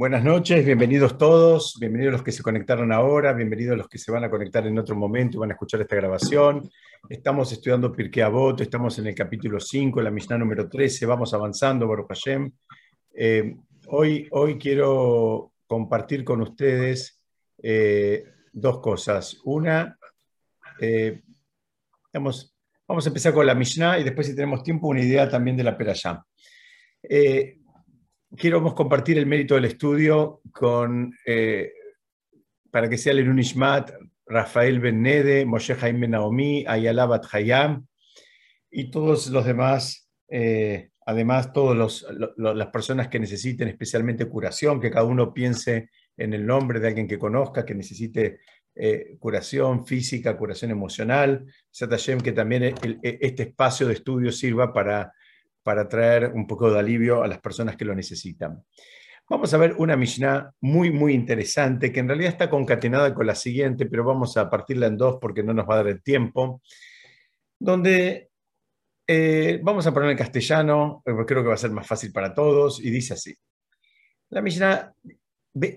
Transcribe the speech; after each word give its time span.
Buenas 0.00 0.24
noches, 0.24 0.64
bienvenidos 0.64 1.18
todos, 1.18 1.76
bienvenidos 1.78 2.14
los 2.14 2.22
que 2.22 2.32
se 2.32 2.42
conectaron 2.42 2.90
ahora, 2.90 3.34
bienvenidos 3.34 3.76
los 3.76 3.86
que 3.86 3.98
se 3.98 4.10
van 4.10 4.24
a 4.24 4.30
conectar 4.30 4.66
en 4.66 4.78
otro 4.78 4.96
momento 4.96 5.36
y 5.36 5.40
van 5.40 5.50
a 5.50 5.52
escuchar 5.52 5.82
esta 5.82 5.94
grabación. 5.94 6.70
Estamos 7.06 7.52
estudiando 7.52 7.92
Pirkei 7.92 8.22
Avot, 8.22 8.58
estamos 8.62 8.98
en 8.98 9.08
el 9.08 9.14
capítulo 9.14 9.60
5, 9.60 10.00
la 10.00 10.10
Mishnah 10.10 10.38
número 10.38 10.70
13, 10.70 11.04
vamos 11.04 11.34
avanzando, 11.34 11.86
Baruch 11.86 12.08
Hashem. 12.08 12.50
Eh, 13.12 13.54
hoy, 13.88 14.26
hoy 14.30 14.56
quiero 14.56 15.52
compartir 15.66 16.24
con 16.24 16.40
ustedes 16.40 17.20
eh, 17.62 18.24
dos 18.54 18.80
cosas. 18.80 19.36
Una, 19.44 19.98
eh, 20.80 21.20
vamos, 22.10 22.56
vamos 22.88 23.04
a 23.04 23.10
empezar 23.10 23.34
con 23.34 23.44
la 23.44 23.54
Mishnah 23.54 23.98
y 23.98 24.04
después 24.04 24.28
si 24.28 24.34
tenemos 24.34 24.62
tiempo 24.62 24.88
una 24.88 25.02
idea 25.02 25.28
también 25.28 25.58
de 25.58 25.64
la 25.64 25.76
Perashá. 25.76 26.24
Eh, 27.02 27.59
quiero 28.36 28.62
compartir 28.74 29.18
el 29.18 29.26
mérito 29.26 29.54
del 29.54 29.64
estudio 29.64 30.40
con, 30.52 31.14
eh, 31.26 31.72
para 32.70 32.88
que 32.88 32.98
sea 32.98 33.12
el 33.12 33.38
Ishmat, 33.38 33.92
Rafael 34.26 34.80
Ben 34.80 35.02
Nede, 35.02 35.44
Moshe 35.44 35.74
Jaime 35.74 36.06
Naomi, 36.06 36.64
Ayala 36.66 37.06
Bat 37.06 37.26
Hayam 37.32 37.86
y 38.70 38.90
todos 38.90 39.28
los 39.28 39.44
demás, 39.44 40.08
eh, 40.28 40.90
además 41.04 41.52
todas 41.52 42.04
las 42.36 42.66
personas 42.68 43.08
que 43.08 43.18
necesiten 43.18 43.68
especialmente 43.68 44.26
curación, 44.26 44.80
que 44.80 44.90
cada 44.90 45.04
uno 45.04 45.34
piense 45.34 45.90
en 46.16 46.32
el 46.32 46.46
nombre 46.46 46.78
de 46.78 46.88
alguien 46.88 47.08
que 47.08 47.18
conozca, 47.18 47.64
que 47.64 47.74
necesite 47.74 48.38
eh, 48.76 49.16
curación 49.18 49.84
física, 49.84 50.36
curación 50.36 50.70
emocional, 50.70 51.44
Satashem, 51.70 52.20
que 52.20 52.30
también 52.30 52.74
este 53.02 53.42
espacio 53.42 53.88
de 53.88 53.94
estudio 53.94 54.30
sirva 54.30 54.72
para 54.72 55.12
para 55.62 55.88
traer 55.88 56.32
un 56.34 56.46
poco 56.46 56.70
de 56.70 56.78
alivio 56.78 57.22
a 57.22 57.28
las 57.28 57.40
personas 57.40 57.76
que 57.76 57.84
lo 57.84 57.94
necesitan. 57.94 58.62
Vamos 59.28 59.54
a 59.54 59.58
ver 59.58 59.74
una 59.78 59.96
Mishnah 59.96 60.52
muy, 60.60 60.90
muy 60.90 61.14
interesante, 61.14 61.92
que 61.92 62.00
en 62.00 62.08
realidad 62.08 62.32
está 62.32 62.50
concatenada 62.50 63.14
con 63.14 63.26
la 63.26 63.36
siguiente, 63.36 63.86
pero 63.86 64.04
vamos 64.04 64.36
a 64.36 64.50
partirla 64.50 64.88
en 64.88 64.96
dos 64.96 65.18
porque 65.20 65.44
no 65.44 65.54
nos 65.54 65.68
va 65.68 65.74
a 65.74 65.76
dar 65.78 65.86
el 65.86 66.02
tiempo, 66.02 66.60
donde 67.58 68.30
eh, 69.06 69.60
vamos 69.62 69.86
a 69.86 69.94
poner 69.94 70.10
en 70.10 70.16
castellano, 70.16 71.02
porque 71.04 71.26
creo 71.26 71.42
que 71.42 71.48
va 71.48 71.54
a 71.54 71.58
ser 71.58 71.70
más 71.70 71.86
fácil 71.86 72.12
para 72.12 72.34
todos, 72.34 72.80
y 72.80 72.90
dice 72.90 73.14
así. 73.14 73.34
La 74.30 74.42
Mishnah, 74.42 74.94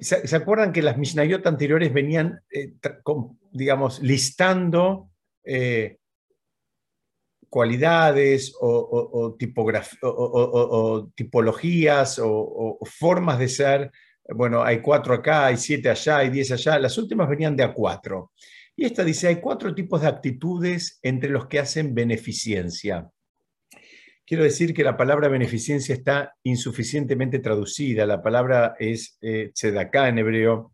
¿se, 0.02 0.36
acuerdan 0.36 0.72
que 0.72 0.82
las 0.82 0.98
Mishnayot 0.98 1.46
anteriores 1.46 1.94
venían, 1.94 2.42
eh, 2.52 2.74
digamos, 3.52 4.02
listando 4.02 5.10
eh, 5.44 5.98
cualidades 7.54 8.56
o, 8.60 9.38
tipologías 11.16 12.20
o, 12.20 12.80
formas 12.84 13.38
de 13.38 13.48
ser. 13.48 13.92
Bueno, 14.28 14.64
hay 14.64 14.82
cuatro 14.82 15.14
acá, 15.14 15.46
hay 15.46 15.58
siete 15.58 15.88
allá, 15.88 16.18
hay 16.18 16.32
diez 16.32 16.52
allá. 16.52 16.80
Las 16.80 16.98
últimas 16.98 17.30
venían 17.30 17.56
de 17.56 17.64
a 17.64 17.72
cuatro. 17.72 18.32
Y 18.76 18.86
esta 18.86 19.04
dice, 19.04 19.28
hay 19.28 19.36
cuatro 19.36 19.76
tipos 19.76 20.02
de 20.02 20.08
actitudes 20.08 20.98
entre 21.04 21.30
los 21.30 21.46
que 21.46 21.60
hacen 21.60 21.94
beneficencia. 21.94 23.08
Quiero 24.26 24.44
decir 24.44 24.74
que 24.74 24.84
la 24.84 24.98
palabra 24.98 25.28
beneficencia 25.28 25.94
está 25.94 26.34
insuficientemente 26.42 27.38
traducida. 27.38 28.08
La 28.08 28.24
palabra 28.24 28.74
es 28.80 29.20
eh, 29.22 29.52
tzedaká 29.54 30.08
en 30.08 30.18
hebreo, 30.18 30.74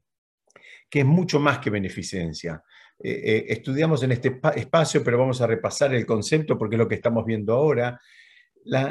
que 0.90 1.00
es 1.00 1.06
mucho 1.06 1.42
más 1.42 1.60
que 1.60 1.72
beneficencia. 1.72 2.64
Eh, 3.02 3.22
eh, 3.24 3.46
estudiamos 3.48 4.04
en 4.04 4.12
este 4.12 4.40
espacio, 4.56 5.04
pero 5.04 5.18
vamos 5.18 5.40
a 5.40 5.48
repasar 5.48 5.94
el 5.96 6.06
concepto 6.06 6.58
porque 6.58 6.76
es 6.76 6.80
lo 6.80 6.88
que 6.88 6.96
estamos 6.96 7.26
viendo 7.26 7.54
ahora. 7.54 8.00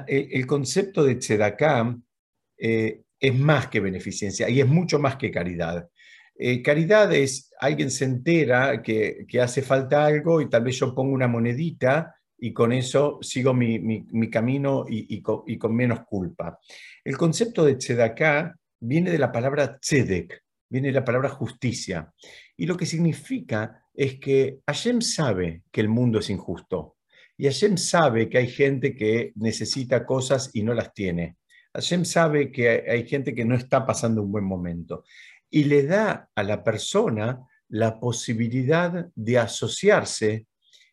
el, 0.07 0.47
concepto 0.47 1.05
de 1.05 1.17
tzedaká 1.17 1.95
eh, 2.57 3.03
es 3.21 3.39
más 3.39 3.69
que 3.69 3.81
beneficencia 3.81 4.49
y 4.49 4.61
es 4.61 4.67
mucho 4.67 4.99
más 4.99 5.17
que 5.17 5.31
caridad. 5.31 5.89
caridad 6.65 7.13
es 7.13 7.53
alguien 7.61 7.91
se 7.91 8.05
entera 8.07 8.83
que, 8.83 9.27
hace 9.43 9.63
falta 9.63 10.07
algo 10.07 10.41
y 10.41 10.49
tal 10.49 10.65
vez 10.65 10.79
yo 10.79 10.95
pongo 10.95 11.13
una 11.13 11.29
monedita 11.29 12.15
y 12.39 12.53
con 12.53 12.73
eso 12.73 13.19
sigo 13.21 13.53
mi, 13.53 14.31
camino 14.31 14.87
y, 14.89 15.21
con, 15.21 15.75
menos 15.77 16.01
culpa. 16.07 16.59
El 17.05 17.17
concepto 17.19 17.65
de 17.65 17.75
tzedaká 17.75 18.57
viene 18.81 19.11
de 19.11 19.19
la 19.19 19.31
palabra 19.31 19.79
tzedek, 19.79 20.45
viene 20.71 20.89
de 20.89 20.95
la 20.95 21.05
palabra 21.05 21.29
justicia. 21.29 22.11
Y 22.57 22.67
lo 22.67 22.77
que 22.77 22.87
significa 22.87 23.88
es 23.99 24.21
que 24.21 24.61
Hashem 24.65 25.01
sabe 25.01 25.65
que 25.73 25.81
el 25.81 25.89
mundo 25.89 26.21
es 26.21 26.31
injusto. 26.31 26.99
Y 27.37 27.47
Hashem 27.47 27.77
sabe 27.77 28.29
que 28.29 28.39
hay 28.39 28.47
gente 28.47 28.95
que 28.95 29.33
necesita 29.35 30.07
cosas 30.07 30.51
y 30.55 30.63
no 30.63 30.73
las 30.73 30.95
tiene. 30.95 31.37
Hashem 31.75 32.05
sabe 32.05 32.53
que 32.53 32.85
hay 32.89 33.09
gente 33.09 33.35
que 33.35 33.45
no 33.45 33.57
está 33.57 33.85
pasando 33.85 34.23
un 34.23 34.31
buen 34.31 34.45
momento. 34.45 35.03
Y 35.51 35.65
le 35.65 35.83
da 35.83 36.31
a 36.33 36.43
la 36.45 36.63
persona 36.63 37.41
la 37.71 37.99
posibilidad 37.99 39.09
de 39.17 39.39
asociarse 39.39 40.47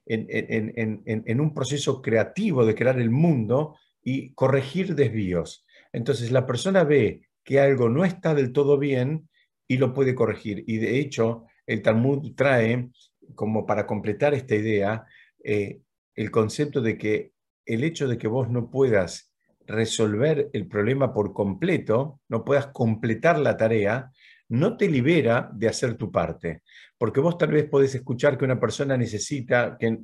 en, 0.08 1.40
un 1.40 1.54
proceso 1.54 2.02
creativo 2.02 2.66
de 2.66 2.74
crear 2.74 3.00
el 3.00 3.12
mundo 3.12 3.78
y 4.04 4.34
corregir 4.34 4.96
desvíos. 4.96 5.64
Entonces 5.94 6.32
la 6.32 6.48
persona 6.48 6.84
ve 6.84 7.22
que 7.44 7.60
algo 7.60 7.88
no 7.88 8.04
está 8.04 8.34
del 8.34 8.52
todo 8.52 8.80
bien 8.80 9.30
y 9.68 9.78
lo 9.78 9.94
puede 9.94 10.16
corregir. 10.16 10.64
Y 10.66 10.78
de 10.78 10.98
hecho, 11.00 11.46
el 11.66 11.82
Talmud 11.82 12.34
trae, 12.36 12.90
como 13.34 13.66
para 13.66 13.86
completar 13.86 14.34
esta 14.34 14.56
idea, 14.56 15.06
eh, 15.44 15.80
el 16.16 16.32
concepto 16.32 16.82
de 16.82 16.98
que 16.98 17.32
el 17.66 17.84
hecho 17.84 18.08
de 18.08 18.18
que 18.18 18.28
vos 18.28 18.50
no 18.50 18.70
puedas 18.70 19.32
resolver 19.68 20.50
el 20.54 20.68
problema 20.68 21.14
por 21.14 21.34
completo, 21.34 22.22
no 22.30 22.46
puedas 22.46 22.68
completar 22.68 23.40
la 23.40 23.58
tarea, 23.58 24.12
no 24.50 24.78
te 24.78 24.88
libera 24.88 25.50
de 25.54 25.68
hacer 25.68 25.96
tu 25.96 26.12
parte. 26.12 26.62
Porque 26.98 27.20
vos 27.20 27.38
tal 27.38 27.52
vez 27.52 27.68
podés 27.68 27.96
escuchar 27.96 28.38
que 28.38 28.46
una 28.46 28.60
persona 28.60 28.96
necesita 28.96 29.76
que, 29.78 30.00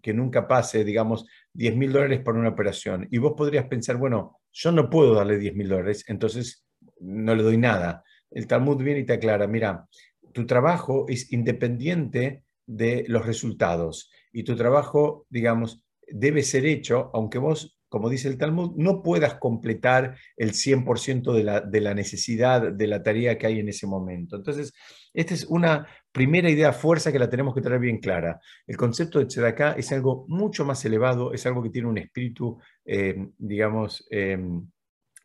que, 0.00 0.14
nunca 0.14 0.46
pase, 0.46 0.84
digamos, 0.84 1.26
10 1.52 1.76
mil 1.76 1.92
dólares 1.92 2.20
por 2.20 2.36
una 2.36 2.50
operación. 2.50 3.08
Y 3.10 3.18
vos 3.18 3.34
podrías 3.36 3.66
pensar, 3.66 3.96
bueno, 3.96 4.40
yo 4.52 4.72
no 4.72 4.88
puedo 4.88 5.14
darle 5.14 5.38
10 5.38 5.54
mil 5.54 5.68
dólares, 5.68 6.04
entonces 6.06 6.64
no 7.00 7.34
le 7.34 7.42
doy 7.42 7.58
nada. 7.58 8.04
El 8.30 8.46
Talmud 8.46 8.82
viene 8.82 9.00
y 9.00 9.04
te 9.04 9.14
aclara, 9.14 9.46
mira, 9.46 9.86
tu 10.34 10.46
trabajo 10.46 11.06
es 11.08 11.32
independiente 11.32 12.44
de 12.66 13.04
los 13.08 13.24
resultados 13.24 14.10
y 14.32 14.42
tu 14.42 14.56
trabajo, 14.56 15.26
digamos, 15.30 15.82
debe 16.08 16.42
ser 16.42 16.66
hecho, 16.66 17.10
aunque 17.14 17.38
vos, 17.38 17.78
como 17.88 18.10
dice 18.10 18.28
el 18.28 18.36
Talmud, 18.36 18.72
no 18.76 19.02
puedas 19.02 19.36
completar 19.36 20.16
el 20.36 20.52
100% 20.52 21.32
de 21.32 21.44
la, 21.44 21.60
de 21.60 21.80
la 21.80 21.94
necesidad 21.94 22.72
de 22.72 22.86
la 22.86 23.02
tarea 23.02 23.38
que 23.38 23.46
hay 23.46 23.60
en 23.60 23.68
ese 23.68 23.86
momento. 23.86 24.36
Entonces, 24.36 24.72
esta 25.12 25.34
es 25.34 25.44
una 25.44 25.86
primera 26.10 26.50
idea 26.50 26.72
fuerza 26.72 27.12
que 27.12 27.18
la 27.18 27.30
tenemos 27.30 27.54
que 27.54 27.60
tener 27.60 27.78
bien 27.78 27.98
clara. 27.98 28.40
El 28.66 28.76
concepto 28.76 29.20
de 29.20 29.26
Tzedakah 29.26 29.72
es 29.72 29.92
algo 29.92 30.26
mucho 30.28 30.64
más 30.64 30.84
elevado, 30.84 31.32
es 31.32 31.46
algo 31.46 31.62
que 31.62 31.70
tiene 31.70 31.88
un 31.88 31.98
espíritu, 31.98 32.58
eh, 32.84 33.28
digamos, 33.38 34.06
eh, 34.10 34.38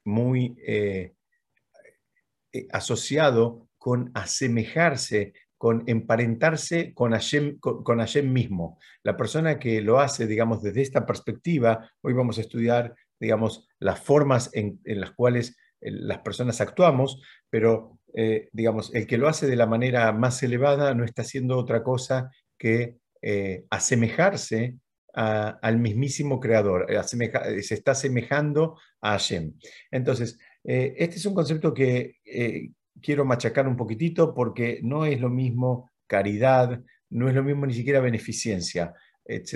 muy 0.06 0.56
eh, 0.66 1.16
asociado 2.72 3.69
con 3.79 4.12
asemejarse, 4.13 5.34
con 5.59 5.84
emparentarse 5.88 6.94
con 6.94 7.12
Hashem, 7.12 7.59
con, 7.59 7.84
mismo. 8.31 8.79
La 9.03 9.17
persona 9.17 9.59
que 9.59 9.81
lo 9.81 10.00
hace, 10.00 10.25
digamos, 10.25 10.63
desde 10.63 10.81
esta 10.81 11.06
perspectiva, 11.06 11.91
hoy 12.01 12.13
vamos 12.13 12.38
a 12.38 12.41
estudiar, 12.41 12.95
digamos, 13.19 13.68
las 13.78 14.00
formas 14.00 14.51
en, 14.53 14.79
las 14.85 15.12
cuales 15.12 15.57
eh, 15.81 15.91
las 15.91 16.19
personas 16.19 16.62
actuamos, 16.62 17.22
pero, 17.50 18.00
eh, 18.13 18.47
digamos, 18.53 18.95
el 18.95 19.06
que 19.06 19.18
lo 19.18 19.28
hace 19.28 19.47
de 19.47 19.57
la 19.57 19.66
manera 19.66 20.13
más 20.13 20.41
elevada 20.44 20.94
no 20.94 21.03
está 21.03 21.23
haciendo 21.23 21.57
otra 21.57 21.84
cosa 21.84 22.31
que 22.57 22.95
eh, 23.22 23.66
asemejarse 23.69 24.78
al 25.12 25.79
mismísimo 25.79 26.39
creador, 26.39 26.88
se 27.03 27.73
está 27.73 27.91
asemejando 27.91 28.78
a 29.01 29.12
Hashem. 29.12 29.53
Entonces, 29.91 30.39
este 30.63 31.16
es 31.18 31.25
un 31.25 31.34
concepto 31.34 31.73
que, 31.73 32.19
quiero 33.02 33.25
machacar 33.25 33.68
un 33.68 33.75
poquitito 33.75 34.34
porque 34.34 34.80
no 34.84 35.06
es 35.06 35.19
lo 35.19 35.30
mismo 35.30 35.92
caridad, 36.07 36.81
no 37.10 37.30
es 37.30 37.36
lo 37.36 37.44
mismo 37.44 37.66
ni 37.66 37.74
siquiera 37.74 38.00
beneficencia. 38.00 38.94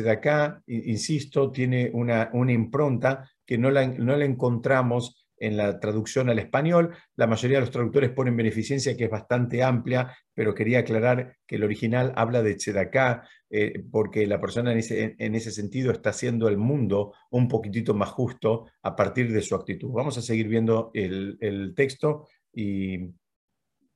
acá, 0.10 0.62
insisto, 0.68 1.52
tiene 1.52 1.90
una, 1.94 2.30
una 2.34 2.52
impronta 2.52 3.30
que 3.46 3.58
no 3.58 3.72
la, 3.72 3.88
no 3.88 4.16
la, 4.16 4.26
encontramos 4.26 5.28
en 5.38 5.58
la 5.58 5.80
traducción 5.80 6.30
al 6.30 6.40
español. 6.40 6.96
La 7.16 7.28
mayoría 7.28 7.58
de 7.58 7.62
los 7.62 7.72
traductores 7.72 8.12
ponen 8.12 8.38
beneficencia, 8.38 8.96
que 8.96 9.06
es 9.06 9.10
bastante 9.10 9.62
amplia, 9.62 10.16
pero 10.34 10.54
quería 10.54 10.80
aclarar 10.80 11.38
que 11.46 11.58
el 11.58 11.64
original 11.64 12.14
habla 12.16 12.42
de 12.42 12.56
tzedaká, 12.56 13.28
eh, 13.50 13.84
porque 13.92 14.26
la 14.26 14.40
persona 14.40 14.72
en 14.72 14.78
ese, 14.78 15.16
en 15.18 15.36
ese, 15.36 15.52
sentido 15.52 15.92
está 15.92 16.12
haciendo 16.12 16.48
el 16.48 16.58
mundo 16.58 17.14
un 17.32 17.48
poquitito 17.48 17.94
más 17.94 18.10
justo 18.10 18.68
a 18.84 18.96
partir 18.96 19.32
de 19.32 19.42
su 19.42 19.56
actitud. 19.56 19.92
Vamos 19.92 20.18
a 20.18 20.22
seguir 20.22 20.48
viendo 20.48 20.92
el, 20.94 21.38
el 21.42 21.74
texto 21.76 22.28
y 22.54 23.14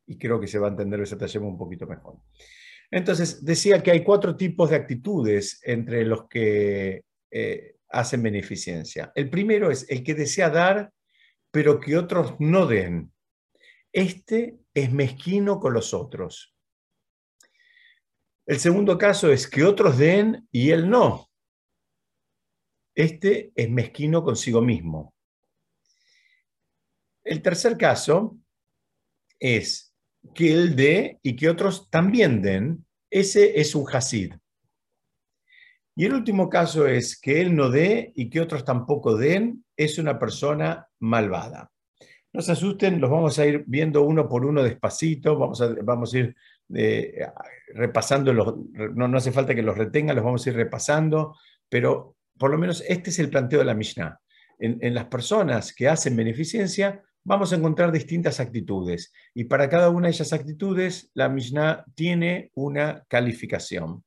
y 0.08 0.18
creo 0.18 0.40
que 0.40 0.48
se 0.48 0.58
va 0.58 0.68
a 0.68 0.72
entender 0.72 1.02
ese 1.02 1.18
taller 1.18 1.42
un 1.42 1.58
poquito 1.58 1.86
mejor. 1.86 2.18
Entonces, 2.90 3.44
decía 3.44 3.84
que 3.84 3.92
hay 3.92 4.04
cuatro 4.04 4.36
tipos 4.36 4.70
de 4.70 4.78
actitudes 4.78 5.60
entre 5.64 6.06
los 6.06 6.28
que 6.28 7.04
eh, 7.30 7.76
hacen 7.90 8.24
beneficencia. 8.24 9.12
El 9.14 9.30
primero 9.30 9.70
es 9.70 9.86
el 9.90 10.04
que 10.04 10.16
desea 10.16 10.50
dar, 10.50 10.92
pero 11.52 11.80
que 11.80 11.98
otros 11.98 12.36
no 12.40 12.66
den. 12.66 13.12
este 13.92 14.60
es 14.74 14.92
mezquino 14.92 15.60
con 15.60 15.74
los 15.74 15.94
otros. 15.94 16.56
El 18.46 18.60
segundo 18.60 18.98
caso 18.98 19.32
es 19.32 19.48
que 19.48 19.64
otros 19.64 19.98
den 19.98 20.48
y 20.52 20.70
él 20.70 20.90
no. 20.90 21.30
Este 22.96 23.52
es 23.56 23.70
mezquino 23.70 24.24
consigo 24.24 24.62
mismo. 24.62 25.14
El 27.24 27.42
tercer 27.42 27.78
caso 27.78 28.38
es 29.40 29.87
que 30.34 30.54
él 30.54 30.76
dé 30.76 31.20
y 31.22 31.36
que 31.36 31.50
otros 31.50 31.90
también 31.90 32.42
den. 32.42 32.86
Ese 33.10 33.60
es 33.60 33.74
un 33.76 33.86
hasid. 33.92 34.34
Y 35.96 36.06
el 36.06 36.14
último 36.14 36.48
caso 36.48 36.86
es 36.86 37.20
que 37.20 37.42
él 37.42 37.56
no 37.56 37.72
dé 37.72 38.12
y 38.16 38.30
que 38.30 38.40
otros 38.40 38.64
tampoco 38.64 39.18
den, 39.18 39.66
es 39.76 39.98
una 39.98 40.20
persona 40.20 40.88
malvada. 41.00 41.72
No 42.32 42.44
se 42.44 42.52
asusten, 42.52 43.02
los 43.02 43.10
vamos 43.10 43.40
a 43.40 43.48
ir 43.48 43.64
viendo 43.66 44.04
uno 44.04 44.30
por 44.30 44.46
uno 44.46 44.62
despacito, 44.62 45.40
vamos 45.40 45.60
a, 45.60 45.74
vamos 45.82 46.14
a 46.14 46.20
ir 46.20 46.36
eh, 46.76 47.26
repasando, 47.74 48.32
los, 48.32 48.54
no, 48.74 49.08
no 49.08 49.18
hace 49.18 49.32
falta 49.32 49.56
que 49.56 49.64
los 49.64 49.76
retengan, 49.76 50.16
los 50.16 50.24
vamos 50.24 50.46
a 50.46 50.50
ir 50.52 50.56
repasando, 50.56 51.36
pero 51.68 52.16
por 52.38 52.52
lo 52.52 52.60
menos 52.60 52.84
este 52.88 53.10
es 53.10 53.18
el 53.18 53.32
planteo 53.32 53.58
de 53.58 53.66
la 53.66 53.74
Mishnah. 53.74 54.20
En, 54.60 54.78
en, 54.82 54.94
las 54.94 55.06
personas 55.06 55.74
que 55.74 55.88
hacen 55.88 56.16
beneficencia, 56.16 57.04
vamos 57.28 57.52
a 57.52 57.58
encontrar 57.58 57.92
distintas 57.92 58.40
actitudes. 58.40 59.12
Y 59.34 59.44
para 59.44 59.68
cada 59.68 59.90
una 59.90 60.08
de 60.08 60.12
esas 60.12 60.32
actitudes, 60.32 61.12
la 61.14 61.28
Mishnah 61.28 61.84
tiene 61.94 62.52
una 62.56 63.04
calificación. 63.10 64.06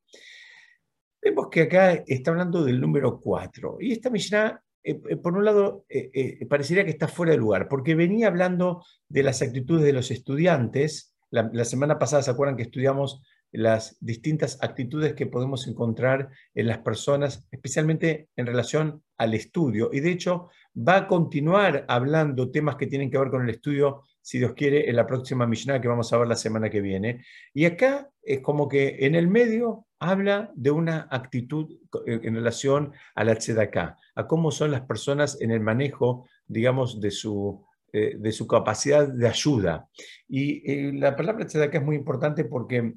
Vemos 1.21 1.49
que 1.51 1.63
acá 1.63 2.03
está 2.07 2.31
hablando 2.31 2.65
del 2.65 2.81
número 2.81 3.21
4. 3.21 3.77
Y 3.81 3.93
esta 3.93 4.09
Mishnah, 4.09 4.63
eh, 4.83 4.99
eh, 5.07 5.17
por 5.17 5.37
un 5.37 5.45
lado, 5.45 5.85
eh, 5.91 6.47
parecería 6.47 6.83
que 6.87 6.93
está 6.93 7.09
fuera 7.09 7.33
de 7.33 7.39
lugar, 7.39 7.69
porque 7.69 7.95
venía 7.95 8.29
hablando 8.29 8.83
de 9.07 9.23
las 9.23 9.43
actitudes 9.43 9.85
de 9.85 9.93
los 9.93 10.11
estudiantes. 10.11 11.15
La, 11.29 11.51
la, 11.53 11.67
semana 11.67 11.99
pasada, 11.99 12.23
¿se 12.23 12.31
acuerdan 12.31 12.57
que 12.57 12.63
estudiamos 12.63 13.21
las 13.53 13.99
distintas 14.01 14.57
actitudes 14.63 15.13
que 15.13 15.27
podemos 15.27 15.69
encontrar 15.69 16.31
en 16.55 16.69
las 16.69 16.79
personas, 16.79 17.47
especialmente 17.51 18.31
en 18.37 18.47
relación 18.47 19.03
al 19.19 19.35
estudio? 19.35 19.91
Y 19.93 20.01
de 20.01 20.11
hecho, 20.11 20.49
va 20.77 20.97
a 20.97 21.07
continuar 21.07 21.85
hablando 21.89 22.51
temas 22.51 22.77
que 22.77 22.87
tienen 22.87 23.11
que 23.11 23.19
ver 23.19 23.31
con 23.31 23.43
el 23.43 23.51
estudio 23.51 24.05
si 24.23 24.39
Dios 24.39 24.53
quiere, 24.55 24.89
en 24.89 24.97
la 24.97 25.07
próxima 25.07 25.47
Mishnah 25.47 25.81
que 25.81 25.89
vamos 25.89 26.13
a 26.13 26.19
ver 26.19 26.29
la 26.29 26.37
semana 26.37 26.71
que 26.71 26.81
viene. 26.81 27.25
Y 27.55 27.65
acá 27.65 28.11
es 28.23 28.41
como 28.41 28.69
que 28.69 28.99
en 29.01 29.15
el 29.15 29.29
medio 29.29 29.87
habla 29.99 30.51
de 30.55 30.71
una 30.71 31.09
actitud 31.11 31.79
en 32.07 32.35
relación 32.35 32.93
a 33.15 33.25
la 33.25 33.37
tzedakah, 33.37 33.97
a 34.15 34.27
cómo 34.27 34.51
son 34.51 34.71
las 34.71 34.83
personas 34.83 35.41
en 35.41 35.51
el 35.51 35.61
manejo, 35.61 36.27
digamos, 36.47 37.01
de 37.01 37.11
su, 37.11 37.65
eh, 37.93 38.17
de 38.19 38.33
su 38.33 38.47
capacidad 38.47 39.09
de 39.09 39.29
ayuda. 39.29 39.89
Y 40.29 40.71
eh, 40.71 40.93
la 40.95 41.17
palabra 41.17 41.47
tzedakah 41.47 41.79
es 41.79 41.85
muy 41.85 41.97
importante 41.97 42.45
porque 42.45 42.95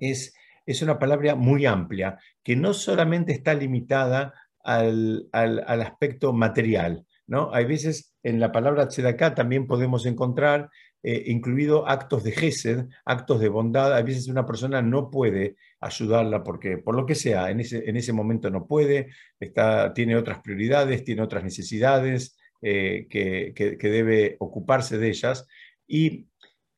es, 0.00 0.34
es 0.66 0.82
una 0.82 0.98
palabra 0.98 1.34
muy 1.34 1.66
amplia, 1.66 2.18
que 2.42 2.56
no 2.56 2.74
solamente 2.74 3.32
está 3.32 3.54
limitada 3.54 4.34
al, 4.64 5.28
al, 5.32 5.62
al 5.66 5.82
aspecto 5.82 6.32
material, 6.32 7.06
¿no? 7.26 7.52
Hay 7.52 7.66
veces 7.66 8.14
en 8.22 8.40
la 8.40 8.50
palabra 8.50 8.88
tzedaká 8.88 9.34
también 9.34 9.66
podemos 9.66 10.06
encontrar 10.06 10.70
eh, 11.06 11.24
incluido 11.26 11.86
actos 11.86 12.24
de 12.24 12.32
gesed, 12.32 12.86
actos 13.04 13.38
de 13.38 13.50
bondad. 13.50 13.94
A 13.94 14.00
veces 14.00 14.26
una 14.26 14.46
persona 14.46 14.80
no 14.80 15.10
puede 15.10 15.56
ayudarla 15.78 16.42
porque, 16.42 16.78
por 16.78 16.96
lo 16.96 17.04
que 17.04 17.14
sea, 17.14 17.50
en 17.50 17.60
ese, 17.60 17.86
en 17.86 17.98
ese 17.98 18.14
momento 18.14 18.48
no 18.48 18.66
puede, 18.66 19.10
está, 19.38 19.92
tiene 19.92 20.16
otras 20.16 20.38
prioridades, 20.40 21.04
tiene 21.04 21.20
otras 21.20 21.44
necesidades 21.44 22.38
eh, 22.62 23.06
que, 23.10 23.52
que, 23.54 23.88
debe 23.90 24.36
ocuparse 24.38 24.96
de 24.96 25.08
ellas. 25.08 25.46
Y 25.86 26.26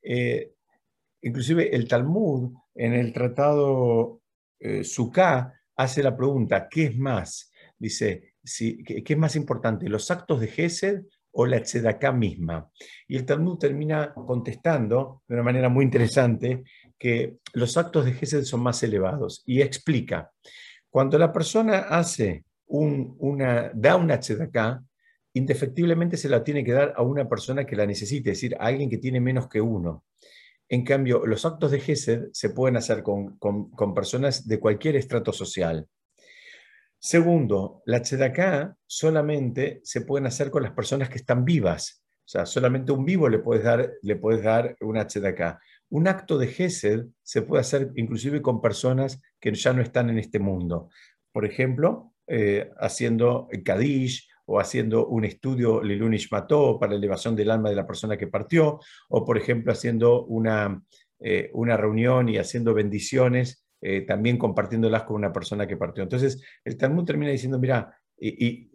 eh, 0.03 0.51
inclusive 1.23 1.77
el 1.77 1.87
Talmud, 1.87 2.53
en 2.75 2.95
el 2.95 3.13
tratado 3.13 4.23
Sukkah, 4.83 5.53
hace 5.77 6.03
la 6.03 6.17
pregunta, 6.17 6.67
¿qué 6.69 6.87
es 6.87 6.97
más? 6.97 7.53
Dice, 7.79 8.35
¿qué, 8.85 9.05
es 9.07 9.19
más 9.19 9.37
importante, 9.37 9.89
los 9.89 10.11
actos 10.11 10.41
de 10.41 10.49
Gesed 10.49 11.03
o 11.33 11.47
la 11.47 11.61
tzedaká 11.61 12.13
misma? 12.13 12.71
Y 13.07 13.17
el 13.17 13.27
Talmud 13.27 13.59
termina 13.59 14.15
contestando 14.15 15.23
de 15.29 15.35
una 15.35 15.43
manera 15.43 15.69
muy 15.69 15.85
interesante 15.85 16.65
que 16.99 17.37
los 17.53 17.77
actos 17.77 18.05
de 18.07 18.13
Gesed 18.13 18.45
son 18.45 18.63
más 18.63 18.83
elevados 18.83 19.43
y 19.45 19.61
explica, 19.61 20.31
cuando 20.89 21.19
la 21.19 21.33
persona 21.33 21.81
hace 21.81 22.45
una, 22.67 23.71
da 23.75 23.97
una 23.97 24.19
tzedaká, 24.19 24.83
indefectiblemente 25.35 26.17
se 26.17 26.31
la 26.31 26.43
tiene 26.43 26.65
que 26.65 26.73
dar 26.73 26.95
a 26.97 27.03
una 27.03 27.29
persona 27.29 27.67
que 27.67 27.77
la 27.77 27.85
necesite, 27.85 28.31
es 28.31 28.39
decir, 28.39 28.57
a 28.59 28.67
alguien 28.67 28.89
que 28.89 28.97
tiene 28.97 29.21
menos 29.21 29.49
que 29.49 29.61
uno. 29.61 30.05
En 30.69 30.83
cambio, 30.83 31.27
los 31.27 31.45
actos 31.45 31.71
de 31.71 31.81
Gesed 31.81 32.29
se 32.33 32.51
pueden 32.51 32.79
hacer 32.79 33.03
con, 33.03 33.37
con 33.37 33.95
personas 33.95 34.49
de 34.49 34.59
cualquier 34.59 34.97
estrato 34.97 35.33
social. 35.33 35.87
Segundo, 37.07 37.83
la 37.87 38.03
tzedaká 38.03 38.77
solamente 38.85 39.81
se 39.85 40.01
pueden 40.01 40.27
hacer 40.27 40.51
con 40.51 40.65
las 40.65 40.73
personas 40.73 41.09
que 41.09 41.19
están 41.19 41.45
vivas. 41.45 42.03
O 42.25 42.29
sea, 42.29 42.47
solamente 42.47 42.91
un 42.91 43.05
vivo 43.05 43.29
le 43.29 43.39
puedes 43.39 43.63
dar, 43.63 43.93
le 44.03 44.17
puedes 44.17 44.43
dar 44.43 44.77
una 44.81 45.07
tzedaká. 45.07 45.61
Un 45.89 46.09
acto 46.09 46.37
de 46.37 46.49
gesed 46.49 47.07
se 47.23 47.43
puede 47.43 47.61
hacer 47.61 47.93
inclusive 47.95 48.43
con 48.43 48.61
personas 48.61 49.23
que 49.39 49.55
ya 49.55 49.73
no 49.73 49.83
están 49.83 50.11
en 50.11 50.19
este 50.19 50.41
mundo. 50.41 50.89
Por 51.31 51.45
ejemplo, 51.45 52.13
eh, 52.27 52.71
haciendo 52.81 53.47
Kadish 53.65 54.29
o 54.47 54.59
haciendo 54.59 55.07
un 55.07 55.27
estudio 55.27 55.85
Lilunish 55.85 56.29
Mató 56.33 56.77
para 56.77 56.95
la 56.95 56.99
elevación 56.99 57.37
del 57.37 57.53
alma 57.53 57.71
de 57.71 57.77
la 57.77 57.87
persona 57.87 58.17
que 58.17 58.27
partió, 58.27 58.81
o 59.11 59.25
por 59.25 59.39
ejemplo 59.39 59.71
haciendo 59.71 60.25
una, 60.25 60.83
eh, 61.21 61.51
una 61.53 61.77
reunión 61.77 62.29
y 62.29 62.39
haciendo 62.39 62.75
bendiciones 62.75 63.66
eh, 63.81 64.03
también 64.03 64.39
compartiéndolas 64.39 65.05
con 65.05 65.17
una 65.17 65.33
persona 65.33 65.67
que 65.67 65.77
partió. 65.77 66.03
Entonces, 66.03 66.43
el 66.65 66.77
Talmud 66.77 67.05
termina 67.05 67.31
diciendo, 67.31 67.59
mira, 67.59 67.99
y, 68.19 68.71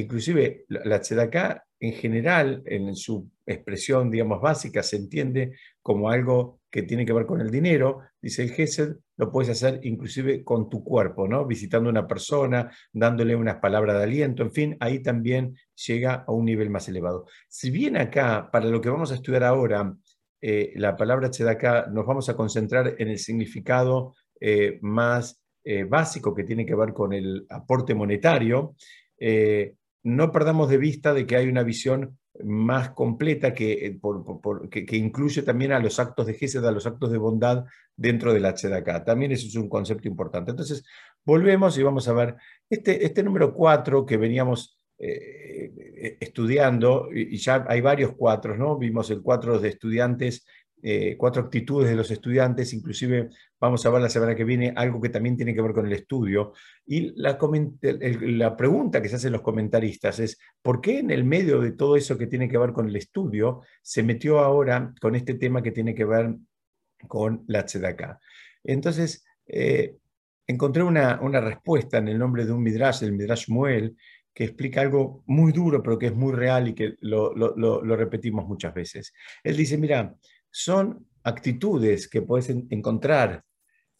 inclusive 0.00 0.64
la 0.68 1.00
tzedaká 1.00 1.66
en 1.78 1.92
general, 1.92 2.62
en 2.64 2.94
su 2.96 3.30
expresión, 3.44 4.10
digamos, 4.10 4.40
básica, 4.40 4.82
se 4.82 4.96
entiende 4.96 5.52
como 5.82 6.10
algo 6.10 6.60
que 6.70 6.82
tiene 6.82 7.04
que 7.04 7.12
ver 7.12 7.26
con 7.26 7.40
el 7.40 7.50
dinero. 7.50 8.00
Dice 8.20 8.42
el 8.42 8.50
Gesed, 8.50 8.96
lo 9.18 9.30
puedes 9.30 9.50
hacer 9.50 9.80
inclusive 9.82 10.42
con 10.42 10.70
tu 10.70 10.82
cuerpo, 10.82 11.28
¿no? 11.28 11.46
Visitando 11.46 11.88
a 11.88 11.92
una 11.92 12.06
persona, 12.06 12.70
dándole 12.92 13.36
unas 13.36 13.56
palabras 13.56 13.98
de 13.98 14.04
aliento, 14.04 14.42
en 14.42 14.52
fin, 14.52 14.76
ahí 14.80 15.02
también 15.02 15.56
llega 15.86 16.24
a 16.26 16.32
un 16.32 16.46
nivel 16.46 16.70
más 16.70 16.88
elevado. 16.88 17.26
Si 17.48 17.70
bien 17.70 17.96
acá, 17.96 18.50
para 18.50 18.66
lo 18.66 18.80
que 18.80 18.88
vamos 18.88 19.12
a 19.12 19.16
estudiar 19.16 19.44
ahora, 19.44 19.94
eh, 20.40 20.72
la 20.76 20.96
palabra 20.96 21.30
tzedaká, 21.30 21.86
nos 21.92 22.06
vamos 22.06 22.28
a 22.28 22.36
concentrar 22.36 22.94
en 22.98 23.08
el 23.08 23.18
significado 23.18 24.14
eh, 24.40 24.78
más 24.82 25.42
eh, 25.64 25.84
básico 25.84 26.34
que 26.34 26.44
tiene 26.44 26.66
que 26.66 26.74
ver 26.74 26.92
con 26.92 27.12
el 27.12 27.46
aporte 27.48 27.94
monetario, 27.94 28.76
eh, 29.18 29.74
no 30.02 30.30
perdamos 30.30 30.68
de 30.68 30.78
vista 30.78 31.14
de 31.14 31.26
que 31.26 31.36
hay 31.36 31.48
una 31.48 31.62
visión 31.62 32.18
más 32.44 32.90
completa 32.90 33.54
que, 33.54 33.98
que, 34.70 34.96
incluye 34.96 35.42
también 35.42 35.72
a 35.72 35.80
los 35.80 35.98
actos 35.98 36.26
de 36.26 36.34
Gesed, 36.34 36.64
a 36.64 36.70
los 36.70 36.86
actos 36.86 37.10
de 37.10 37.16
bondad 37.16 37.64
dentro 37.96 38.34
de 38.34 38.40
la 38.40 38.54
Tzedakah. 38.54 39.04
También 39.04 39.32
eso 39.32 39.46
es 39.46 39.56
un 39.56 39.70
concepto 39.70 40.06
importante. 40.06 40.50
Entonces, 40.50 40.84
volvemos 41.24 41.78
y 41.78 41.82
vamos 41.82 42.06
a 42.08 42.12
ver 42.12 42.36
este, 42.68 43.06
este 43.06 43.22
número 43.22 43.54
4 43.54 44.04
que 44.04 44.18
veníamos 44.18 44.78
estudiando, 44.98 47.10
y 47.12 47.36
ya 47.36 47.66
hay 47.68 47.82
varios 47.82 48.14
cuatro, 48.16 48.56
¿no? 48.56 48.78
Vimos 48.78 49.10
el 49.10 49.20
cuatro 49.20 49.58
de 49.58 49.68
estudiantes 49.68 50.46
eh, 50.88 51.16
cuatro 51.16 51.42
actitudes 51.42 51.90
de 51.90 51.96
los 51.96 52.12
estudiantes, 52.12 52.72
inclusive 52.72 53.30
vamos 53.58 53.84
a 53.84 53.90
ver 53.90 54.00
la 54.00 54.08
semana 54.08 54.36
que 54.36 54.44
viene 54.44 54.72
algo 54.76 55.00
que 55.00 55.08
también 55.08 55.36
tiene 55.36 55.52
que 55.52 55.60
ver 55.60 55.72
con 55.72 55.84
el 55.84 55.92
estudio. 55.92 56.52
Y 56.86 57.12
la, 57.20 57.36
pregunta 58.56 59.02
que 59.02 59.08
se 59.08 59.16
hacen 59.16 59.32
los 59.32 59.42
comentaristas 59.42 60.20
es, 60.20 60.38
¿por 60.62 60.80
qué 60.80 61.00
en 61.00 61.10
el 61.10 61.24
medio 61.24 61.60
de 61.60 61.72
todo 61.72 61.96
eso 61.96 62.16
que 62.16 62.28
tiene 62.28 62.48
que 62.48 62.56
ver 62.56 62.72
con 62.72 62.88
el 62.88 62.94
estudio 62.94 63.62
se 63.82 64.04
metió 64.04 64.38
ahora 64.38 64.94
con 65.00 65.16
este 65.16 65.34
tema 65.34 65.60
que 65.60 65.72
tiene 65.72 65.92
que 65.92 66.04
ver 66.04 66.36
con 67.08 67.42
la 67.48 67.64
tzedakah? 67.64 68.20
Entonces, 68.62 69.24
eh, 69.48 69.96
encontré 70.46 70.84
una, 70.84 71.16
respuesta 71.40 71.98
en 71.98 72.06
el 72.06 72.18
nombre 72.18 72.46
de 72.46 72.52
un 72.52 72.62
midrash, 72.62 73.02
el 73.02 73.10
midrash 73.10 73.48
Muel, 73.48 73.96
que 74.32 74.44
explica 74.44 74.82
algo 74.82 75.24
muy 75.26 75.50
duro, 75.50 75.82
pero 75.82 75.98
que 75.98 76.06
es 76.06 76.14
muy 76.14 76.32
real 76.32 76.68
y 76.68 76.74
que 76.74 76.94
lo 77.00 77.96
repetimos 77.96 78.46
muchas 78.46 78.72
veces. 78.72 79.12
Él 79.42 79.56
dice, 79.56 79.78
mira, 79.78 80.14
son 80.56 81.06
actitudes 81.22 82.08
que 82.08 82.22
puedes 82.22 82.48
encontrar 82.48 83.44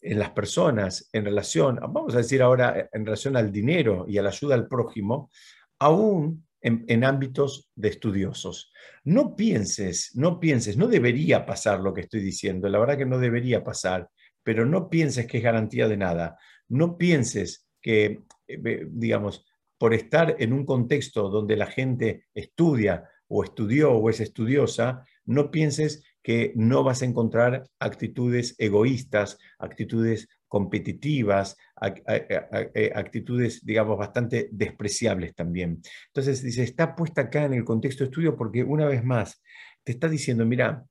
en 0.01 0.17
las 0.17 0.31
personas 0.31 1.07
en 1.13 1.23
relación, 1.23 1.75
vamos 1.75 2.15
a 2.15 2.17
decir 2.17 2.41
ahora, 2.41 2.89
en 2.91 3.05
relación 3.05 3.37
al 3.37 3.51
dinero 3.51 4.05
y 4.07 4.17
a 4.17 4.23
la 4.23 4.29
ayuda 4.29 4.55
al 4.55 4.67
prójimo, 4.67 5.29
aún 5.77 6.47
en, 6.59 7.03
ámbitos 7.03 7.69
de 7.75 7.89
estudiosos. 7.89 8.71
No 9.03 9.35
pienses, 9.35 10.15
no 10.15 10.39
pienses, 10.39 10.77
no 10.77 10.87
debería 10.87 11.45
pasar 11.45 11.79
lo 11.79 11.93
que 11.93 12.01
estoy 12.01 12.21
diciendo, 12.21 12.67
la 12.69 12.79
verdad 12.79 12.97
que 12.97 13.05
no 13.05 13.19
debería 13.19 13.63
pasar, 13.63 14.09
pero 14.41 14.65
no 14.65 14.89
pienses 14.89 15.27
que 15.27 15.37
es 15.37 15.43
garantía 15.43 15.87
de 15.87 15.97
nada. 15.97 16.39
No 16.69 16.97
pienses 16.97 17.67
que, 17.79 18.23
eh, 18.47 18.87
digamos, 18.89 19.45
por 19.77 19.93
estar 19.93 20.35
en 20.39 20.53
un 20.53 20.65
contexto 20.65 21.29
donde 21.29 21.55
la 21.55 21.67
gente 21.67 22.25
estudia 22.33 23.07
o 23.27 23.43
estudió 23.43 23.91
o 23.91 24.09
es 24.09 24.21
estudiosa, 24.21 25.03
no 25.25 25.51
pienses 25.51 26.03
que 26.27 26.51
no 26.55 26.83
vas 26.83 27.01
a 27.01 27.05
encontrar 27.05 27.63
actitudes 27.79 28.53
egoístas, 28.57 29.37
actitudes 29.59 30.27
competitivas, 30.49 31.55
eh, 31.81 32.91
actitudes, 32.93 33.65
digamos, 33.65 33.97
bastante 33.97 34.49
despreciables 34.51 35.33
también. 35.33 35.81
Entonces, 36.07 36.43
dice, 36.43 36.63
está 36.63 36.97
puesta 36.97 37.21
acá 37.21 37.45
en 37.45 37.53
el 37.53 37.63
contexto 37.63 38.03
de 38.03 38.09
estudio 38.09 38.35
porque 38.35 38.61
una 38.61 38.87
vez 38.87 39.05
más 39.05 39.41
te 39.85 39.93
está 39.93 40.09
diciendo, 40.09 40.45
mira, 40.45 40.83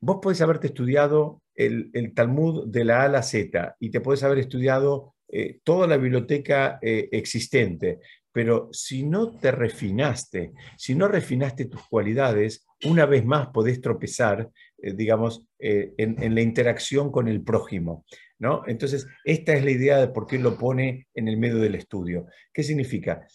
vos 0.00 0.16
podés 0.22 0.40
haberte 0.40 0.68
estudiado 0.68 1.42
el, 1.54 2.14
Talmud 2.14 2.66
de 2.68 2.86
la 2.86 3.02
A 3.02 3.04
a 3.04 3.08
la 3.08 3.22
Z 3.22 3.76
y 3.80 3.90
te 3.90 4.00
podés 4.00 4.22
haber 4.22 4.38
estudiado 4.38 5.14
eh, 5.28 5.60
toda 5.62 5.86
la 5.88 5.98
biblioteca 5.98 6.78
eh, 6.80 7.10
existente, 7.12 7.98
pero 8.32 8.70
si 8.72 9.02
no 9.02 9.36
te 9.36 9.50
refinaste, 9.50 10.52
si 10.78 10.94
no 10.94 11.06
refinaste 11.06 11.66
tus 11.66 11.86
cualidades, 11.86 12.66
una 12.84 13.04
vez 13.04 13.24
más 13.24 13.48
podés 13.48 13.80
tropezar, 13.80 14.48
eh, 14.82 14.94
digamos, 14.94 15.44
en, 15.58 16.22
en, 16.22 16.34
la 16.34 16.40
interacción 16.40 17.10
con 17.10 17.28
el 17.28 17.42
prójimo. 17.42 18.04
¿no? 18.38 18.62
Entonces, 18.66 19.06
esta 19.24 19.52
es 19.54 19.64
la 19.64 19.70
idea 19.70 19.98
de 19.98 20.08
por 20.08 20.26
qué 20.26 20.38
lo 20.38 20.56
pone 20.56 21.08
en 21.14 21.28
el 21.28 21.36
medio 21.36 21.58
del 21.58 21.74
estudio. 21.74 22.26
¿Qué 22.52 22.62
significa? 22.62 23.26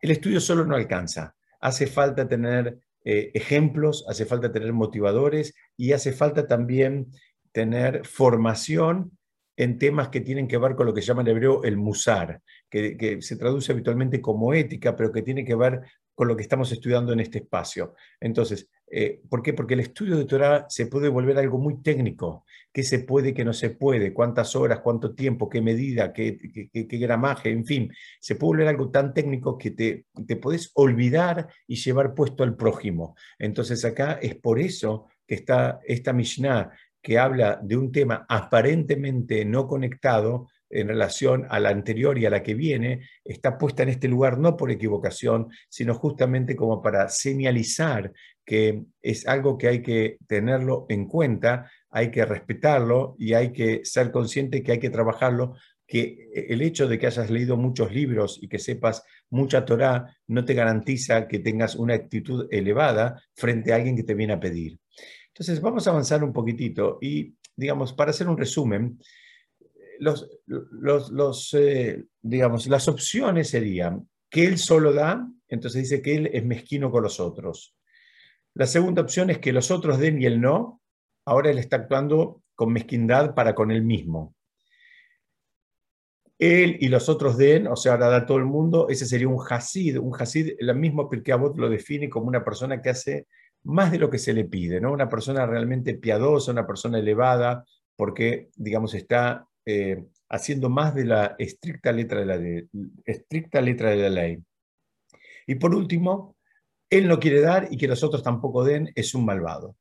El 0.00 0.10
estudio 0.10 0.40
solo 0.40 0.64
no 0.64 0.74
alcanza. 0.74 1.34
Hace 1.60 1.86
falta 1.86 2.28
tener 2.28 2.78
ejemplos, 3.04 4.04
hace 4.06 4.26
falta 4.26 4.52
tener 4.52 4.72
motivadores 4.72 5.54
y 5.78 5.92
hace 5.92 6.12
falta 6.12 6.46
también 6.46 7.06
tener 7.52 8.04
formación 8.04 9.18
en 9.58 9.76
temas 9.76 10.08
que 10.08 10.20
tienen 10.20 10.46
que 10.46 10.56
ver 10.56 10.76
con 10.76 10.86
lo 10.86 10.94
que 10.94 11.02
se 11.02 11.08
llama 11.08 11.22
en 11.22 11.28
hebreo 11.28 11.64
el 11.64 11.76
musar, 11.76 12.40
que, 12.70 13.18
se 13.20 13.36
traduce 13.36 13.72
habitualmente 13.72 14.20
como 14.20 14.54
ética, 14.54 14.94
pero 14.94 15.10
que 15.10 15.22
tiene 15.22 15.44
que 15.44 15.56
ver 15.56 15.80
con 16.14 16.28
lo 16.28 16.36
que 16.36 16.42
estamos 16.42 16.70
estudiando 16.70 17.12
en 17.12 17.18
este 17.18 17.38
espacio. 17.38 17.94
Entonces, 18.20 18.68
eh, 18.90 19.20
¿por 19.28 19.42
qué? 19.42 19.52
Porque 19.52 19.74
el 19.74 19.80
estudio 19.80 20.16
de 20.16 20.24
Torah 20.24 20.66
se 20.68 20.86
puede 20.86 21.08
volver 21.08 21.38
algo 21.38 21.58
muy 21.58 21.82
técnico, 21.82 22.44
qué 22.72 22.82
se 22.82 23.00
puede, 23.00 23.34
qué 23.34 23.44
no 23.44 23.52
se 23.52 23.70
puede, 23.70 24.12
cuántas 24.12 24.56
horas, 24.56 24.80
cuánto 24.80 25.14
tiempo, 25.14 25.48
qué 25.48 25.60
medida, 25.60 26.12
qué, 26.12 26.38
qué, 26.72 26.98
gramaje, 26.98 27.50
en 27.50 27.64
fin, 27.64 27.92
se 28.20 28.36
puede 28.36 28.48
volver 28.48 28.68
algo 28.68 28.90
tan 28.90 29.12
técnico 29.12 29.58
que 29.58 29.72
te, 29.72 30.06
te 30.26 30.36
podés 30.36 30.70
olvidar 30.74 31.48
y 31.66 31.76
llevar 31.76 32.14
puesto 32.14 32.44
al 32.44 32.56
prójimo. 32.56 33.14
Entonces 33.38 33.84
acá 33.84 34.18
es 34.22 34.34
por 34.36 34.58
eso 34.58 35.06
que 35.26 35.34
está 35.34 35.80
esta 35.86 36.12
Mishnah 36.12 36.70
que 37.02 37.18
habla 37.18 37.60
de 37.62 37.76
un 37.76 37.92
tema 37.92 38.26
aparentemente 38.28 39.44
no 39.44 39.66
conectado 39.66 40.48
en 40.70 40.88
relación 40.88 41.46
a 41.48 41.60
la 41.60 41.70
anterior 41.70 42.18
y 42.18 42.26
a 42.26 42.30
la 42.30 42.42
que 42.42 42.54
viene, 42.54 43.08
está 43.24 43.56
puesta 43.56 43.82
en 43.82 43.88
este 43.88 44.08
lugar 44.08 44.38
no 44.38 44.56
por 44.56 44.70
equivocación, 44.70 45.48
sino 45.68 45.94
justamente 45.94 46.54
como 46.54 46.82
para 46.82 47.08
señalizar 47.08 48.12
que 48.48 48.82
es 49.02 49.28
algo 49.28 49.58
que 49.58 49.68
hay 49.68 49.82
que 49.82 50.16
tenerlo 50.26 50.86
en 50.88 51.06
cuenta, 51.06 51.70
hay 51.90 52.10
que 52.10 52.24
respetarlo 52.24 53.14
y 53.18 53.34
hay 53.34 53.52
que 53.52 53.84
ser 53.84 54.10
consciente 54.10 54.62
que 54.62 54.72
hay 54.72 54.78
que 54.78 54.88
trabajarlo, 54.88 55.56
que 55.86 56.30
el 56.32 56.62
hecho 56.62 56.88
de 56.88 56.98
que 56.98 57.08
hayas 57.08 57.28
leído 57.28 57.58
muchos 57.58 57.92
libros 57.92 58.38
y 58.40 58.48
que 58.48 58.58
sepas 58.58 59.02
mucha 59.28 59.66
Torah 59.66 60.16
no 60.28 60.46
te 60.46 60.54
garantiza 60.54 61.28
que 61.28 61.40
tengas 61.40 61.76
una 61.76 61.92
actitud 61.92 62.48
elevada 62.50 63.22
frente 63.34 63.70
a 63.70 63.76
alguien 63.76 63.96
que 63.96 64.02
te 64.02 64.14
viene 64.14 64.32
a 64.32 64.40
pedir. 64.40 64.78
Entonces, 65.26 65.60
vamos 65.60 65.86
a 65.86 65.90
avanzar 65.90 66.24
un 66.24 66.32
poquitito 66.32 66.96
y, 67.02 67.34
digamos, 67.54 67.92
para 67.92 68.12
hacer 68.12 68.28
un 68.28 68.38
resumen, 68.38 68.98
los, 69.98 70.26
los, 70.46 71.52
eh, 71.52 72.02
digamos, 72.22 72.66
las 72.66 72.88
opciones 72.88 73.50
serían 73.50 74.08
que 74.30 74.46
él 74.46 74.56
solo 74.56 74.94
da, 74.94 75.28
entonces 75.48 75.82
dice 75.82 76.00
que 76.00 76.16
él 76.16 76.30
es 76.32 76.46
mezquino 76.46 76.90
con 76.90 77.02
los 77.02 77.20
otros. 77.20 77.74
La 78.58 78.66
segunda 78.66 79.02
opción 79.02 79.30
es 79.30 79.38
que 79.38 79.52
los 79.52 79.70
otros 79.70 80.00
den 80.00 80.20
y 80.20 80.26
él 80.26 80.40
no. 80.40 80.82
Ahora 81.24 81.48
él 81.48 81.58
está 81.58 81.76
actuando 81.76 82.42
con 82.56 82.72
mezquindad 82.72 83.32
para 83.36 83.54
con 83.54 83.70
él 83.70 83.84
mismo. 83.84 84.34
Él 86.40 86.76
y 86.80 86.88
los 86.88 87.08
otros 87.08 87.38
den, 87.38 87.68
o 87.68 87.76
sea, 87.76 87.92
ahora 87.92 88.08
da 88.08 88.26
todo 88.26 88.38
el 88.38 88.46
mundo, 88.46 88.88
ese 88.88 89.06
sería 89.06 89.28
un 89.28 89.40
hasid. 89.48 89.98
Un 89.98 90.12
hasid, 90.12 90.56
el 90.58 90.74
mismo 90.74 91.08
Pirkei 91.08 91.36
lo 91.54 91.70
define 91.70 92.10
como 92.10 92.26
una 92.26 92.44
persona 92.44 92.82
que 92.82 92.90
hace 92.90 93.28
más 93.62 93.92
de 93.92 94.00
lo 94.00 94.10
que 94.10 94.18
se 94.18 94.32
le 94.32 94.44
pide, 94.44 94.80
¿no? 94.80 94.92
Una 94.92 95.08
persona 95.08 95.46
realmente 95.46 95.94
piadosa, 95.94 96.50
una 96.50 96.66
persona 96.66 96.98
elevada, 96.98 97.64
porque, 97.94 98.50
digamos, 98.56 98.92
está 98.94 99.46
eh, 99.66 100.04
haciendo 100.30 100.68
más 100.68 100.96
de 100.96 101.04
la 101.04 101.36
estricta 101.38 101.92
letra 101.92 102.24
de 102.24 102.26
la, 102.26 102.68
estricta 103.04 103.60
letra 103.60 103.90
de 103.90 103.96
la 103.98 104.10
ley. 104.10 104.42
Y 105.46 105.54
por 105.54 105.76
último, 105.76 106.34
él 106.90 107.08
no 107.08 107.18
quiere 107.18 107.40
dar 107.40 107.68
y 107.70 107.76
que 107.76 107.88
los 107.88 108.02
otros 108.02 108.22
tampoco 108.22 108.64
den, 108.64 108.90
es 108.94 109.14
un 109.14 109.24
malvado. 109.24 109.76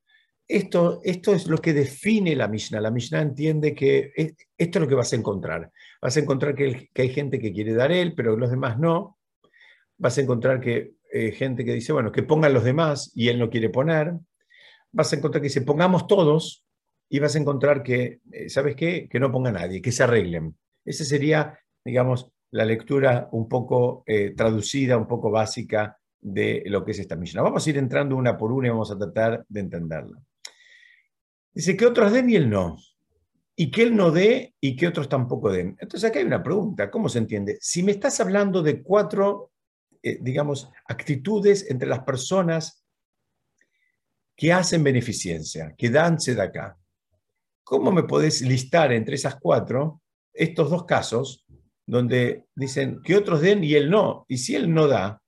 Esto, 0.48 1.02
esto 1.04 1.34
es 1.34 1.48
lo 1.48 1.58
que 1.58 1.74
define 1.74 2.36
la 2.36 2.48
Mishnah. 2.48 2.80
La 2.80 2.92
Mishnah 2.92 3.22
entiende 3.22 3.76
que 3.76 4.14
esto 4.16 4.80
es 4.80 4.82
lo 4.82 4.88
que 4.88 4.96
vas 4.96 5.12
a 5.12 5.18
encontrar. 5.18 5.72
Vas 6.02 6.16
a 6.16 6.20
encontrar 6.22 6.56
que, 6.56 6.90
hay 6.96 7.10
gente 7.10 7.40
que 7.40 7.52
quiere 7.52 7.74
dar 7.74 7.92
él, 7.92 8.14
pero 8.16 8.38
los 8.38 8.50
demás 8.50 8.80
no. 8.80 9.18
Vas 9.98 10.18
a 10.18 10.22
encontrar 10.22 10.62
que 10.62 10.94
eh, 11.12 11.32
gente 11.32 11.66
que 11.66 11.74
dice, 11.74 11.92
bueno, 11.92 12.12
que 12.12 12.24
pongan 12.24 12.54
los 12.54 12.64
demás 12.64 13.12
y 13.14 13.28
él 13.28 13.40
no 13.40 13.50
quiere 13.50 13.70
poner. 13.70 14.14
Vas 14.92 15.12
a 15.12 15.18
encontrar 15.18 15.42
que 15.42 15.50
dice, 15.50 15.62
pongamos 15.62 16.08
todos 16.08 16.66
y 17.10 17.20
vas 17.20 17.36
a 17.36 17.40
encontrar 17.40 17.84
que, 17.84 18.20
eh, 18.32 18.50
¿sabes 18.50 18.76
qué? 18.76 19.10
Que 19.10 19.20
no 19.20 19.32
ponga 19.32 19.52
nadie, 19.52 19.82
que 19.82 19.92
se 19.92 20.04
arreglen. 20.04 20.58
Esa 20.86 21.04
sería, 21.04 21.60
digamos, 21.84 22.32
la 22.52 22.64
lectura 22.64 23.28
un 23.34 23.50
poco 23.50 24.04
eh, 24.06 24.34
traducida, 24.36 24.98
un 24.98 25.08
poco 25.08 25.30
básica 25.30 25.98
de 26.20 26.64
lo 26.66 26.84
que 26.84 26.92
es 26.92 27.00
esta 27.00 27.16
misión. 27.16 27.44
Vamos 27.44 27.66
a 27.66 27.70
ir 27.70 27.78
entrando 27.78 28.16
una 28.16 28.38
por 28.38 28.52
una 28.52 28.68
y 28.68 28.72
vamos 28.72 28.92
a 28.92 28.98
tratar 28.98 29.46
de 29.48 29.60
entenderla. 29.60 30.22
Dice 31.54 31.76
que 31.76 31.86
otros 31.86 32.12
den 32.12 32.30
y 32.30 32.36
él 32.36 32.50
no. 32.50 32.78
Y 33.56 33.72
que 33.72 33.84
él 33.84 33.96
no 33.96 34.12
dé 34.12 34.54
y 34.60 34.76
que 34.76 34.88
otros 34.88 35.10
tampoco 35.10 35.52
den. 35.52 35.76
Entonces 35.80 36.10
acá 36.10 36.20
hay 36.20 36.26
una 36.26 36.44
pregunta, 36.44 36.92
¿cómo 36.92 37.10
se 37.10 37.18
entiende? 37.18 37.58
Si 37.60 37.82
me 37.82 37.92
estás 37.92 38.20
hablando 38.20 38.62
de 38.62 38.84
cuatro 38.84 39.52
eh, 40.04 40.20
digamos, 40.22 40.70
actitudes 40.86 41.70
entre 41.70 41.90
las 41.90 42.00
personas 42.00 42.84
que 44.38 44.54
hacen 44.54 44.84
beneficencia, 44.84 45.74
que 45.78 45.90
dan 45.90 46.18
acá. 46.40 46.78
¿Cómo 47.64 47.92
me 47.92 48.04
podés 48.04 48.42
listar 48.42 48.94
entre 48.94 49.16
esas 49.16 49.36
cuatro 49.36 50.02
estos 50.32 50.70
dos 50.70 50.86
casos 50.86 51.46
donde 51.86 52.46
dicen 52.56 53.02
que 53.04 53.18
otros 53.18 53.42
den 53.42 53.64
y 53.64 53.74
él 53.74 53.90
no? 53.90 54.26
Y 54.30 54.38
si 54.38 54.56
él 54.56 54.74
no 54.74 54.88
da, 54.88 55.22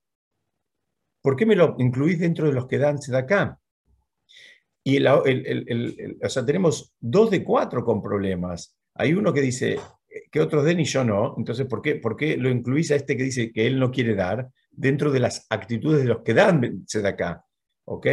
¿por 1.20 1.36
qué 1.36 1.46
me 1.46 1.56
lo 1.56 1.76
incluís 1.78 2.18
dentro 2.18 2.46
de 2.46 2.52
los 2.52 2.66
que 2.66 2.78
dan 2.78 2.98
acá? 3.14 3.58
Y 4.82 4.96
el, 4.96 6.18
o 6.22 6.28
sea, 6.28 6.44
tenemos 6.44 6.94
dos 6.98 7.30
de 7.30 7.44
cuatro 7.44 7.84
con 7.84 8.02
problemas. 8.02 8.76
Hay 8.94 9.12
uno 9.12 9.32
que 9.32 9.42
dice 9.42 9.78
que 10.30 10.40
otros 10.40 10.64
den 10.64 10.80
y 10.80 10.84
yo 10.84 11.04
no. 11.04 11.34
Entonces, 11.36 11.66
¿por 11.66 11.82
qué, 11.82 11.96
¿por 11.96 12.16
qué 12.16 12.36
lo 12.36 12.48
incluís 12.48 12.90
a 12.90 12.96
este 12.96 13.16
que 13.16 13.24
dice 13.24 13.52
que 13.52 13.66
él 13.66 13.78
no 13.78 13.90
quiere 13.90 14.14
dar? 14.14 14.50
dentro 14.70 15.10
de 15.10 15.20
las 15.20 15.46
actitudes 15.50 16.02
de 16.02 16.08
los 16.08 16.22
que 16.22 16.34
dan 16.34 16.84
acá, 17.04 17.44
¿Ok? 17.84 18.06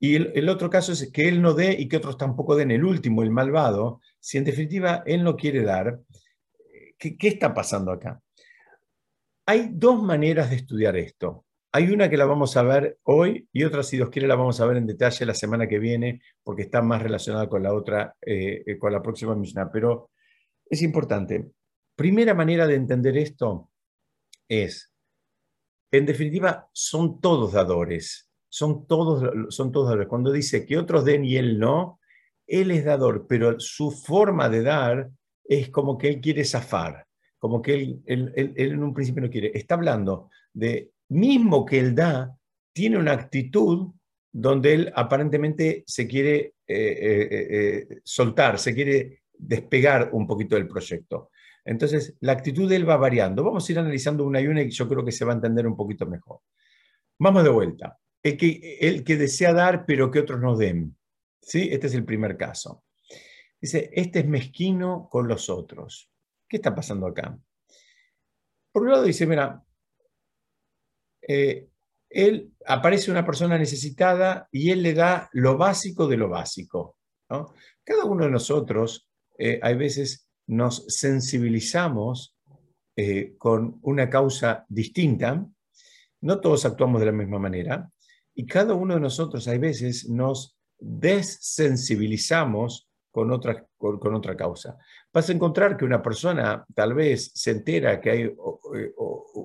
Y 0.00 0.16
el, 0.16 0.48
otro 0.50 0.68
caso 0.68 0.92
es 0.92 1.10
que 1.10 1.28
él 1.28 1.40
no 1.40 1.54
dé 1.54 1.74
y 1.78 1.88
que 1.88 1.96
otros 1.96 2.18
tampoco 2.18 2.56
den. 2.56 2.70
El 2.70 2.84
último, 2.84 3.22
el 3.22 3.30
malvado, 3.30 4.00
si 4.20 4.36
en 4.36 4.44
definitiva 4.44 5.02
él 5.06 5.24
no 5.24 5.34
quiere 5.34 5.62
dar, 5.62 5.98
¿qué, 6.98 7.16
qué 7.16 7.28
está 7.28 7.54
pasando 7.54 7.90
acá? 7.92 8.20
Hay 9.46 9.70
dos 9.72 10.02
maneras 10.02 10.50
de 10.50 10.56
estudiar 10.56 10.96
esto. 10.96 11.46
Hay 11.76 11.90
una 11.90 12.08
que 12.08 12.16
la 12.16 12.24
vamos 12.24 12.56
a 12.56 12.62
ver 12.62 13.00
hoy 13.02 13.48
y 13.52 13.64
otra, 13.64 13.82
si 13.82 13.96
Dios 13.96 14.08
quiere, 14.08 14.28
la 14.28 14.36
vamos 14.36 14.60
a 14.60 14.66
ver 14.66 14.76
en 14.76 14.86
detalle 14.86 15.26
la 15.26 15.34
semana 15.34 15.66
que 15.66 15.80
viene, 15.80 16.22
porque 16.44 16.62
está 16.62 16.80
más 16.82 17.02
relacionada 17.02 17.48
con 17.48 17.64
la 17.64 17.74
otra, 17.74 18.14
eh, 18.22 18.62
eh, 18.64 18.78
con 18.78 18.92
la 18.92 19.02
próxima 19.02 19.34
Mishnah. 19.34 19.72
Pero 19.72 20.10
es 20.70 20.82
importante. 20.82 21.50
Primera 21.96 22.32
manera 22.32 22.68
de 22.68 22.76
entender 22.76 23.16
esto 23.16 23.70
es 24.48 24.94
en 25.90 26.06
definitiva, 26.06 26.68
son 26.72 27.20
todos 27.20 27.52
dadores. 27.52 28.30
Son 28.48 28.86
todos, 28.86 29.52
son 29.52 29.72
todos 29.72 29.86
dadores. 29.88 30.06
Cuando 30.06 30.30
dice 30.30 30.64
que 30.64 30.78
otros 30.78 31.04
den 31.04 31.24
y 31.24 31.36
él 31.36 31.58
no, 31.58 31.98
él 32.46 32.70
es 32.70 32.84
dador, 32.84 33.26
pero 33.28 33.58
su 33.58 33.90
forma 33.90 34.48
de 34.48 34.62
dar 34.62 35.10
es 35.42 35.70
como 35.70 35.98
que 35.98 36.08
él 36.08 36.20
quiere 36.20 36.44
zafar, 36.44 37.08
como 37.38 37.60
que 37.60 37.74
él, 37.74 38.02
él, 38.06 38.54
en 38.56 38.82
un 38.82 38.94
principio 38.94 39.22
no 39.22 39.30
quiere. 39.30 39.50
Está 39.54 39.74
hablando 39.74 40.30
de, 40.52 40.93
mismo 41.14 41.64
que 41.64 41.78
él 41.78 41.94
da, 41.94 42.36
tiene 42.72 42.98
una 42.98 43.12
actitud 43.12 43.92
donde 44.32 44.74
él 44.74 44.92
aparentemente 44.96 45.84
se 45.86 46.08
quiere 46.08 46.54
eh, 46.66 46.76
eh, 46.76 47.28
eh, 47.30 48.00
soltar, 48.02 48.58
se 48.58 48.74
quiere 48.74 49.22
despegar 49.32 50.10
un 50.12 50.26
poquito 50.26 50.56
del 50.56 50.66
proyecto. 50.66 51.30
Entonces, 51.64 52.16
la 52.20 52.32
actitud 52.32 52.68
de 52.68 52.76
él 52.76 52.88
va 52.88 52.96
variando. 52.96 53.44
Vamos 53.44 53.66
a 53.66 53.72
ir 53.72 53.78
analizando 53.78 54.24
una 54.24 54.40
y 54.40 54.48
una 54.48 54.62
y 54.62 54.70
yo 54.70 54.88
creo 54.88 55.04
que 55.04 55.12
se 55.12 55.24
va 55.24 55.32
a 55.32 55.36
entender 55.36 55.66
un 55.66 55.76
poquito 55.76 56.04
mejor. 56.06 56.40
Vamos 57.18 57.44
de 57.44 57.50
vuelta. 57.50 57.98
El 58.22 58.36
que, 58.36 58.78
el 58.80 59.04
que 59.04 59.16
desea 59.16 59.52
dar, 59.52 59.86
pero 59.86 60.10
que 60.10 60.18
otros 60.18 60.40
no 60.40 60.56
den. 60.56 60.96
¿Sí? 61.40 61.68
Este 61.70 61.86
es 61.86 61.94
el 61.94 62.04
primer 62.04 62.36
caso. 62.36 62.84
Dice, 63.60 63.90
este 63.92 64.20
es 64.20 64.26
mezquino 64.26 65.08
con 65.10 65.28
los 65.28 65.48
otros. 65.48 66.10
¿Qué 66.48 66.56
está 66.56 66.74
pasando 66.74 67.06
acá? 67.06 67.38
Por 68.72 68.82
un 68.82 68.90
lado 68.90 69.04
dice, 69.04 69.26
mira, 69.26 69.64
eh, 71.28 71.68
él 72.08 72.52
aparece 72.66 73.10
una 73.10 73.26
persona 73.26 73.58
necesitada 73.58 74.48
y 74.52 74.70
él 74.70 74.82
le 74.82 74.94
da 74.94 75.28
lo 75.32 75.56
básico 75.56 76.06
de 76.06 76.16
lo 76.16 76.28
básico. 76.28 76.96
Cada 77.82 78.04
uno 78.04 78.24
de 78.24 78.30
nosotros, 78.30 79.08
eh, 79.36 79.58
hay 79.62 79.74
veces 79.74 80.28
nos 80.46 80.84
sensibilizamos 80.86 82.36
eh, 82.96 83.34
con 83.38 83.78
una 83.82 84.08
causa 84.08 84.64
distinta, 84.68 85.44
no 86.20 86.40
todos 86.40 86.64
actuamos 86.64 87.00
de 87.00 87.06
la 87.06 87.12
misma 87.12 87.38
manera, 87.38 87.90
y 88.34 88.46
cada 88.46 88.74
uno 88.74 88.94
de 88.94 89.00
nosotros, 89.00 89.48
hay 89.48 89.58
veces, 89.58 90.08
nos 90.08 90.56
desensibilizamos 90.78 92.88
con 93.10 93.30
otra, 93.30 93.66
con, 93.76 94.14
otra 94.14 94.36
causa. 94.36 94.76
Vas 95.14 95.28
a 95.30 95.32
encontrar 95.32 95.76
que 95.76 95.84
una 95.84 96.02
persona 96.02 96.66
tal 96.74 96.92
vez 96.92 97.30
se 97.32 97.52
entera 97.52 98.00
que 98.00 98.10
hay 98.10 98.34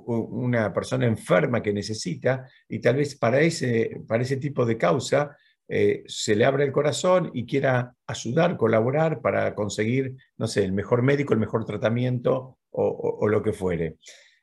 una 0.07 0.73
persona 0.73 1.05
enferma 1.05 1.61
que 1.61 1.71
necesita 1.71 2.49
y 2.67 2.79
tal 2.79 2.95
vez 2.95 3.15
para 3.15 3.39
ese, 3.39 4.01
para 4.07 4.23
ese 4.23 4.37
tipo 4.37 4.65
de 4.65 4.79
causa 4.79 5.37
eh, 5.67 6.01
se 6.07 6.35
le 6.35 6.45
abre 6.45 6.63
el 6.63 6.71
corazón 6.71 7.29
y 7.35 7.45
quiera 7.45 7.93
ayudar, 8.07 8.57
colaborar 8.57 9.21
para 9.21 9.53
conseguir, 9.53 10.15
no 10.37 10.47
sé, 10.47 10.63
el 10.63 10.71
mejor 10.71 11.03
médico, 11.03 11.35
el 11.35 11.39
mejor 11.39 11.65
tratamiento 11.65 12.57
o, 12.71 13.27
lo 13.27 13.43
que 13.43 13.53
fuere. 13.53 13.97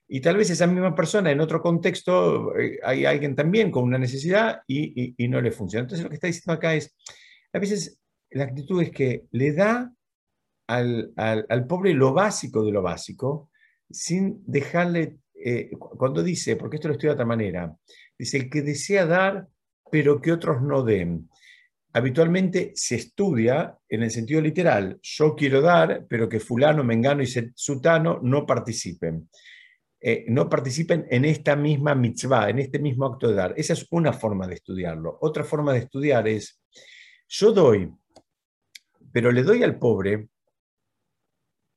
Y 0.06 0.20
tal 0.20 0.36
vez 0.36 0.50
esa 0.50 0.68
misma 0.68 0.94
persona 0.94 1.32
en 1.32 1.40
otro 1.40 1.60
contexto 1.60 2.56
eh, 2.56 2.78
hay 2.84 3.04
alguien 3.04 3.34
también 3.34 3.72
con 3.72 3.82
una 3.82 3.98
necesidad 3.98 4.60
y, 4.68 5.16
y 5.16 5.26
no 5.26 5.40
le 5.40 5.50
funciona. 5.50 5.82
Entonces 5.82 6.04
lo 6.04 6.08
que 6.08 6.14
está 6.14 6.28
diciendo 6.28 6.52
acá 6.52 6.76
es, 6.76 6.94
a 7.52 7.58
veces 7.58 7.98
la 8.30 8.44
actitud 8.44 8.80
es 8.80 8.92
que 8.92 9.24
le 9.32 9.52
da 9.52 9.92
al, 10.66 11.66
pobre 11.68 11.94
lo 11.94 12.12
básico 12.12 12.64
de 12.64 12.72
lo 12.72 12.82
básico, 12.82 13.50
sin 13.88 14.42
dejarle, 14.46 15.18
eh, 15.34 15.70
cuando 15.78 16.22
dice, 16.22 16.56
porque 16.56 16.76
esto 16.76 16.88
lo 16.88 16.94
estoy 16.94 17.08
de 17.08 17.14
otra 17.14 17.26
manera, 17.26 17.76
dice, 18.18 18.38
el 18.38 18.50
que 18.50 18.62
desea 18.62 19.06
dar, 19.06 19.48
pero 19.90 20.20
que 20.20 20.32
otros 20.32 20.62
no 20.62 20.82
den. 20.82 21.28
Habitualmente 21.92 22.72
se 22.74 22.96
estudia 22.96 23.78
en 23.88 24.02
el 24.02 24.10
sentido 24.10 24.40
literal, 24.40 24.98
yo 25.00 25.34
quiero 25.34 25.60
dar, 25.60 26.04
pero 26.08 26.28
que 26.28 26.40
fulano, 26.40 26.84
mengano 26.84 27.22
y 27.22 27.26
sutano 27.54 28.20
no 28.22 28.44
participen. 28.44 29.28
Eh, 29.98 30.26
no 30.28 30.48
participen 30.48 31.06
en 31.10 31.24
esta 31.24 31.56
misma 31.56 31.94
mitzvah, 31.94 32.50
en 32.50 32.58
este 32.58 32.78
mismo 32.78 33.06
acto 33.06 33.28
de 33.28 33.34
dar. 33.34 33.54
Esa 33.56 33.72
es 33.72 33.86
una 33.90 34.12
forma 34.12 34.46
de 34.46 34.54
estudiarlo. 34.54 35.16
Otra 35.22 35.42
forma 35.42 35.72
de 35.72 35.78
estudiar 35.80 36.28
es, 36.28 36.60
yo 37.28 37.50
doy, 37.52 37.90
pero 39.10 39.32
le 39.32 39.42
doy 39.42 39.62
al 39.62 39.78
pobre 39.78 40.28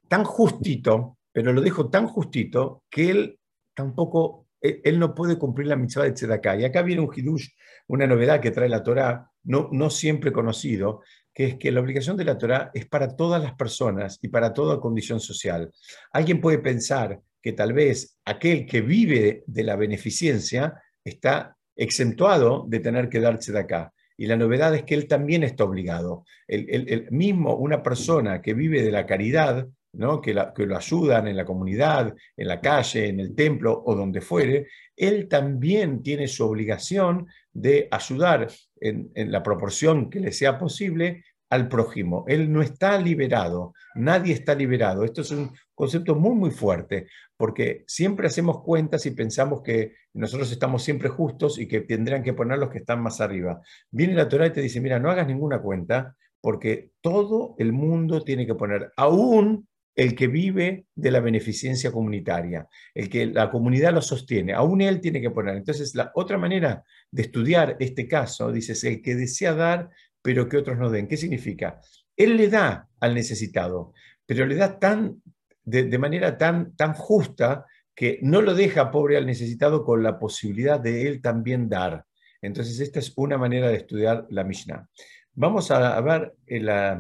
tan 0.10 0.26
justito, 0.26 1.18
pero 1.32 1.54
lo 1.54 1.62
dejo 1.62 1.90
tan 1.90 2.08
justito 2.08 2.84
que 2.90 3.10
él 3.12 3.40
tampoco, 3.74 4.48
él, 4.60 5.00
no 5.00 5.16
puede 5.16 5.38
cumplir 5.38 5.68
la 5.68 5.78
mitzvah 5.78 6.04
de 6.04 6.12
Tzedakah. 6.12 6.58
Y 6.58 6.66
acá 6.66 6.82
viene 6.82 7.02
un 7.02 7.12
hidush, 7.16 7.48
una 7.88 8.06
novedad 8.06 8.42
que 8.42 8.52
trae 8.52 8.68
la 8.68 8.84
Torá, 8.84 9.32
no, 9.44 9.70
no 9.72 9.90
siempre 9.90 10.34
conocido, 10.34 11.02
que 11.34 11.46
es 11.46 11.56
que 11.56 11.72
la 11.72 11.80
obligación 11.80 12.18
de 12.18 12.26
la 12.26 12.38
Torá 12.38 12.72
es 12.74 12.86
para 12.88 13.16
todas 13.16 13.42
las 13.42 13.54
personas 13.54 14.20
y 14.22 14.28
para 14.28 14.52
toda 14.52 14.82
condición 14.82 15.22
social. 15.22 15.72
Alguien 16.12 16.42
puede 16.42 16.60
pensar 16.60 17.22
que 17.42 17.54
tal 17.54 17.72
vez 17.72 18.20
aquel 18.26 18.66
que 18.66 18.82
vive 18.82 19.44
de 19.48 19.64
la 19.64 19.76
beneficencia 19.76 20.82
está 21.04 21.56
exentuado 21.76 22.66
de 22.68 22.80
tener 22.80 23.08
que 23.08 23.22
dar 23.22 23.40
tzedakah. 23.40 23.94
Y 24.18 24.26
la 24.26 24.36
novedad 24.36 24.76
es 24.76 24.84
que 24.84 24.96
él 24.96 25.08
también 25.08 25.44
está 25.44 25.64
obligado. 25.64 26.26
El, 26.46 27.08
mismo, 27.10 27.56
una 27.56 27.82
persona 27.82 28.42
que 28.42 28.54
vive 28.54 28.84
de 28.84 28.92
la 28.92 29.06
caridad, 29.06 29.66
¿no? 29.94 30.22
que, 30.22 30.34
lo 30.34 30.78
ayudan 30.78 31.28
en 31.28 31.38
la 31.38 31.46
comunidad, 31.46 32.14
en 32.36 32.48
la 32.48 32.62
calle, 32.62 33.08
en 33.08 33.20
el 33.20 33.36
templo 33.36 33.82
o 33.86 33.96
donde 33.96 34.22
fuere, 34.22 34.68
él 34.96 35.28
también 35.28 36.04
tiene 36.04 36.28
su 36.28 36.46
obligación 36.46 37.28
de 37.52 37.88
ayudar 37.92 38.48
en, 38.80 39.12
la 39.32 39.42
proporción 39.42 40.10
que 40.10 40.20
le 40.20 40.32
sea 40.32 40.58
posible 40.58 41.24
al 41.50 41.68
prójimo. 41.68 42.26
Él 42.28 42.52
no 42.52 42.62
está 42.62 43.00
liberado, 43.00 43.74
nadie 43.96 44.34
está 44.34 44.54
liberado. 44.54 45.04
Esto 45.04 45.22
es 45.22 45.32
un 45.32 45.52
concepto 45.74 46.14
muy, 46.16 46.36
muy 46.36 46.52
fuerte, 46.52 47.08
porque 47.36 47.84
siempre 47.88 48.28
hacemos 48.28 48.62
cuentas 48.62 49.06
y 49.06 49.12
pensamos 49.12 49.62
que 49.64 49.96
nosotros 50.14 50.52
estamos 50.52 50.84
siempre 50.84 51.10
justos 51.10 51.58
y 51.58 51.68
que 51.68 51.82
tendrían 51.82 52.22
que 52.22 52.34
poner 52.34 52.60
los 52.60 52.70
que 52.70 52.80
están 52.80 53.02
más 53.02 53.20
arriba. 53.22 53.62
Viene 53.90 54.14
la 54.14 54.30
Torah 54.30 54.48
y 54.48 54.54
te 54.54 54.62
dice, 54.62 54.82
mira, 54.82 55.00
no 55.00 55.10
hagas 55.10 55.26
ninguna 55.26 55.60
cuenta, 55.60 56.16
porque 56.42 56.92
todo 57.02 57.56
el 57.58 57.74
mundo 57.74 58.22
tiene 58.22 58.46
que 58.46 58.56
poner, 58.56 58.92
aún 58.96 59.68
el 60.00 60.16
que 60.16 60.28
vive 60.28 60.86
de 60.96 61.12
la 61.12 61.20
beneficencia 61.20 61.92
comunitaria, 61.92 62.66
el 62.96 63.10
que 63.10 63.26
la 63.26 63.52
comunidad 63.52 63.92
lo 63.94 64.02
sostiene, 64.02 64.54
aún 64.54 64.80
él 64.80 65.02
tiene 65.02 65.20
que 65.20 65.30
poner. 65.30 65.58
Entonces, 65.58 65.94
la 65.94 66.14
otra 66.16 66.38
manera 66.38 66.86
de 67.12 67.24
estudiar 67.24 67.76
este 67.82 68.08
caso, 68.08 68.50
dices, 68.50 68.82
el 68.86 69.02
que 69.02 69.16
desea 69.16 69.54
dar, 69.54 69.90
pero 70.22 70.48
que 70.48 70.56
otros 70.56 70.78
no 70.78 70.90
den. 70.90 71.10
¿Qué 71.10 71.18
significa? 71.18 71.82
Él 72.16 72.38
le 72.38 72.48
da 72.48 72.88
al 73.02 73.14
necesitado, 73.14 73.92
pero 74.26 74.46
le 74.46 74.56
da 74.56 74.80
tan, 74.80 75.22
de, 75.66 75.98
manera 75.98 76.38
tan, 76.38 76.78
tan 76.78 76.94
justa 76.94 77.66
que 77.94 78.20
no 78.22 78.42
lo 78.42 78.56
deja 78.56 78.92
pobre 78.92 79.18
al 79.18 79.26
necesitado 79.26 79.84
con 79.84 80.02
la 80.02 80.18
posibilidad 80.18 80.80
de 80.80 81.10
él 81.10 81.22
también 81.22 81.68
dar. 81.68 82.06
Entonces, 82.42 82.80
esta 82.80 83.00
es 83.00 83.12
una 83.18 83.38
manera 83.38 83.68
de 83.68 83.76
estudiar 83.76 84.26
la 84.30 84.46
Mishnah. 84.46 84.88
Vamos 85.34 85.72
a 85.72 86.00
ver 86.00 86.36
eh, 86.48 86.98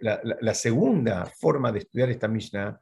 la, 0.00 0.54
segunda 0.54 1.26
forma 1.26 1.72
de 1.72 1.80
estudiar 1.80 2.10
esta 2.10 2.28
Mishnah, 2.28 2.80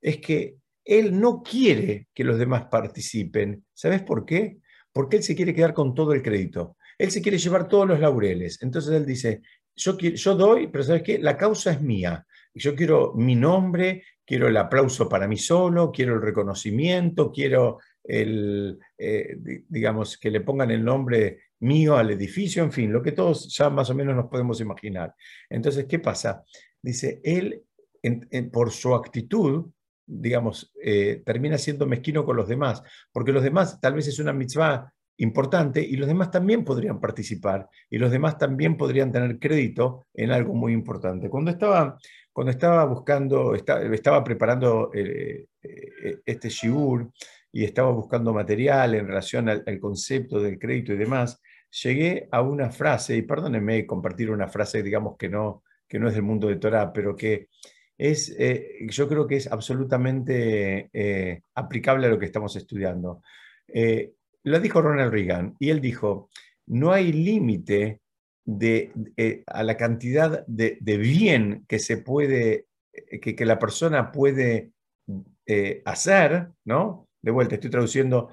es 0.00 0.18
que 0.18 0.56
él 0.84 1.18
no 1.18 1.42
quiere 1.42 2.08
que 2.14 2.24
los 2.24 2.38
demás 2.38 2.66
participen. 2.70 3.64
¿Sabes 3.74 4.02
por 4.02 4.24
qué? 4.24 4.58
Porque 4.92 5.18
él 5.18 5.22
se 5.22 5.36
quiere 5.36 5.54
quedar 5.54 5.74
con 5.74 5.94
todo 5.94 6.12
el 6.12 6.22
crédito. 6.22 6.76
Él 6.96 7.10
se 7.10 7.20
quiere 7.20 7.38
llevar 7.38 7.68
todos 7.68 7.86
los 7.86 8.00
laureles. 8.00 8.62
Entonces 8.62 8.92
él 8.92 9.06
dice, 9.06 9.42
yo, 9.76 9.96
yo 9.98 10.34
doy, 10.34 10.68
pero 10.68 10.84
¿sabes 10.84 11.02
qué? 11.02 11.18
La 11.18 11.36
causa 11.36 11.72
es 11.72 11.80
mía. 11.80 12.26
Yo 12.54 12.74
quiero 12.74 13.12
mi 13.14 13.36
nombre, 13.36 14.02
quiero 14.24 14.48
el 14.48 14.56
aplauso 14.56 15.08
para 15.08 15.28
mí 15.28 15.36
solo, 15.36 15.92
quiero 15.92 16.14
el 16.14 16.22
reconocimiento, 16.22 17.30
quiero 17.30 17.78
el, 18.02 18.78
eh, 18.96 19.36
digamos, 19.68 20.18
que 20.18 20.30
le 20.30 20.40
pongan 20.40 20.70
el 20.70 20.84
nombre 20.84 21.38
mío 21.60 21.96
al 21.96 22.10
edificio, 22.10 22.62
en 22.62 22.72
fin, 22.72 22.92
lo 22.92 23.02
que 23.02 23.12
todos 23.12 23.54
ya 23.56 23.70
más 23.70 23.90
o 23.90 23.94
menos 23.94 24.14
nos 24.14 24.26
podemos 24.26 24.60
imaginar. 24.60 25.14
Entonces, 25.48 25.86
¿qué 25.86 25.98
pasa? 25.98 26.44
Dice, 26.80 27.20
él, 27.24 27.62
por 28.52 28.70
su 28.70 28.94
actitud, 28.94 29.66
digamos, 30.06 30.72
eh, 30.82 31.22
termina 31.24 31.58
siendo 31.58 31.86
mezquino 31.86 32.24
con 32.24 32.36
los 32.36 32.48
demás, 32.48 32.82
porque 33.12 33.32
los 33.32 33.42
demás 33.42 33.80
tal 33.80 33.94
vez 33.94 34.08
es 34.08 34.18
una 34.18 34.32
mitzvah 34.32 34.92
importante 35.18 35.82
y 35.82 35.96
los 35.96 36.08
demás 36.08 36.30
también 36.30 36.64
podrían 36.64 37.00
participar 37.00 37.68
y 37.90 37.98
los 37.98 38.10
demás 38.10 38.38
también 38.38 38.76
podrían 38.76 39.12
tener 39.12 39.38
crédito 39.38 40.06
en 40.14 40.30
algo 40.30 40.54
muy 40.54 40.72
importante. 40.72 41.28
Cuando 41.28 41.50
estaba, 41.50 41.98
cuando 42.32 42.52
estaba 42.52 42.84
buscando, 42.84 43.54
estaba, 43.54 44.24
preparando 44.24 44.90
eh, 44.94 45.46
eh, 45.62 46.18
este 46.24 46.48
shiur 46.48 47.10
y 47.52 47.64
estaba 47.64 47.90
buscando 47.90 48.32
material 48.32 48.94
en 48.94 49.06
relación 49.08 49.48
al, 49.48 49.80
concepto 49.80 50.40
del 50.40 50.58
crédito 50.58 50.92
y 50.92 50.96
demás, 50.96 51.40
llegué 51.70 52.28
a 52.30 52.42
una 52.42 52.70
frase, 52.70 53.16
y 53.16 53.22
perdónenme 53.22 53.86
compartir 53.86 54.30
una 54.30 54.48
frase, 54.48 54.82
digamos 54.82 55.16
que 55.16 55.28
no, 55.28 55.62
que 55.86 55.98
no 55.98 56.08
es 56.08 56.14
del 56.14 56.22
mundo 56.22 56.48
de 56.48 56.56
Torah, 56.56 56.92
pero 56.92 57.16
que 57.16 57.48
es, 57.96 58.34
eh, 58.38 58.86
yo 58.88 59.08
creo 59.08 59.26
que 59.26 59.36
es 59.36 59.50
absolutamente 59.50 60.90
aplicable 61.54 62.06
a 62.06 62.10
lo 62.10 62.18
que 62.18 62.26
estamos 62.26 62.54
estudiando. 62.56 63.22
Lo 64.44 64.60
dijo 64.60 64.80
Ronald 64.80 65.12
Reagan 65.12 65.56
y 65.58 65.70
él 65.70 65.80
dijo, 65.80 66.30
no 66.66 66.92
hay 66.92 67.12
límite 67.12 68.00
eh, 68.60 69.44
a 69.46 69.62
la 69.62 69.76
cantidad 69.76 70.46
de, 70.46 70.78
bien 70.80 71.64
que 71.68 71.78
se 71.78 71.98
puede, 71.98 72.66
eh, 72.92 73.20
que, 73.20 73.44
la 73.44 73.58
persona 73.58 74.10
puede 74.10 74.72
eh, 75.44 75.82
hacer, 75.84 76.48
¿no? 76.64 77.08
De 77.20 77.30
vuelta, 77.30 77.56
estoy 77.56 77.70
traduciendo, 77.70 78.30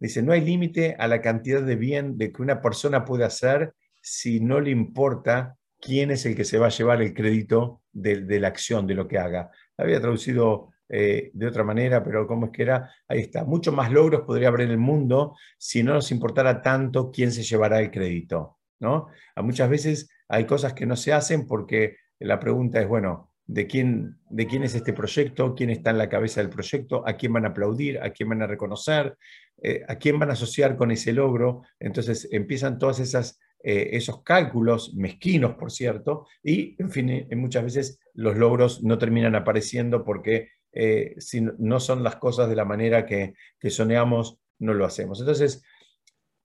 dice, 0.00 0.22
no 0.22 0.32
hay 0.32 0.40
límite 0.40 0.96
a 0.98 1.06
la 1.06 1.20
cantidad 1.20 1.62
de 1.62 1.76
bien 1.76 2.18
de 2.18 2.32
que 2.32 2.42
una 2.42 2.60
persona 2.60 3.04
puede 3.04 3.24
hacer 3.24 3.74
si 4.00 4.40
no 4.40 4.60
le 4.60 4.70
importa 4.70 5.56
quién 5.80 6.10
es 6.10 6.26
el 6.26 6.34
que 6.34 6.44
se 6.44 6.58
va 6.58 6.66
a 6.66 6.70
llevar 6.70 7.02
el 7.02 7.14
crédito 7.14 7.82
de, 7.92 8.22
de 8.22 8.40
la 8.40 8.48
acción, 8.48 8.86
de 8.86 8.94
lo 8.94 9.06
que 9.06 9.18
haga. 9.18 9.50
Había 9.76 10.00
traducido 10.00 10.70
eh, 10.92 11.30
de 11.34 11.46
otra 11.46 11.62
manera, 11.62 12.02
pero 12.02 12.26
¿cómo 12.26 12.46
es 12.46 12.52
que 12.52 12.62
era? 12.62 12.90
Ahí 13.06 13.20
está. 13.20 13.44
Muchos 13.44 13.72
más 13.72 13.92
logros 13.92 14.22
podría 14.22 14.48
haber 14.48 14.62
en 14.62 14.72
el 14.72 14.78
mundo 14.78 15.36
si 15.56 15.84
no 15.84 15.94
nos 15.94 16.10
importara 16.10 16.60
tanto 16.62 17.12
quién 17.12 17.30
se 17.30 17.44
llevará 17.44 17.80
el 17.80 17.92
crédito. 17.92 18.58
¿no? 18.80 19.06
A 19.36 19.42
muchas 19.42 19.70
veces 19.70 20.10
hay 20.28 20.46
cosas 20.46 20.72
que 20.74 20.86
no 20.86 20.96
se 20.96 21.12
hacen 21.12 21.46
porque 21.46 21.96
la 22.18 22.40
pregunta 22.40 22.80
es, 22.80 22.88
bueno, 22.88 23.29
¿de 23.50 23.66
quién, 23.66 24.16
¿de 24.28 24.46
quién 24.46 24.62
es 24.62 24.76
este 24.76 24.92
proyecto? 24.92 25.56
¿Quién 25.56 25.70
está 25.70 25.90
en 25.90 25.98
la 25.98 26.08
cabeza 26.08 26.40
del 26.40 26.50
proyecto? 26.50 27.02
¿A 27.04 27.14
quién 27.14 27.32
van 27.32 27.46
a 27.46 27.48
aplaudir? 27.48 27.98
¿A 28.00 28.10
quién 28.10 28.28
van 28.28 28.42
a 28.42 28.46
reconocer? 28.46 29.16
Eh, 29.60 29.82
¿A 29.88 29.96
quién 29.96 30.20
van 30.20 30.30
a 30.30 30.34
asociar 30.34 30.76
con 30.76 30.92
ese 30.92 31.12
logro? 31.12 31.62
Entonces 31.80 32.28
empiezan 32.30 32.78
todas 32.78 33.00
esas 33.00 33.40
eh, 33.62 33.90
esos 33.96 34.22
cálculos, 34.22 34.94
mezquinos 34.94 35.56
por 35.56 35.70
cierto, 35.70 36.26
y 36.42 36.80
en 36.80 36.90
fin, 36.90 37.28
muchas 37.36 37.64
veces 37.64 38.00
los 38.14 38.36
logros 38.36 38.82
no 38.82 38.96
terminan 38.96 39.34
apareciendo 39.34 40.02
porque 40.02 40.48
eh, 40.72 41.14
si 41.18 41.42
no 41.42 41.78
son 41.78 42.02
las 42.02 42.16
cosas 42.16 42.48
de 42.48 42.56
la 42.56 42.64
manera 42.64 43.04
que, 43.04 43.34
que 43.58 43.68
soñamos, 43.68 44.38
no 44.60 44.72
lo 44.72 44.86
hacemos. 44.86 45.20
Entonces, 45.20 45.62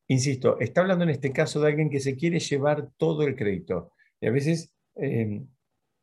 insisto, 0.07 0.59
está 0.59 0.81
hablando 0.81 1.03
en 1.03 1.11
este 1.11 1.31
caso 1.31 1.61
de 1.61 1.69
alguien 1.69 1.89
que 1.89 1.99
se 1.99 2.17
quiere 2.17 2.39
llevar 2.39 2.89
todo 2.97 3.23
el 3.23 3.35
crédito. 3.35 3.93
Y 4.19 4.27
a 4.27 4.31
veces, 4.31 4.73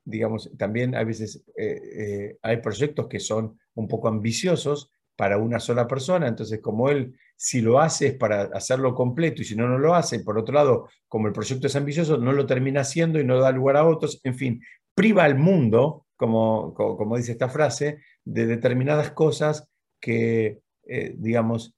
digamos, 0.05 0.51
también 0.57 0.95
a 0.95 1.05
veces 1.05 1.43
eh, 1.57 1.81
eh, 1.97 2.39
hay 2.43 2.59
proyectos 2.59 3.07
que 3.09 3.21
son 3.21 3.59
un 3.75 3.89
poco 3.89 4.09
ambiciosos 4.09 4.91
para 5.17 5.39
una 5.39 5.61
sola 5.61 5.87
persona, 5.87 6.27
entonces 6.27 6.61
como 6.61 6.89
él, 6.89 7.15
si 7.37 7.61
lo 7.61 7.81
hace 7.81 8.09
es 8.09 8.15
para 8.15 8.45
hacerlo 8.55 8.95
completo 8.95 9.43
y 9.43 9.45
si 9.45 9.55
no, 9.55 9.69
no 9.69 9.79
lo 9.79 9.95
hace, 9.95 10.21
por 10.21 10.39
otro 10.39 10.55
lado, 10.55 10.89
como 11.07 11.29
el 11.29 11.33
proyecto 11.33 11.67
es 11.67 11.77
ambicioso, 11.77 12.17
no 12.19 12.33
lo 12.33 12.47
termina 12.47 12.81
haciendo 12.81 13.21
y 13.21 13.25
no 13.25 13.39
da 13.39 13.53
lugar 13.53 13.77
a 13.77 13.87
otros, 13.87 14.21
en 14.25 14.35
fin, 14.35 14.63
priva 14.95 15.25
al 15.25 15.37
mundo, 15.37 16.07
como, 16.17 16.75
como, 16.75 17.17
dice 17.17 17.33
esta 17.33 17.49
frase, 17.49 17.99
de 18.25 18.47
determinadas 18.47 19.11
cosas 19.11 19.69
que, 20.01 20.61
eh, 20.87 21.15
digamos, 21.17 21.75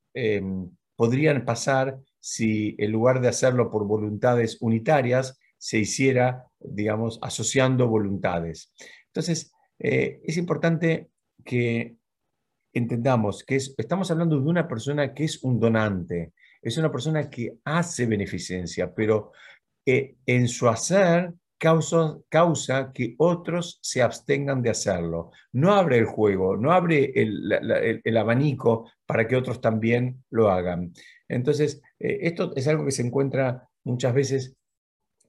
podrían 0.97 1.45
pasar 1.45 1.99
si 2.21 2.77
en 2.79 2.93
lugar 2.93 3.21
de 3.21 3.29
hacerlo 3.29 3.71
por 3.71 3.87
voluntades 3.87 4.59
unitarias, 4.61 5.39
se 5.65 5.79
hiciera, 5.79 6.47
digamos, 6.61 7.19
asociando 7.23 7.89
voluntades. 7.89 8.71
Entonces, 9.07 9.51
eh, 9.79 10.21
es 10.23 10.37
importante 10.37 11.09
que 11.43 11.97
entendamos 12.75 13.43
que 13.45 13.57
estamos 13.57 14.11
hablando 14.11 14.39
de 14.39 14.47
una 14.47 14.69
persona 14.69 15.15
que 15.15 15.25
es 15.25 15.43
un 15.43 15.59
donante, 15.59 16.35
es 16.61 16.77
una 16.77 16.93
persona 16.93 17.31
que 17.31 17.57
hace 17.65 18.05
beneficencia, 18.05 18.95
pero 18.95 19.33
eh, 19.87 20.17
en 20.27 20.49
su 20.49 20.69
hacer 20.69 21.33
causa, 21.57 22.19
causa, 22.29 22.93
que 22.93 23.15
otros 23.17 23.79
se 23.81 24.03
abstengan 24.03 24.61
de 24.61 24.69
hacerlo. 24.69 25.31
No 25.53 25.73
abre 25.73 25.97
el 25.97 26.05
juego, 26.05 26.59
no 26.59 26.73
abre 26.73 27.11
el, 27.15 28.17
abanico 28.19 28.91
para 29.07 29.27
que 29.27 29.37
otros 29.37 29.63
también 29.63 30.23
lo 30.29 30.51
hagan. 30.51 30.93
Entonces, 31.27 31.81
eh, 31.99 32.19
esto 32.21 32.53
es 32.55 32.69
algo 32.69 32.85
que 32.85 32.91
se 32.91 33.07
encuentra 33.07 33.67
muchas 33.83 34.13
veces 34.13 34.59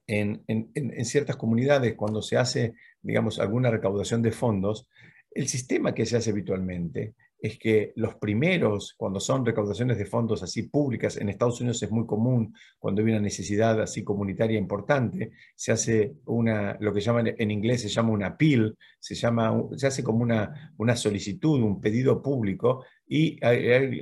en, 0.06 0.44
en, 0.46 1.04
ciertas 1.04 1.36
comunidades 1.36 1.94
cuando 1.94 2.22
se 2.22 2.36
hace, 2.36 2.74
digamos, 3.02 3.38
alguna 3.38 3.70
recaudación 3.70 4.22
de 4.22 4.32
fondos. 4.32 4.88
El 5.30 5.48
sistema 5.48 5.94
que 5.94 6.06
se 6.06 6.16
hace 6.16 6.30
habitualmente 6.30 7.14
es 7.38 7.58
que 7.58 7.92
los 7.96 8.14
primeros, 8.16 8.94
cuando 8.96 9.20
son 9.20 9.44
recaudaciones 9.44 9.98
de 9.98 10.06
fondos 10.06 10.42
así 10.42 10.64
públicas, 10.64 11.16
en 11.16 11.28
Estados 11.28 11.60
Unidos 11.60 11.82
es 11.82 11.90
muy 11.90 12.06
común, 12.06 12.54
cuando 12.78 13.02
hay 13.02 13.08
una 13.08 13.20
necesidad 13.20 13.80
así 13.80 14.02
comunitaria 14.02 14.58
importante, 14.58 15.32
se 15.54 15.72
hace 15.72 16.14
una, 16.24 16.76
lo 16.80 16.94
que 16.94 17.00
llaman 17.00 17.34
en 17.36 17.50
inglés 17.50 17.82
se 17.82 17.88
llama 17.88 18.10
una 18.10 18.28
appeal, 18.28 18.76
se, 18.98 19.14
llama, 19.14 19.62
se 19.76 19.86
hace 19.86 20.02
como 20.02 20.22
una, 20.22 20.72
una 20.78 20.96
solicitud, 20.96 21.62
un 21.62 21.80
pedido 21.80 22.22
público, 22.22 22.84
y 23.06 23.38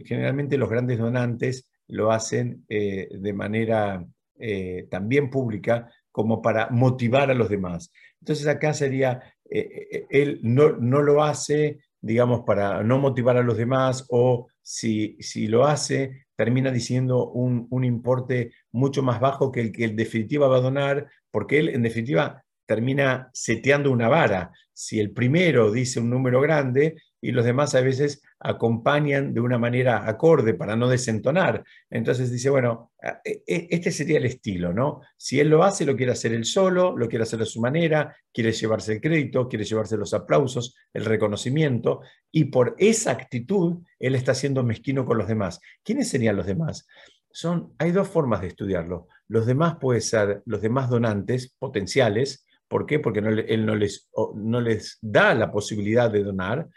generalmente 0.05 0.57
los 0.57 0.71
grandes 0.71 0.99
donantes 0.99 1.69
lo 1.89 2.13
hacen 2.13 2.65
eh, 2.69 3.09
de 3.11 3.33
manera 3.33 4.07
eh, 4.47 4.87
también 4.91 5.31
pública 5.31 5.91
como 6.13 6.43
para 6.43 6.69
motivar 6.71 7.31
a 7.31 7.35
los 7.35 7.49
demás. 7.49 7.91
Entonces 8.21 8.47
acá 8.47 8.75
sería, 8.75 9.23
eh, 9.49 10.07
él 10.11 10.41
no, 10.43 10.73
no 10.73 11.01
lo 11.01 11.23
hace 11.23 11.79
digamos, 12.05 12.43
para 12.45 12.83
no 12.83 12.99
motivar 12.99 13.39
a 13.39 13.43
los 13.43 13.57
demás 13.57 14.05
o 14.11 14.49
si, 14.61 15.17
si 15.21 15.47
lo 15.47 15.65
hace, 15.65 16.27
termina 16.37 16.71
diciendo 16.71 17.31
un, 17.31 17.67
un, 17.71 17.83
importe 17.83 18.53
mucho 18.73 19.03
más 19.03 19.21
bajo 19.21 19.51
que 19.51 19.63
el 19.63 19.73
que 19.73 19.85
en 19.85 19.97
definitiva 19.97 20.47
va 20.47 20.59
a 20.59 20.61
donar, 20.61 21.09
porque 21.31 21.59
él 21.61 21.71
en 21.71 21.81
definitiva 21.81 22.45
termina 22.67 23.31
seteando 23.33 23.91
una 23.91 24.09
vara. 24.09 24.53
Si 24.75 25.01
el 25.01 25.13
primero 25.13 25.73
dice 25.73 25.99
un 25.99 26.11
número 26.11 26.43
grande 26.43 26.97
y 27.25 27.33
los 27.33 27.47
demás 27.47 27.75
a 27.75 27.81
veces 27.81 28.23
acompañan 28.39 29.33
de 29.33 29.41
una 29.41 29.57
manera 29.57 30.07
acorde 30.07 30.53
para 30.53 30.77
no 30.77 30.89
desentonar. 30.89 31.65
Entonces 31.89 32.31
dice, 32.31 32.51
bueno, 32.51 32.93
e, 33.25 33.43
e, 33.47 33.67
este 33.71 33.91
sería 33.91 34.19
el 34.19 34.27
estilo, 34.27 34.75
¿no? 34.75 35.01
Si 35.17 35.41
él 35.41 35.49
lo 35.49 35.65
hace, 35.65 35.87
lo 35.87 35.97
quiere 35.97 36.13
hacer 36.13 36.35
él 36.35 36.45
solo, 36.45 36.95
lo 36.95 37.09
quiere 37.09 37.23
hacer 37.23 37.41
a 37.41 37.47
su 37.47 37.63
manera, 37.63 38.15
quiere 38.31 38.53
llevarse 38.53 38.93
el 38.93 39.01
crédito, 39.01 39.49
quiere 39.49 39.65
llevarse 39.65 39.97
los 39.97 40.13
aplausos, 40.13 40.77
el 40.93 41.07
reconocimiento, 41.07 42.03
y 42.31 42.45
por 42.45 42.75
esa 42.77 43.13
actitud 43.13 43.79
él 43.99 44.17
está 44.17 44.35
siendo 44.35 44.63
mezquino 44.63 45.07
con 45.07 45.17
los 45.17 45.27
demás. 45.27 45.61
¿Quiénes 45.83 46.11
serían 46.11 46.37
los 46.37 46.45
demás? 46.45 46.87
Son, 47.31 47.73
hay 47.79 47.91
dos 47.91 48.09
formas 48.09 48.43
de 48.43 48.49
estudiarlo. 48.49 49.09
Los 49.29 49.47
demás 49.47 49.77
pueden 49.81 50.03
ser 50.03 50.43
los 50.45 50.61
demás 50.61 50.91
donantes 50.91 51.55
potenciales, 51.59 52.45
¿por 52.69 52.85
qué? 52.85 52.99
Porque 52.99 53.21
él 53.21 53.65
no 53.65 53.77
les, 53.77 54.11
no 54.35 54.61
les 54.61 54.99
da 55.01 55.33
la 55.35 55.51
posibilidad 55.51 56.11
de 56.11 56.23
donar, 56.23 56.69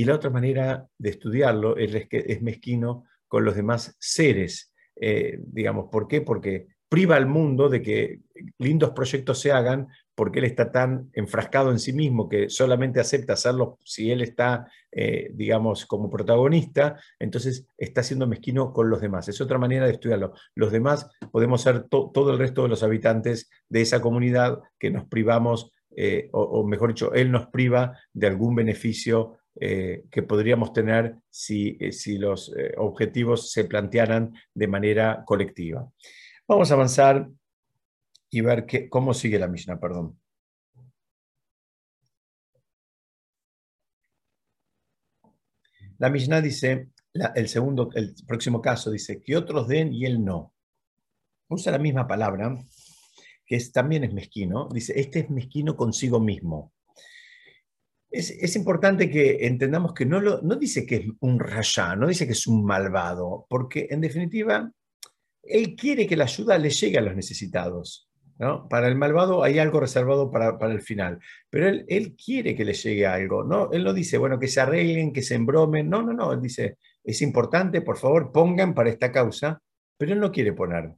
y 0.00 0.04
la 0.06 0.14
otra 0.14 0.30
manera 0.30 0.88
de 0.96 1.10
estudiarlo 1.10 1.76
es 1.76 2.08
que 2.08 2.24
es 2.26 2.40
mezquino 2.40 3.04
con 3.28 3.44
los 3.44 3.54
demás 3.54 3.94
seres. 4.00 4.72
Eh, 4.96 5.38
digamos, 5.42 5.90
¿por 5.92 6.08
qué? 6.08 6.22
Porque 6.22 6.68
priva 6.88 7.16
al 7.16 7.26
mundo 7.26 7.68
de 7.68 7.82
que 7.82 8.20
lindos 8.56 8.92
proyectos 8.92 9.38
se 9.38 9.52
hagan 9.52 9.88
porque 10.14 10.38
él 10.38 10.46
está 10.46 10.72
tan 10.72 11.10
enfrascado 11.12 11.70
en 11.70 11.78
sí 11.78 11.92
mismo 11.92 12.30
que 12.30 12.48
solamente 12.48 12.98
acepta 12.98 13.34
hacerlo 13.34 13.78
si 13.84 14.10
él 14.10 14.22
está, 14.22 14.72
eh, 14.90 15.30
digamos, 15.34 15.84
como 15.84 16.08
protagonista, 16.08 16.98
entonces 17.18 17.66
está 17.76 18.02
siendo 18.02 18.26
mezquino 18.26 18.72
con 18.72 18.88
los 18.88 19.02
demás. 19.02 19.28
Es 19.28 19.42
otra 19.42 19.58
manera 19.58 19.84
de 19.84 19.92
estudiarlo. 19.92 20.32
Los 20.54 20.72
demás 20.72 21.10
podemos 21.30 21.60
ser 21.60 21.88
todo 21.90 22.32
el 22.32 22.38
resto 22.38 22.62
de 22.62 22.70
los 22.70 22.82
habitantes 22.82 23.50
de 23.68 23.82
esa 23.82 24.00
comunidad 24.00 24.60
que 24.78 24.90
nos 24.90 25.04
privamos, 25.04 25.70
eh, 25.94 26.30
o, 26.32 26.66
mejor 26.66 26.88
dicho, 26.88 27.12
él 27.12 27.30
nos 27.30 27.48
priva 27.48 27.98
de 28.14 28.28
algún 28.28 28.54
beneficio 28.54 29.39
eh, 29.56 30.04
que 30.10 30.22
podríamos 30.22 30.72
tener 30.72 31.16
si, 31.28 31.76
eh, 31.80 31.92
si 31.92 32.18
los 32.18 32.54
eh, 32.56 32.74
objetivos 32.78 33.50
se 33.50 33.64
plantearan 33.64 34.32
de 34.54 34.68
manera 34.68 35.24
colectiva. 35.24 35.90
Vamos 36.46 36.70
a 36.70 36.74
avanzar 36.74 37.28
y 38.30 38.40
ver 38.42 38.66
cómo 38.88 39.12
sigue 39.12 39.38
la 39.38 39.48
Mishnah, 39.48 39.80
perdón. 39.80 40.18
La 45.98 46.08
Mishnah 46.08 46.40
dice, 46.40 46.90
el 47.34 47.48
segundo, 47.48 47.90
el 47.94 48.14
próximo 48.26 48.62
caso 48.62 48.90
dice, 48.90 49.20
que 49.20 49.36
otros 49.36 49.68
den 49.68 49.92
y 49.92 50.06
él 50.06 50.24
no. 50.24 50.54
Usa 51.48 51.72
la 51.72 51.78
misma 51.78 52.06
palabra, 52.06 52.56
que 53.44 53.56
es, 53.56 53.72
también 53.72 54.04
es 54.04 54.14
mezquino. 54.14 54.68
Dice, 54.72 54.98
este 54.98 55.20
es 55.20 55.30
mezquino 55.30 55.76
consigo 55.76 56.20
mismo. 56.20 56.72
Es, 58.10 58.56
importante 58.56 59.08
que 59.08 59.46
entendamos 59.46 59.94
que 59.94 60.04
no, 60.04 60.20
lo, 60.20 60.42
no 60.42 60.56
dice 60.56 60.84
que 60.84 60.96
es 60.96 61.06
un 61.20 61.38
rayá, 61.38 61.94
no 61.94 62.08
dice 62.08 62.26
que 62.26 62.32
es 62.32 62.46
un 62.46 62.64
malvado, 62.64 63.46
porque 63.48 63.86
en 63.88 64.00
definitiva, 64.00 64.72
él 65.42 65.76
quiere 65.76 66.06
que 66.06 66.16
la 66.16 66.24
ayuda 66.24 66.58
le 66.58 66.70
llegue 66.70 66.98
a 66.98 67.02
los 67.02 67.14
necesitados. 67.14 68.08
¿no? 68.38 68.68
Para 68.68 68.88
el 68.88 68.96
malvado 68.96 69.44
hay 69.44 69.58
algo 69.58 69.80
reservado 69.80 70.30
para, 70.30 70.56
el 70.72 70.80
final, 70.80 71.20
pero 71.50 71.68
él, 71.68 71.84
él, 71.88 72.16
quiere 72.16 72.56
que 72.56 72.64
le 72.64 72.72
llegue 72.72 73.06
algo. 73.06 73.44
¿no? 73.44 73.70
Él 73.70 73.84
no 73.84 73.92
dice, 73.92 74.18
bueno, 74.18 74.40
que 74.40 74.48
se 74.48 74.60
arreglen, 74.60 75.12
que 75.12 75.22
se 75.22 75.34
embromen. 75.34 75.88
No, 75.88 76.02
no, 76.02 76.12
no. 76.12 76.32
Él 76.32 76.40
dice, 76.40 76.78
es 77.04 77.22
importante, 77.22 77.82
por 77.82 77.98
favor, 77.98 78.32
pongan 78.32 78.74
para 78.74 78.90
esta 78.90 79.12
causa, 79.12 79.62
pero 79.96 80.12
él 80.14 80.20
no 80.20 80.32
quiere 80.32 80.52
poner. 80.52 80.90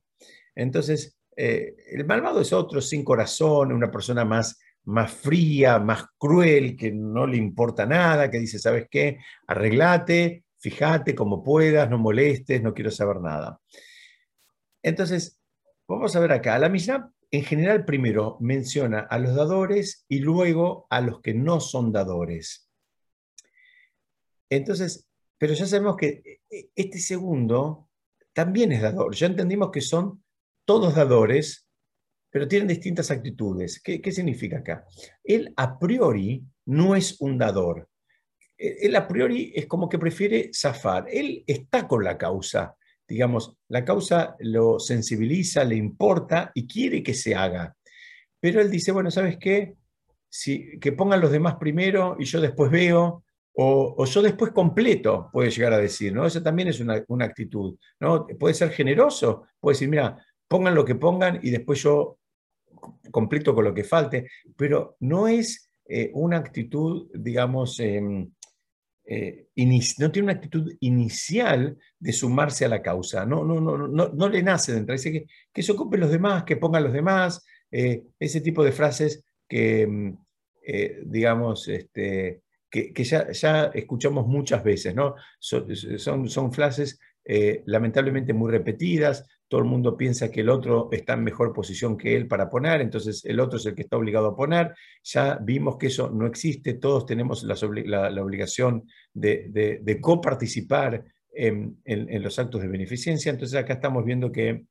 Entonces, 0.54 1.18
eh, 1.36 1.74
el 1.90 2.04
malvado 2.04 2.40
es 2.40 2.52
otro 2.52 2.80
sin 2.80 3.04
corazón, 3.04 3.72
una 3.72 3.90
persona 3.90 4.24
más 4.24 4.58
más 4.84 5.12
fría, 5.12 5.78
más 5.78 6.06
cruel, 6.18 6.76
que 6.76 6.92
no 6.92 7.26
le 7.26 7.36
importa 7.36 7.86
nada, 7.86 8.30
que 8.30 8.38
dice, 8.38 8.58
¿sabes 8.58 8.86
qué? 8.90 9.18
Arreglate, 9.46 10.44
fíjate 10.58 11.14
como 11.14 11.42
puedas, 11.42 11.88
no 11.88 11.98
molestes, 11.98 12.62
no 12.62 12.74
quiero 12.74 12.90
saber 12.90 13.20
nada. 13.20 13.60
Entonces, 14.82 15.40
vamos 15.86 16.14
a 16.16 16.20
ver 16.20 16.32
acá, 16.32 16.58
la 16.58 16.68
Mishnah 16.68 17.12
en 17.30 17.44
general 17.44 17.84
primero 17.84 18.36
menciona 18.40 19.00
a 19.00 19.18
los 19.18 19.34
dadores 19.34 20.04
y 20.08 20.18
luego 20.18 20.86
a 20.90 21.00
los 21.00 21.20
que 21.20 21.32
no 21.32 21.60
son 21.60 21.90
dadores. 21.90 22.68
Entonces, 24.50 25.08
pero 25.38 25.54
ya 25.54 25.66
sabemos 25.66 25.96
que 25.96 26.40
este 26.76 26.98
segundo 26.98 27.88
también 28.34 28.70
es 28.72 28.82
dador. 28.82 29.14
Ya 29.14 29.26
entendimos 29.26 29.70
que 29.70 29.80
son 29.80 30.22
todos 30.66 30.94
dadores, 30.94 31.66
pero 32.32 32.48
tienen 32.48 32.66
distintas 32.66 33.10
actitudes. 33.10 33.80
¿Qué, 33.80 34.10
significa 34.10 34.58
acá? 34.58 34.86
Él 35.22 35.52
a 35.54 35.78
priori 35.78 36.42
no 36.64 36.96
es 36.96 37.20
un 37.20 37.36
dador. 37.36 37.90
E, 38.56 38.86
él 38.86 38.96
a 38.96 39.06
priori 39.06 39.52
es 39.54 39.66
como 39.66 39.86
que 39.86 39.98
prefiere 39.98 40.50
zafar. 40.52 41.06
Él 41.10 41.44
está 41.46 41.86
con 41.86 42.02
la 42.02 42.16
causa. 42.16 42.74
Digamos, 43.06 43.54
la 43.68 43.84
causa 43.84 44.34
lo 44.40 44.78
sensibiliza, 44.78 45.62
le 45.62 45.76
importa 45.76 46.50
y 46.54 46.66
quiere 46.66 47.02
que 47.02 47.12
se 47.12 47.34
haga. 47.34 47.76
Pero 48.40 48.62
él 48.62 48.70
dice, 48.70 48.92
bueno, 48.92 49.10
¿sabes 49.10 49.36
qué? 49.36 49.74
Si, 50.30 50.78
que 50.80 50.92
pongan 50.92 51.20
los 51.20 51.30
demás 51.30 51.56
primero 51.56 52.16
y 52.18 52.24
yo 52.24 52.40
después 52.40 52.70
veo, 52.70 53.24
o, 53.54 54.06
yo 54.06 54.22
después 54.22 54.52
completo, 54.52 55.28
puede 55.30 55.50
llegar 55.50 55.74
a 55.74 55.78
decir, 55.78 56.14
¿no? 56.14 56.24
Esa 56.24 56.42
también 56.42 56.68
es 56.68 56.80
una, 56.80 57.04
una, 57.08 57.26
actitud, 57.26 57.76
¿no? 58.00 58.26
Puede 58.26 58.54
ser 58.54 58.70
generoso, 58.70 59.44
puede 59.60 59.74
decir, 59.74 59.90
mira, 59.90 60.16
pongan 60.48 60.74
lo 60.74 60.86
que 60.86 60.94
pongan 60.94 61.38
y 61.42 61.50
después 61.50 61.82
yo 61.82 62.18
completo 63.10 63.54
con 63.54 63.64
lo 63.64 63.74
que 63.74 63.84
falte, 63.84 64.28
pero 64.56 64.96
no 65.00 65.28
es 65.28 65.70
eh, 65.86 66.10
una 66.14 66.38
actitud, 66.38 67.08
digamos, 67.14 67.78
em, 67.80 68.30
eh, 69.04 69.48
no 69.98 70.12
tiene 70.12 70.26
una 70.26 70.32
actitud 70.34 70.72
inicial 70.80 71.76
de 71.98 72.12
sumarse 72.12 72.64
a 72.64 72.68
la 72.68 72.82
causa, 72.82 73.26
no, 73.26 73.44
no, 73.44 73.60
no, 73.60 73.76
no, 73.76 74.08
no 74.08 74.28
le 74.28 74.42
nace 74.42 74.72
dentro, 74.72 74.94
dice 74.94 75.26
que, 75.52 75.62
se 75.62 75.72
ocupen 75.72 76.00
los 76.00 76.10
demás, 76.10 76.44
que 76.44 76.56
pongan 76.56 76.84
los 76.84 76.92
demás, 76.92 77.44
eh, 77.70 78.04
ese 78.18 78.40
tipo 78.40 78.64
de 78.64 78.72
frases 78.72 79.24
que, 79.48 80.14
eh, 80.64 81.02
digamos, 81.04 81.68
este, 81.68 82.42
que, 82.70 83.04
ya, 83.04 83.30
ya, 83.32 83.64
escuchamos 83.74 84.26
muchas 84.26 84.64
veces, 84.64 84.94
¿no? 84.94 85.16
Son, 85.38 86.28
son, 86.28 86.52
frases 86.52 86.98
eh, 87.24 87.62
lamentablemente 87.66 88.32
muy 88.32 88.50
repetidas, 88.50 89.26
todo 89.48 89.60
el 89.60 89.66
mundo 89.66 89.96
piensa 89.96 90.30
que 90.30 90.40
el 90.40 90.48
otro 90.48 90.88
está 90.92 91.12
en 91.12 91.24
mejor 91.24 91.52
posición 91.52 91.96
que 91.96 92.16
él 92.16 92.26
para 92.26 92.48
poner, 92.48 92.80
entonces 92.80 93.24
el 93.24 93.38
otro 93.38 93.58
es 93.58 93.66
el 93.66 93.74
que 93.74 93.82
está 93.82 93.96
obligado 93.96 94.28
a 94.28 94.36
poner. 94.36 94.74
Ya 95.04 95.38
vimos 95.42 95.76
que 95.76 95.88
eso 95.88 96.10
no 96.10 96.26
existe, 96.26 96.74
todos 96.74 97.04
tenemos 97.04 97.42
la, 97.44 97.54
obligación 98.22 98.84
de, 99.12 99.80
de, 99.82 100.00
coparticipar 100.00 101.04
en, 101.30 101.76
los 101.84 102.38
actos 102.38 102.62
de 102.62 102.68
beneficencia, 102.68 103.30
entonces 103.30 103.58
acá 103.58 103.74
estamos 103.74 104.04
viendo 104.04 104.32
que 104.32 104.64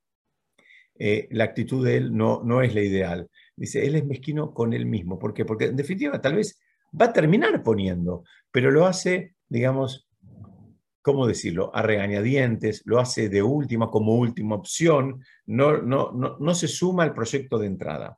eh, 0.98 1.28
la 1.32 1.46
actitud 1.46 1.86
de 1.86 1.98
él 1.98 2.16
no, 2.16 2.42
no 2.44 2.62
es 2.62 2.74
la 2.76 2.82
ideal. 2.82 3.30
Dice, 3.56 3.86
él 3.86 3.96
es 3.96 4.06
mezquino 4.06 4.54
con 4.54 4.74
él 4.74 4.86
mismo. 4.86 5.20
¿Por 5.20 5.34
qué? 5.34 5.46
Porque 5.46 5.66
en 5.66 5.76
definitiva 5.76 6.20
tal 6.20 6.36
vez 6.36 6.60
va 7.00 7.06
a 7.06 7.14
terminar 7.14 7.64
poniendo, 7.64 8.24
pero 8.52 8.72
lo 8.72 8.86
hace, 8.86 9.36
digamos, 9.48 10.08
¿cómo 11.02 11.28
decirlo?, 11.28 11.72
a 11.74 11.82
regañadientes, 11.82 12.84
lo 12.86 13.00
hace 13.00 13.30
de 13.30 13.42
última, 13.42 13.90
como 13.90 14.16
última 14.16 14.56
opción, 14.56 15.24
no, 15.46 15.82
no, 15.82 16.12
no, 16.12 16.56
se 16.56 16.68
suma 16.68 17.04
al 17.04 17.14
proyecto 17.14 17.58
de 17.58 17.68
entrada. 17.68 18.18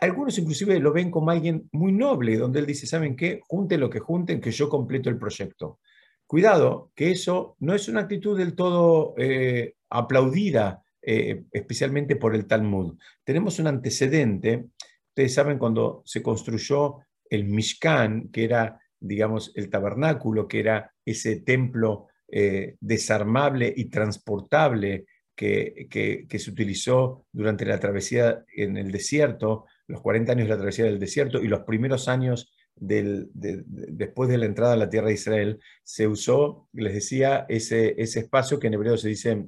Algunos 0.00 0.38
inclusive 0.38 0.78
lo 0.78 0.92
ven 0.92 1.10
como 1.10 1.30
alguien 1.30 1.68
muy 1.72 1.92
noble, 1.92 2.36
donde 2.36 2.60
él 2.60 2.66
dice, 2.66 2.86
¿saben 2.86 3.16
qué? 3.16 3.40
Junten 3.46 3.80
lo 3.80 3.90
que 3.90 3.98
junten, 3.98 4.40
que 4.40 4.52
yo 4.52 4.68
completo 4.68 5.10
el 5.10 5.18
proyecto. 5.18 5.80
Cuidado, 6.26 6.92
que 6.94 7.10
eso 7.10 7.56
no 7.60 7.74
es 7.74 7.88
una 7.88 8.00
actitud 8.00 8.38
del 8.38 8.54
todo 8.54 9.14
eh, 9.16 9.74
aplaudida, 9.90 10.82
eh, 11.02 11.44
especialmente 11.50 12.16
por 12.16 12.34
el 12.34 12.46
Talmud. 12.46 12.96
Tenemos 13.24 13.58
un 13.58 13.66
antecedente, 13.66 14.66
ustedes 15.08 15.34
saben 15.34 15.58
cuando 15.58 16.02
se 16.04 16.22
construyó 16.22 16.98
el 17.30 17.44
Mishkan, 17.44 18.28
que 18.28 18.44
era, 18.44 18.80
digamos, 19.00 19.52
el 19.54 19.70
tabernáculo, 19.70 20.48
que 20.48 20.60
era 20.60 20.92
ese 21.04 21.36
templo 21.36 22.08
eh, 22.30 22.76
desarmable 22.80 23.72
y 23.74 23.86
transportable 23.86 25.06
que, 25.34 26.26
se 26.28 26.50
utilizó 26.50 27.26
durante 27.32 27.64
la 27.64 27.78
travesía 27.78 28.44
en 28.54 28.76
el 28.76 28.90
desierto, 28.90 29.66
los 29.86 30.02
40 30.02 30.32
años 30.32 30.44
de 30.44 30.50
la 30.50 30.56
travesía 30.56 30.84
del 30.84 30.98
desierto 30.98 31.42
y 31.42 31.48
los 31.48 31.60
primeros 31.60 32.08
años 32.08 32.52
después 32.80 34.28
de 34.28 34.38
la 34.38 34.46
entrada 34.46 34.74
a 34.74 34.76
la 34.76 34.88
tierra 34.88 35.08
de 35.08 35.14
Israel, 35.14 35.60
se 35.82 36.06
usó, 36.06 36.68
les 36.72 36.94
decía, 36.94 37.46
ese, 37.48 37.94
ese 38.00 38.20
espacio 38.20 38.60
que 38.60 38.68
en 38.68 38.74
hebreo 38.74 38.96
se 38.96 39.08
dice 39.08 39.46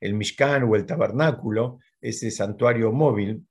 el 0.00 0.14
Mishkan 0.14 0.64
o 0.64 0.74
el 0.74 0.86
tabernáculo, 0.86 1.78
ese 2.00 2.30
santuario 2.30 2.90
móvil, 2.92 3.46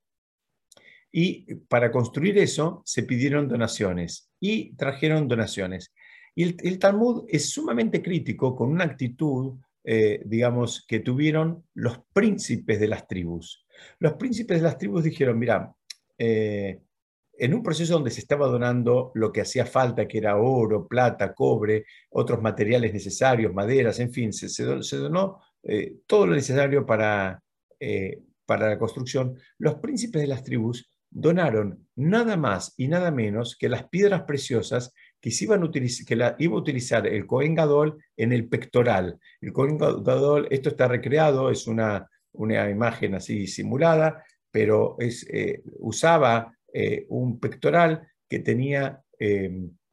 y 1.12 1.54
para 1.54 1.90
construir 1.90 2.38
eso 2.38 2.82
se 2.84 3.02
pidieron 3.02 3.48
donaciones 3.48 4.30
y 4.38 4.74
trajeron 4.76 5.28
donaciones. 5.28 5.92
Y 6.34 6.56
el, 6.66 6.78
Talmud 6.78 7.24
es 7.28 7.50
sumamente 7.50 8.02
crítico 8.02 8.54
con 8.54 8.70
una 8.70 8.84
actitud, 8.84 9.58
eh, 9.84 10.22
digamos, 10.24 10.84
que 10.86 11.00
tuvieron 11.00 11.64
los 11.74 12.00
príncipes 12.12 12.78
de 12.78 12.88
las 12.88 13.06
tribus. 13.06 13.66
Los 13.98 14.14
príncipes 14.14 14.58
de 14.58 14.62
las 14.62 14.78
tribus 14.78 15.04
dijeron, 15.04 15.38
mira, 15.38 15.74
eh, 16.16 16.80
en 17.32 17.54
un 17.54 17.62
proceso 17.62 17.94
donde 17.94 18.10
se 18.10 18.20
estaba 18.20 18.46
donando 18.46 19.10
lo 19.14 19.32
que 19.32 19.40
hacía 19.40 19.66
falta, 19.66 20.06
que 20.06 20.18
era 20.18 20.36
oro, 20.36 20.86
plata, 20.86 21.34
cobre, 21.34 21.86
otros 22.10 22.40
materiales 22.40 22.92
necesarios, 22.92 23.52
maderas, 23.52 23.98
en 23.98 24.12
fin, 24.12 24.32
se, 24.32 24.64
donó 24.96 25.40
eh, 25.62 25.96
todo 26.06 26.26
lo 26.26 26.34
necesario 26.34 26.84
para, 26.84 27.42
para 28.44 28.68
la 28.68 28.78
construcción, 28.78 29.36
los 29.58 29.76
príncipes 29.76 30.20
de 30.20 30.28
las 30.28 30.44
tribus 30.44 30.90
donaron 31.10 31.86
nada 31.96 32.36
más 32.36 32.74
y 32.76 32.88
nada 32.88 33.10
menos 33.10 33.56
que 33.56 33.68
las 33.68 33.88
piedras 33.88 34.22
preciosas 34.22 34.94
que, 35.20 35.30
iba 35.40 35.56
a 35.56 36.58
utilizar 36.58 37.06
el 37.06 37.26
Cohen 37.26 37.54
Gadol 37.54 38.02
en 38.16 38.32
el 38.32 38.48
pectoral. 38.48 39.18
El 39.40 39.52
Cohen 39.52 39.76
Gadol, 39.76 40.48
esto 40.50 40.70
está 40.70 40.88
recreado, 40.88 41.50
es 41.50 41.66
una, 41.66 42.08
una 42.32 42.70
imagen 42.70 43.14
así 43.14 43.46
simulada, 43.46 44.24
pero 44.50 44.96
es, 44.98 45.26
eh, 45.30 45.62
usaba 45.78 46.56
eh, 46.72 47.06
un 47.08 47.38
pectoral 47.38 48.08
que 48.28 48.38
tenía 48.38 49.02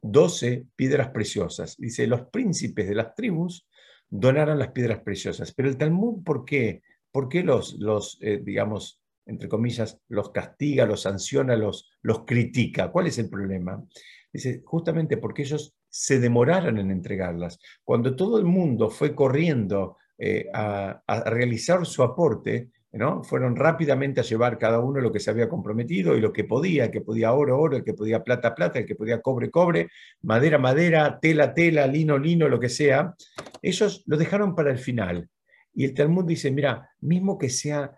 12 0.00 0.52
em, 0.52 0.68
piedras 0.74 1.08
preciosas. 1.10 1.76
Dice, 1.76 2.06
los 2.06 2.22
príncipes 2.28 2.88
de 2.88 2.94
las 2.94 3.14
tribus 3.14 3.66
donaron 4.08 4.58
las 4.58 4.72
piedras 4.72 5.00
preciosas. 5.00 5.52
Pero 5.52 5.68
el 5.68 5.76
Talmud, 5.76 6.22
¿por 6.24 6.44
qué? 6.44 6.82
¿Por 7.10 7.28
qué 7.28 7.42
los, 7.42 7.74
los 7.74 8.18
eh, 8.22 8.40
digamos, 8.42 9.00
entre 9.28 9.48
comillas, 9.48 10.00
los 10.08 10.30
castiga, 10.30 10.86
los 10.86 11.02
sanciona, 11.02 11.54
los, 11.54 11.90
los 12.02 12.24
critica. 12.24 12.90
¿Cuál 12.90 13.06
es 13.06 13.18
el 13.18 13.28
problema? 13.28 13.84
Dice, 14.32 14.62
justamente 14.64 15.18
porque 15.18 15.42
ellos 15.42 15.76
se 15.88 16.18
demoraron 16.18 16.78
en 16.78 16.90
entregarlas. 16.90 17.58
Cuando 17.84 18.16
todo 18.16 18.38
el 18.38 18.44
mundo 18.44 18.90
fue 18.90 19.14
corriendo 19.14 19.98
eh, 20.16 20.46
a, 20.52 21.02
realizar 21.26 21.84
su 21.84 22.02
aporte, 22.02 22.70
¿no? 22.92 23.22
fueron 23.22 23.54
rápidamente 23.54 24.20
a 24.20 24.24
llevar 24.24 24.58
cada 24.58 24.80
uno 24.80 24.98
lo 25.00 25.12
que 25.12 25.20
se 25.20 25.30
había 25.30 25.48
comprometido 25.48 26.16
y 26.16 26.20
lo 26.22 26.32
que 26.32 26.44
podía, 26.44 26.86
el 26.86 26.90
que 26.90 27.02
podía 27.02 27.32
oro, 27.32 27.60
oro, 27.60 27.76
el 27.76 27.84
que 27.84 27.92
podía 27.92 28.24
plata, 28.24 28.54
plata, 28.54 28.78
el 28.78 28.86
que 28.86 28.94
podía 28.94 29.20
cobre, 29.20 29.50
cobre, 29.50 29.88
madera, 30.22 30.58
madera, 30.58 31.18
tela, 31.20 31.52
tela, 31.52 31.86
lino, 31.86 32.18
lino, 32.18 32.48
lo 32.48 32.58
que 32.58 32.70
sea. 32.70 33.14
Ellos 33.60 34.02
lo 34.06 34.16
dejaron 34.16 34.54
para 34.54 34.70
el 34.70 34.78
final. 34.78 35.28
Y 35.74 35.84
el 35.84 35.92
Talmud 35.92 36.24
dice, 36.24 36.50
mira, 36.50 36.90
mismo 37.00 37.36
que 37.36 37.50
sea 37.50 37.92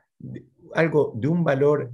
algo 0.74 1.12
de 1.16 1.28
un 1.28 1.44
valor 1.44 1.90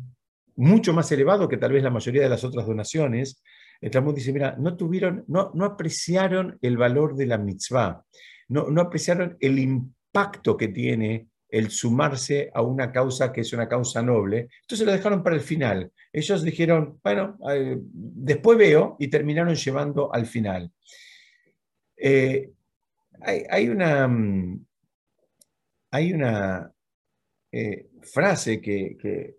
mucho 0.57 0.93
más 0.93 1.11
elevado 1.13 1.49
que 1.49 1.59
tal 1.59 1.73
vez 1.73 1.83
la 1.83 1.91
mayoría 1.91 2.23
de 2.23 2.29
las 2.29 2.45
otras 2.45 2.67
donaciones, 2.67 3.43
el 3.81 3.91
Talmud 3.91 4.15
dice, 4.15 4.33
mira, 4.33 4.57
no 4.59 4.77
tuvieron, 4.77 5.25
no, 5.29 5.51
no 5.55 5.65
apreciaron 5.65 6.59
el 6.63 6.77
valor 6.77 7.15
de 7.15 7.27
la 7.27 7.39
mitzvah, 7.39 8.03
no, 8.49 8.71
no 8.71 8.81
apreciaron 8.81 9.37
el 9.41 9.59
impacto 9.59 10.57
que 10.57 10.69
tiene 10.69 11.29
el 11.49 11.71
sumarse 11.71 12.51
a 12.53 12.63
una 12.63 12.91
causa 12.91 13.33
que 13.33 13.43
es 13.43 13.53
una 13.53 13.69
causa 13.69 14.03
noble, 14.03 14.49
entonces 14.63 14.87
lo 14.87 14.93
dejaron 14.93 15.23
para 15.23 15.37
el 15.37 15.43
final. 15.43 15.93
Ellos 16.13 16.43
dijeron, 16.43 16.99
bueno, 17.03 17.39
eh, 17.51 17.79
después 17.81 18.59
veo 18.59 18.97
y 18.99 19.09
terminaron 19.09 19.55
llevando 19.55 20.13
al 20.13 20.27
final. 20.27 20.71
Eh, 21.97 22.51
hay, 23.21 23.45
hay, 23.49 23.69
una, 23.69 24.09
mm, 24.09 24.67
hay 25.91 26.13
una, 26.13 26.73
eh, 27.53 27.89
frase 28.13 28.61
que, 28.61 28.97
que, 28.99 29.37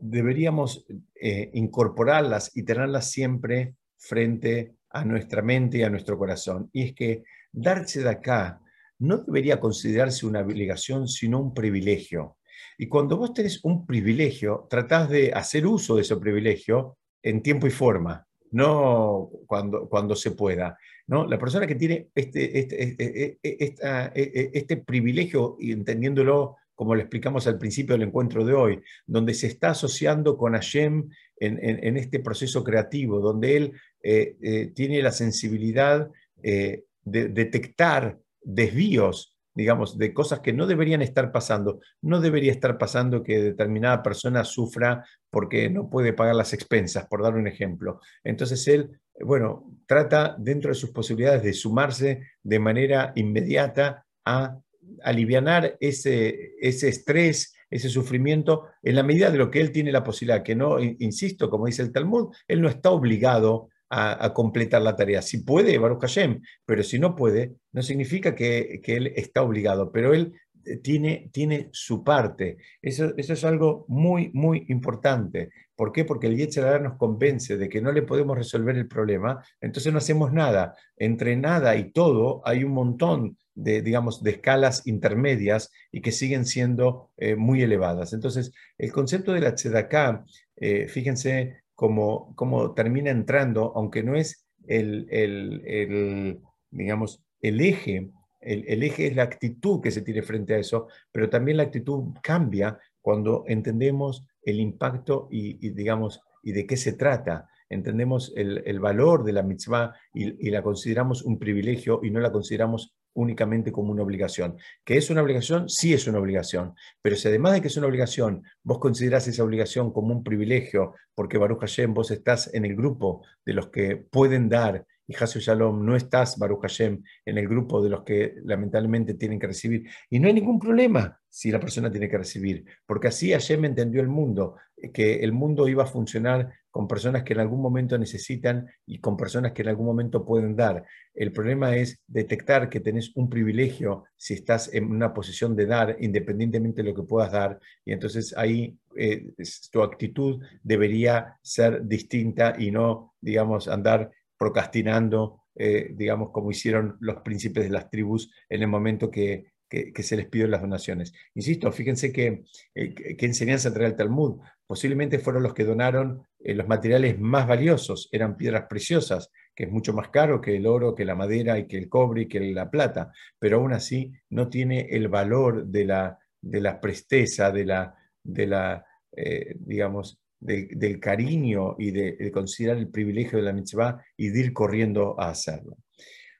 deberíamos 0.00 0.86
eh, 1.14 1.50
incorporarlas 1.54 2.54
y 2.54 2.64
tenerlas 2.64 3.10
siempre 3.10 3.74
frente 3.96 4.74
a 4.90 5.04
nuestra 5.04 5.42
mente 5.42 5.78
y 5.78 5.82
a 5.82 5.90
nuestro 5.90 6.18
corazón. 6.18 6.68
Y 6.72 6.82
es 6.82 6.94
que 6.94 7.24
darse 7.50 8.02
de 8.02 8.10
acá 8.10 8.60
no 8.98 9.18
debería 9.18 9.58
considerarse 9.58 10.26
una 10.26 10.40
obligación, 10.40 11.08
sino 11.08 11.40
un 11.40 11.54
privilegio. 11.54 12.36
Y 12.78 12.88
cuando 12.88 13.16
vos 13.16 13.32
tenés 13.32 13.64
un 13.64 13.86
privilegio, 13.86 14.66
tratás 14.68 15.08
de 15.08 15.32
hacer 15.32 15.66
uso 15.66 15.96
de 15.96 16.02
ese 16.02 16.16
privilegio 16.16 16.98
en 17.22 17.42
tiempo 17.42 17.66
y 17.66 17.70
forma, 17.70 18.26
no 18.50 19.30
cuando, 19.46 19.88
cuando 19.88 20.14
se 20.14 20.32
pueda. 20.32 20.76
¿no? 21.06 21.26
La 21.26 21.38
persona 21.38 21.66
que 21.66 21.74
tiene 21.74 22.08
este, 22.14 22.58
este, 22.58 23.38
este, 23.42 24.58
este 24.58 24.76
privilegio, 24.78 25.56
y 25.58 25.72
entendiéndolo 25.72 26.56
como 26.74 26.94
le 26.94 27.02
explicamos 27.02 27.46
al 27.46 27.58
principio 27.58 27.94
del 27.94 28.08
encuentro 28.08 28.44
de 28.44 28.54
hoy, 28.54 28.82
donde 29.06 29.34
se 29.34 29.46
está 29.46 29.70
asociando 29.70 30.36
con 30.36 30.52
Hashem 30.54 31.08
en, 31.36 31.96
este 31.96 32.20
proceso 32.20 32.64
creativo, 32.64 33.20
donde 33.20 33.56
él 33.56 33.72
eh, 34.02 34.36
eh, 34.42 34.72
tiene 34.74 35.02
la 35.02 35.12
sensibilidad 35.12 36.10
eh, 36.42 36.84
de 37.02 37.28
detectar 37.28 38.18
desvíos, 38.40 39.36
digamos, 39.54 39.98
de 39.98 40.12
cosas 40.12 40.40
que 40.40 40.52
no 40.52 40.66
deberían 40.66 41.02
estar 41.02 41.30
pasando. 41.32 41.80
No 42.02 42.20
debería 42.20 42.52
estar 42.52 42.76
pasando 42.76 43.22
que 43.22 43.40
determinada 43.40 44.02
persona 44.02 44.44
sufra 44.44 45.04
porque 45.30 45.70
no 45.70 45.88
puede 45.88 46.12
pagar 46.12 46.34
las 46.34 46.52
expensas, 46.52 47.06
por 47.06 47.22
dar 47.22 47.34
un 47.34 47.46
ejemplo. 47.46 48.00
Entonces 48.24 48.66
él, 48.68 49.00
bueno, 49.20 49.70
trata 49.86 50.34
dentro 50.38 50.70
de 50.70 50.74
sus 50.74 50.90
posibilidades 50.90 51.42
de 51.42 51.52
sumarse 51.52 52.22
de 52.42 52.58
manera 52.58 53.12
inmediata 53.14 54.04
a 54.24 54.58
aliviar 55.02 55.76
ese, 55.80 56.54
ese 56.60 56.88
estrés, 56.88 57.54
ese 57.70 57.88
sufrimiento, 57.88 58.66
en 58.82 58.94
la 58.96 59.02
medida 59.02 59.30
de 59.30 59.38
lo 59.38 59.50
que 59.50 59.60
él 59.60 59.72
tiene 59.72 59.92
la 59.92 60.04
posibilidad, 60.04 60.42
que 60.42 60.54
no, 60.54 60.80
insisto, 60.80 61.50
como 61.50 61.66
dice 61.66 61.82
el 61.82 61.92
Talmud, 61.92 62.34
él 62.46 62.62
no 62.62 62.68
está 62.68 62.90
obligado 62.90 63.68
a, 63.90 64.32
completar 64.32 64.82
la 64.82 64.96
tarea. 64.96 65.22
Si 65.22 65.38
puede, 65.38 65.78
Baruch 65.78 66.00
Hashem, 66.00 66.40
pero 66.64 66.82
si 66.82 66.98
no 66.98 67.14
puede, 67.14 67.54
no 67.72 67.82
significa 67.82 68.34
que, 68.34 68.80
él 68.84 69.12
está 69.14 69.42
obligado, 69.42 69.92
pero 69.92 70.12
él 70.14 70.32
eh, 70.64 70.78
tiene, 70.78 71.30
tiene 71.32 71.68
su 71.72 72.02
parte. 72.02 72.56
Eso, 72.82 73.12
eso, 73.16 73.32
es 73.34 73.44
algo 73.44 73.84
muy, 73.88 74.30
muy 74.32 74.66
importante. 74.68 75.50
¿Por 75.76 75.92
qué? 75.92 76.04
Porque 76.04 76.26
el 76.26 76.36
Yetzirah 76.36 76.78
nos 76.78 76.96
convence 76.96 77.56
de 77.56 77.68
que 77.68 77.80
no 77.80 77.92
le 77.92 78.02
podemos 78.02 78.36
resolver 78.36 78.76
el 78.76 78.88
problema, 78.88 79.44
entonces 79.60 79.92
no 79.92 79.98
hacemos 79.98 80.32
nada. 80.32 80.74
Entre 80.96 81.36
nada 81.36 81.76
y 81.76 81.92
todo 81.92 82.42
hay 82.44 82.64
un 82.64 82.72
montón 82.72 83.36
de, 83.54 83.82
digamos, 83.82 84.22
de 84.22 84.32
escalas 84.32 84.86
intermedias 84.86 85.70
y 85.92 86.00
que 86.00 86.12
siguen 86.12 86.44
siendo 86.44 87.10
eh, 87.16 87.36
muy 87.36 87.62
elevadas. 87.62 88.12
Entonces, 88.12 88.52
el 88.78 88.92
concepto 88.92 89.32
de 89.32 89.40
la 89.40 89.54
tzedakah, 89.54 90.24
eh, 90.56 90.88
fíjense 90.88 91.62
cómo, 91.74 92.34
cómo, 92.36 92.74
termina 92.74 93.10
entrando, 93.10 93.72
aunque 93.76 94.02
no 94.02 94.16
es 94.16 94.46
el, 94.66 95.06
el, 95.10 96.40
digamos, 96.70 97.22
el 97.40 97.60
eje, 97.60 98.10
el, 98.40 98.82
eje 98.82 99.06
es 99.06 99.16
la 99.16 99.22
actitud 99.22 99.80
que 99.80 99.90
se 99.90 100.02
tiene 100.02 100.22
frente 100.22 100.54
a 100.54 100.58
eso, 100.58 100.88
pero 101.10 101.30
también 101.30 101.56
la 101.56 101.62
actitud 101.64 102.14
cambia 102.22 102.78
cuando 103.00 103.44
entendemos 103.46 104.26
el 104.42 104.60
impacto 104.60 105.28
y, 105.30 105.70
digamos, 105.70 106.20
y 106.42 106.52
de 106.52 106.66
qué 106.66 106.76
se 106.76 106.92
trata 106.92 107.48
entendemos 107.70 108.32
el, 108.36 108.78
valor 108.78 109.24
de 109.24 109.32
la 109.32 109.42
mitzvah 109.42 109.94
y, 110.12 110.46
y, 110.46 110.50
la 110.50 110.62
consideramos 110.62 111.22
un 111.22 111.38
privilegio 111.38 112.00
y 112.04 112.10
no 112.10 112.20
la 112.20 112.30
consideramos 112.30 112.94
únicamente 113.14 113.72
como 113.72 113.92
una 113.92 114.02
obligación. 114.02 114.56
¿Que 114.84 114.96
es 114.96 115.10
una 115.10 115.22
obligación? 115.22 115.68
Sí 115.68 115.94
es 115.94 116.06
una 116.06 116.18
obligación. 116.18 116.74
Pero 117.00 117.16
si 117.16 117.28
además 117.28 117.54
de 117.54 117.62
que 117.62 117.68
es 117.68 117.76
una 117.76 117.86
obligación, 117.86 118.42
vos 118.62 118.78
considerás 118.78 119.26
esa 119.28 119.44
obligación 119.44 119.92
como 119.92 120.14
un 120.14 120.22
privilegio, 120.22 120.94
porque 121.14 121.38
Baruch 121.38 121.60
Hashem, 121.60 121.94
vos 121.94 122.10
estás 122.10 122.52
en 122.52 122.64
el 122.64 122.76
grupo 122.76 123.24
de 123.44 123.54
los 123.54 123.68
que 123.68 123.96
pueden 123.96 124.48
dar, 124.48 124.86
y 125.06 125.12
Hashem 125.12 125.42
Shalom, 125.42 125.84
no 125.84 125.96
estás, 125.96 126.38
Baruch 126.38 126.62
Hashem, 126.62 127.02
en 127.24 127.38
el 127.38 127.46
grupo 127.46 127.82
de 127.82 127.90
los 127.90 128.02
que 128.04 128.36
lamentablemente 128.44 129.14
tienen 129.14 129.38
que 129.38 129.46
recibir. 129.46 129.86
Y 130.08 130.18
no 130.18 130.28
hay 130.28 130.34
ningún 130.34 130.58
problema 130.58 131.20
si 131.28 131.50
la 131.50 131.60
persona 131.60 131.90
tiene 131.90 132.08
que 132.08 132.18
recibir, 132.18 132.64
porque 132.86 133.08
así 133.08 133.32
Hashem 133.32 133.64
entendió 133.64 134.00
el 134.00 134.08
mundo, 134.08 134.56
que 134.92 135.16
el 135.16 135.32
mundo 135.32 135.68
iba 135.68 135.84
a 135.84 135.86
funcionar 135.86 136.52
con 136.74 136.88
personas 136.88 137.22
que 137.22 137.34
en 137.34 137.38
algún 137.38 137.62
momento 137.62 137.96
necesitan 137.96 138.66
y 138.84 138.98
con 138.98 139.16
personas 139.16 139.52
que 139.52 139.62
en 139.62 139.68
algún 139.68 139.86
momento 139.86 140.24
pueden 140.24 140.56
dar. 140.56 140.84
El 141.14 141.30
problema 141.32 141.76
es 141.76 142.00
detectar 142.08 142.68
que 142.68 142.80
tenés 142.80 143.12
un 143.14 143.30
privilegio 143.30 144.06
si 144.16 144.34
estás 144.34 144.74
en 144.74 144.90
una 144.90 145.14
posición 145.14 145.54
de 145.54 145.66
dar, 145.66 145.96
independientemente 146.00 146.82
de 146.82 146.88
lo 146.88 146.96
que 146.96 147.04
puedas 147.04 147.30
dar, 147.30 147.60
y 147.84 147.92
entonces 147.92 148.36
ahí 148.36 148.76
eh, 148.96 149.24
tu 149.70 149.84
actitud 149.84 150.42
debería 150.64 151.38
ser 151.42 151.86
distinta 151.86 152.56
y 152.58 152.72
no, 152.72 153.14
digamos, 153.20 153.68
andar 153.68 154.10
procrastinando, 154.36 155.44
eh, 155.54 155.92
digamos, 155.94 156.30
como 156.32 156.50
hicieron 156.50 156.96
los 156.98 157.22
príncipes 157.22 157.62
de 157.62 157.70
las 157.70 157.88
tribus 157.88 158.32
en 158.48 158.62
el 158.62 158.68
momento 158.68 159.12
que 159.12 159.54
que, 159.68 160.02
se 160.02 160.16
les 160.16 160.26
pidió 160.26 160.46
las 160.46 160.60
donaciones. 160.60 161.12
Insisto, 161.34 161.70
fíjense 161.72 162.12
que, 162.12 162.44
eh, 162.74 163.16
enseñanza 163.18 163.72
trae 163.72 163.88
el 163.88 163.96
Talmud. 163.96 164.40
Posiblemente 164.66 165.18
fueron 165.18 165.42
los 165.42 165.54
que 165.54 165.64
donaron 165.64 166.26
eh, 166.44 166.54
los 166.54 166.68
materiales 166.68 167.18
más 167.18 167.48
valiosos, 167.48 168.08
eran 168.12 168.36
piedras 168.36 168.66
preciosas, 168.68 169.30
que 169.54 169.64
es 169.64 169.70
mucho 169.70 169.92
más 169.92 170.10
caro 170.10 170.40
que 170.40 170.56
el 170.56 170.66
oro, 170.66 170.94
que 170.94 171.04
la 171.04 171.14
madera 171.14 171.58
y 171.58 171.66
que 171.66 171.78
el 171.78 171.88
cobre 171.88 172.22
y 172.22 172.28
que 172.28 172.40
la 172.52 172.70
plata, 172.70 173.12
pero 173.38 173.56
aún 173.56 173.72
así 173.72 174.12
no 174.30 174.48
tiene 174.48 174.88
el 174.90 175.08
valor 175.08 175.66
de 175.66 175.84
la, 175.84 176.18
de 176.40 176.60
la 176.60 176.80
presteza, 176.80 177.50
de 177.50 177.64
la, 177.64 177.94
de 178.22 178.46
la 178.46 178.86
eh, 179.16 179.54
digamos, 179.58 180.18
del 180.40 181.00
cariño 181.00 181.76
y 181.78 181.90
de, 181.90 182.16
de, 182.16 182.30
considerar 182.30 182.76
el 182.76 182.88
privilegio 182.88 183.38
de 183.38 183.44
la 183.44 183.52
mitzvah 183.54 184.04
y 184.14 184.28
de 184.28 184.40
ir 184.40 184.52
corriendo 184.52 185.18
a 185.18 185.30
hacerlo. 185.30 185.78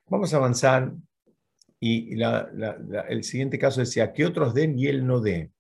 Vamos 0.07 0.35
a 0.35 0.37
avanzar 0.37 0.93
y 1.81 2.19
el 3.09 3.25
siguiente 3.25 3.59
caso 3.59 3.81
decía, 3.81 4.13
que 4.13 4.25
otros 4.25 4.55
den 4.55 4.79
y 4.79 4.87
él 4.87 5.07
no 5.07 5.21
dé. 5.21 5.51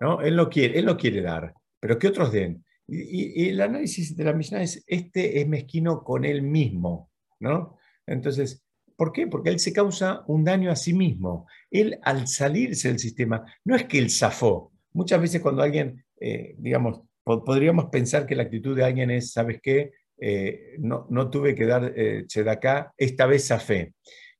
¿No? 0.00 0.22
Él, 0.22 0.36
no 0.36 0.48
quiere, 0.48 0.78
él 0.78 0.86
no 0.86 0.96
quiere 0.96 1.20
dar, 1.20 1.54
pero 1.78 1.98
que 1.98 2.08
otros 2.08 2.32
den. 2.32 2.63
Y, 2.86 3.48
el 3.48 3.60
análisis 3.60 4.16
de 4.16 4.24
la 4.24 4.32
Mishnah 4.32 4.62
es, 4.62 4.84
este 4.86 5.40
es 5.40 5.48
mezquino 5.48 6.02
con 6.02 6.24
él 6.24 6.42
mismo. 6.42 7.10
¿no? 7.40 7.76
Entonces, 8.06 8.64
¿por 8.96 9.12
qué? 9.12 9.26
Porque 9.26 9.50
él 9.50 9.60
se 9.60 9.72
causa 9.72 10.24
un 10.26 10.44
daño 10.44 10.70
a 10.70 10.76
sí 10.76 10.92
mismo. 10.92 11.46
Él, 11.70 11.98
al 12.02 12.26
salirse 12.26 12.88
del 12.88 12.98
sistema, 12.98 13.44
no 13.64 13.76
es 13.76 13.84
que 13.84 13.98
él 13.98 14.10
zafó. 14.10 14.72
Muchas 14.92 15.20
veces 15.20 15.40
cuando 15.40 15.62
alguien, 15.62 16.04
eh, 16.20 16.54
digamos, 16.58 17.02
podríamos 17.24 17.86
pensar 17.86 18.26
que 18.26 18.34
la 18.34 18.44
actitud 18.44 18.76
de 18.76 18.84
alguien 18.84 19.10
es, 19.10 19.32
¿sabes 19.32 19.60
qué? 19.62 19.92
Eh, 20.18 20.76
no, 20.78 21.06
no, 21.10 21.30
tuve 21.30 21.54
que 21.54 21.66
dar 21.66 21.92
eh, 21.96 22.24
chedaká, 22.26 22.92
esta 22.96 23.26
vez 23.26 23.48
zafé. 23.48 23.94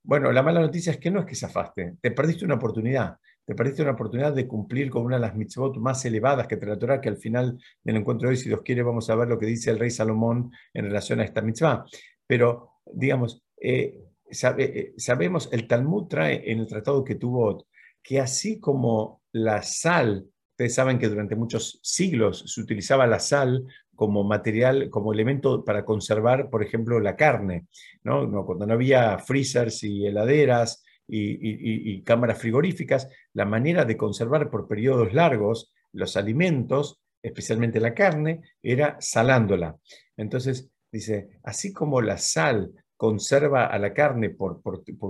Bueno, 0.07 0.31
la 0.33 0.43
mala 0.43 0.61
noticia 0.61 0.93
es 0.93 0.99
que 0.99 1.11
no 1.11 1.21
es 1.21 1.27
que 1.27 1.35
zafaste, 1.35 1.97
te 2.01 2.11
perdiste 2.11 2.45
una 2.45 2.57
oportunidad. 2.57 3.17
Te 3.47 3.55
perdiste 3.55 3.83
una 3.83 3.93
oportunidad 3.93 4.33
de 4.33 4.47
cumplir 4.47 4.91
con 4.91 5.05
una 5.05 5.17
de 5.17 5.23
las 5.23 5.35
mitzvot 5.35 5.77
más 5.77 6.05
elevadas 6.05 6.47
que 6.47 6.57
te 6.57 6.67
la 6.67 6.79
Torah, 6.79 7.01
que 7.01 7.11
al 7.11 7.19
final 7.19 7.59
del 7.83 7.97
encuentro 7.97 8.29
de 8.29 8.35
hoy, 8.35 8.37
si 8.39 8.49
Dios 8.49 8.63
quiere, 8.63 8.83
vamos 8.83 9.09
a 9.11 9.17
ver 9.17 9.29
lo 9.29 9.39
que 9.39 9.47
dice 9.47 9.71
el 9.71 9.79
rey 9.79 9.91
Salomón 9.91 10.51
en 10.73 10.85
relación 10.87 11.21
a 11.21 11.25
esta 11.25 11.43
mitzvah. 11.43 11.85
Pero, 12.27 12.81
digamos, 12.87 13.43
eh, 13.61 14.01
eh, 14.31 14.95
sabemos, 14.97 15.49
el 15.53 15.67
Talmud 15.67 16.07
trae 16.07 16.51
en 16.51 16.61
el 16.61 16.67
tratado 16.67 17.05
que 17.05 17.17
tuvo 17.17 17.67
que 18.03 18.21
así 18.21 18.61
como 18.61 19.23
la 19.33 19.63
sal, 19.63 20.27
ustedes 20.53 20.75
saben 20.75 20.99
que 20.99 21.09
durante 21.09 21.37
muchos 21.37 21.81
siglos 21.83 22.45
se 22.47 22.61
utilizaba 22.61 23.07
la 23.07 23.19
sal 23.19 23.65
como 23.95 24.25
material, 24.25 24.91
como 24.91 25.13
elemento 25.13 25.65
para 25.65 25.85
conservar, 25.85 26.51
por 26.51 26.63
ejemplo, 26.63 27.01
la 27.01 27.17
carne. 27.17 27.67
¿no? 28.03 28.45
Cuando 28.45 28.67
no 28.67 28.75
había 28.75 29.19
freezers 29.19 29.83
y 29.85 30.07
heladeras 30.07 30.85
y, 31.07 32.03
cámaras 32.03 32.39
frigoríficas, 32.39 33.09
la 33.35 33.45
manera 33.45 33.85
de 33.85 33.97
conservar 33.97 34.51
por 34.51 34.67
periodos 34.67 35.13
largos 35.13 35.73
los 35.93 36.17
alimentos, 36.17 37.01
especialmente 37.23 37.81
la 37.81 37.95
carne, 37.95 38.43
era 38.63 38.97
salándola. 39.01 39.77
Entonces, 40.17 40.71
dice, 40.91 41.39
así 41.43 41.73
como 41.73 42.01
la 42.01 42.19
sal 42.19 42.73
conserva 42.97 43.67
a 43.67 43.79
la 43.79 43.93
carne 43.93 44.31
por, 44.31 44.63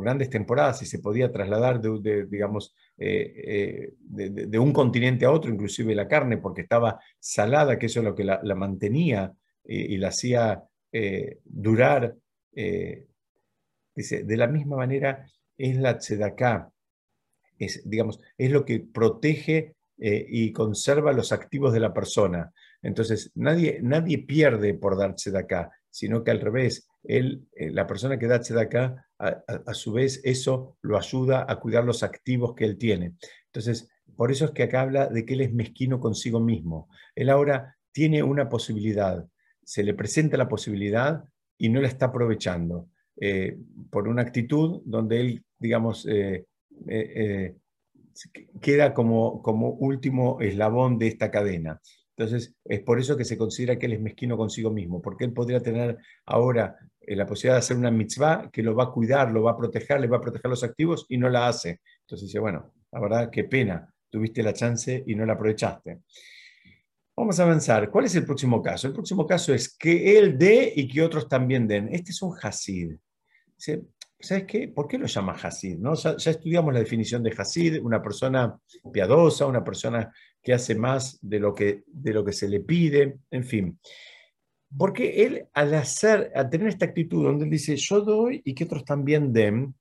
grandes 0.03 0.31
temporadas 0.31 0.83
y 0.83 0.87
se 0.87 0.99
podía 0.99 1.31
trasladar 1.31 1.81
de, 1.81 2.27
digamos, 2.27 2.75
eh, 2.96 3.33
eh, 3.37 3.92
de, 3.98 4.59
un 4.59 4.72
continente 4.72 5.24
a 5.24 5.33
otro, 5.33 5.50
inclusive 5.50 5.94
la 5.94 6.07
carne, 6.07 6.38
porque 6.38 6.62
estaba 6.62 7.00
salada, 7.18 7.78
que 7.78 7.87
eso 7.87 8.00
es 8.00 8.04
lo 8.04 8.14
que 8.14 8.24
la, 8.24 8.54
mantenía 8.54 9.33
eh, 9.64 9.87
y 9.90 9.96
la 9.96 10.09
hacía 10.09 10.62
durar. 11.44 12.14
dice, 13.94 14.22
de 14.22 14.37
la 14.37 14.46
misma 14.46 14.76
manera 14.76 15.26
es 15.57 15.76
la 15.76 15.98
tzedaká, 15.98 16.70
es, 17.59 17.83
digamos, 17.88 18.20
es 18.38 18.50
lo 18.50 18.64
que 18.64 18.80
protege 18.80 19.74
y 19.96 20.52
conserva 20.52 21.12
los 21.12 21.33
activos 21.33 21.72
de 21.72 21.80
la 21.80 21.92
persona. 21.92 22.52
Entonces, 22.80 23.33
nadie, 23.35 23.80
nadie 23.83 24.18
pierde 24.18 24.74
por 24.74 24.96
dar 24.96 25.14
tzedaká, 25.14 25.70
sino 25.90 26.22
que 26.22 26.30
al 26.30 26.40
revés, 26.40 26.87
él, 27.04 27.46
eh, 27.54 27.70
la 27.70 27.86
persona 27.86 28.18
que 28.18 28.26
da 28.26 28.40
tzedakah, 28.40 29.06
a, 29.18 29.28
a, 29.66 29.74
su 29.74 29.92
vez 29.92 30.20
eso 30.24 30.76
lo 30.82 30.98
ayuda 30.98 31.46
a 31.48 31.56
cuidar 31.56 31.84
los 31.84 32.02
activos 32.02 32.54
que 32.54 32.64
él 32.64 32.76
tiene. 32.76 33.14
Entonces, 33.46 33.88
por 34.16 34.30
eso 34.30 34.46
es 34.46 34.50
que 34.52 34.64
acá 34.64 34.82
habla 34.82 35.06
de 35.06 35.24
que 35.24 35.34
él 35.34 35.42
es 35.42 35.52
mezquino 35.52 36.00
consigo 36.00 36.40
mismo. 36.40 36.88
Él 37.14 37.30
ahora 37.30 37.76
tiene 37.92 38.22
una 38.22 38.48
posibilidad, 38.48 39.26
se 39.62 39.82
le 39.82 39.94
presenta 39.94 40.36
la 40.36 40.48
posibilidad 40.48 41.24
y 41.56 41.68
no 41.68 41.80
la 41.80 41.88
está 41.88 42.06
aprovechando 42.06 42.88
eh, 43.20 43.56
por 43.90 44.08
una 44.08 44.22
actitud 44.22 44.82
donde 44.84 45.20
él, 45.20 45.44
digamos, 45.58 46.06
eh, 46.08 46.44
queda 48.60 48.94
como, 48.94 49.42
como 49.42 49.70
último 49.70 50.40
eslabón 50.40 50.98
de 50.98 51.08
esta 51.08 51.30
cadena. 51.30 51.80
Entonces, 52.16 52.54
es 52.64 52.80
por 52.80 53.00
eso 53.00 53.16
que 53.16 53.24
se 53.24 53.36
considera 53.36 53.76
que 53.76 53.86
él 53.86 53.94
es 53.94 54.00
mezquino 54.00 54.36
consigo 54.36 54.70
mismo, 54.70 55.02
porque 55.02 55.24
él 55.24 55.32
podría 55.32 55.60
tener 55.60 55.98
ahora 56.24 56.76
eh, 57.06 57.16
la 57.16 57.26
posibilidad 57.26 57.54
de 57.54 57.58
hacer 57.60 57.76
una 57.76 57.90
mitzvah 57.90 58.50
que 58.50 58.62
lo 58.62 58.74
va 58.74 58.84
a 58.84 58.90
cuidar, 58.90 59.30
lo 59.30 59.42
va 59.42 59.52
a 59.52 59.56
proteger, 59.56 60.00
le 60.00 60.06
va 60.06 60.18
a 60.18 60.20
proteger 60.20 60.50
los 60.50 60.64
activos 60.64 61.06
y 61.08 61.18
no 61.18 61.28
la 61.28 61.48
hace. 61.48 61.80
Entonces 62.02 62.28
dice, 62.28 62.38
bueno, 62.38 62.72
la 62.92 63.00
verdad, 63.00 63.30
qué 63.30 63.44
pena, 63.44 63.92
tuviste 64.10 64.42
la 64.42 64.52
chance 64.52 65.02
y 65.06 65.14
no 65.14 65.26
la 65.26 65.34
aprovechaste. 65.34 66.00
Vamos 67.16 67.38
a 67.38 67.44
avanzar. 67.44 67.90
¿Cuál 67.90 68.06
es 68.06 68.14
el 68.16 68.24
próximo 68.24 68.60
caso? 68.60 68.88
El 68.88 68.92
próximo 68.92 69.26
caso 69.26 69.54
es 69.54 69.76
que 69.76 70.18
él 70.18 70.36
dé 70.36 70.72
y 70.74 70.88
que 70.88 71.02
otros 71.02 71.28
también 71.28 71.68
den. 71.68 71.88
Este 71.92 72.10
es 72.10 72.20
un 72.22 72.36
Hasid. 72.40 72.96
¿Sabes 74.18 74.44
qué? 74.46 74.68
¿Por 74.68 74.88
qué 74.88 74.98
lo 74.98 75.06
llama 75.06 75.36
Hasid? 75.40 75.78
¿no? 75.78 75.94
Ya, 75.94 76.16
ya, 76.16 76.30
estudiamos 76.30 76.72
la 76.72 76.80
definición 76.80 77.22
de 77.22 77.34
Hasid, 77.36 77.80
una 77.80 78.02
persona 78.02 78.59
piadosa, 78.92 79.46
una 79.46 79.62
persona 79.62 80.12
que 80.42 80.52
hace 80.52 80.74
más 80.74 81.18
de 81.22 81.38
lo 81.38 81.55
que, 81.55 81.84
de 81.86 82.12
lo 82.12 82.24
que 82.24 82.32
se 82.32 82.48
le 82.48 82.61
pide, 82.61 83.18
en 83.30 83.44
fin. 83.44 83.78
Porque 84.77 85.25
él, 85.25 85.47
al 85.53 85.75
hacer, 85.75 86.33
tener 86.51 86.68
esta 86.68 86.87
actitud 86.87 87.25
donde 87.25 87.45
él 87.45 87.51
dice, 87.51 87.77
yo 87.77 88.01
doy 88.01 88.43
y 88.45 88.55
que 88.55 88.64
otros 88.64 88.85
también 88.85 89.33
den, 89.33 89.75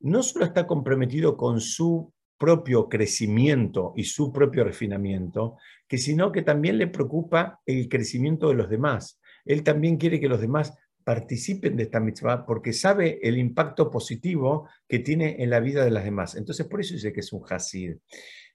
no 0.00 0.22
solo 0.22 0.46
está 0.46 0.66
comprometido 0.66 1.36
con 1.36 1.60
su 1.60 2.12
propio 2.38 2.88
crecimiento 2.88 3.92
y 3.96 4.04
su 4.04 4.32
propio 4.32 4.64
refinamiento, 4.64 5.58
que 5.86 5.98
sino 5.98 6.32
que 6.32 6.40
también 6.40 6.78
le 6.78 6.86
preocupa 6.86 7.60
el 7.66 7.88
crecimiento 7.88 8.48
de 8.48 8.54
los 8.54 8.70
demás. 8.70 9.20
Él 9.44 9.62
también 9.62 9.98
quiere 9.98 10.18
que 10.18 10.28
los 10.28 10.40
demás 10.40 10.72
participen 11.04 11.76
de 11.76 11.82
esta 11.82 12.00
mitzvah 12.00 12.46
porque 12.46 12.72
sabe 12.72 13.18
el 13.22 13.36
impacto 13.36 13.90
positivo 13.90 14.68
que 14.88 15.00
tiene 15.00 15.42
en 15.42 15.50
la 15.50 15.60
vida 15.60 15.84
de 15.84 15.90
las 15.90 16.04
demás. 16.04 16.34
Entonces, 16.34 16.66
por 16.66 16.80
eso 16.80 16.94
dice 16.94 17.12
que 17.12 17.20
es 17.20 17.32
un 17.32 17.42
hasid. 17.46 17.96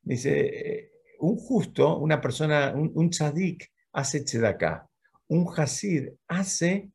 Dice, 0.01 0.91
un 1.19 1.35
justo, 1.35 1.97
una 1.99 2.19
persona, 2.19 2.73
un, 2.75 2.91
un 2.95 3.09
tzadik 3.09 3.71
hace 3.91 4.21
tzedaká 4.21 4.89
un 5.27 5.47
hasid 5.55 6.09
hace 6.27 6.91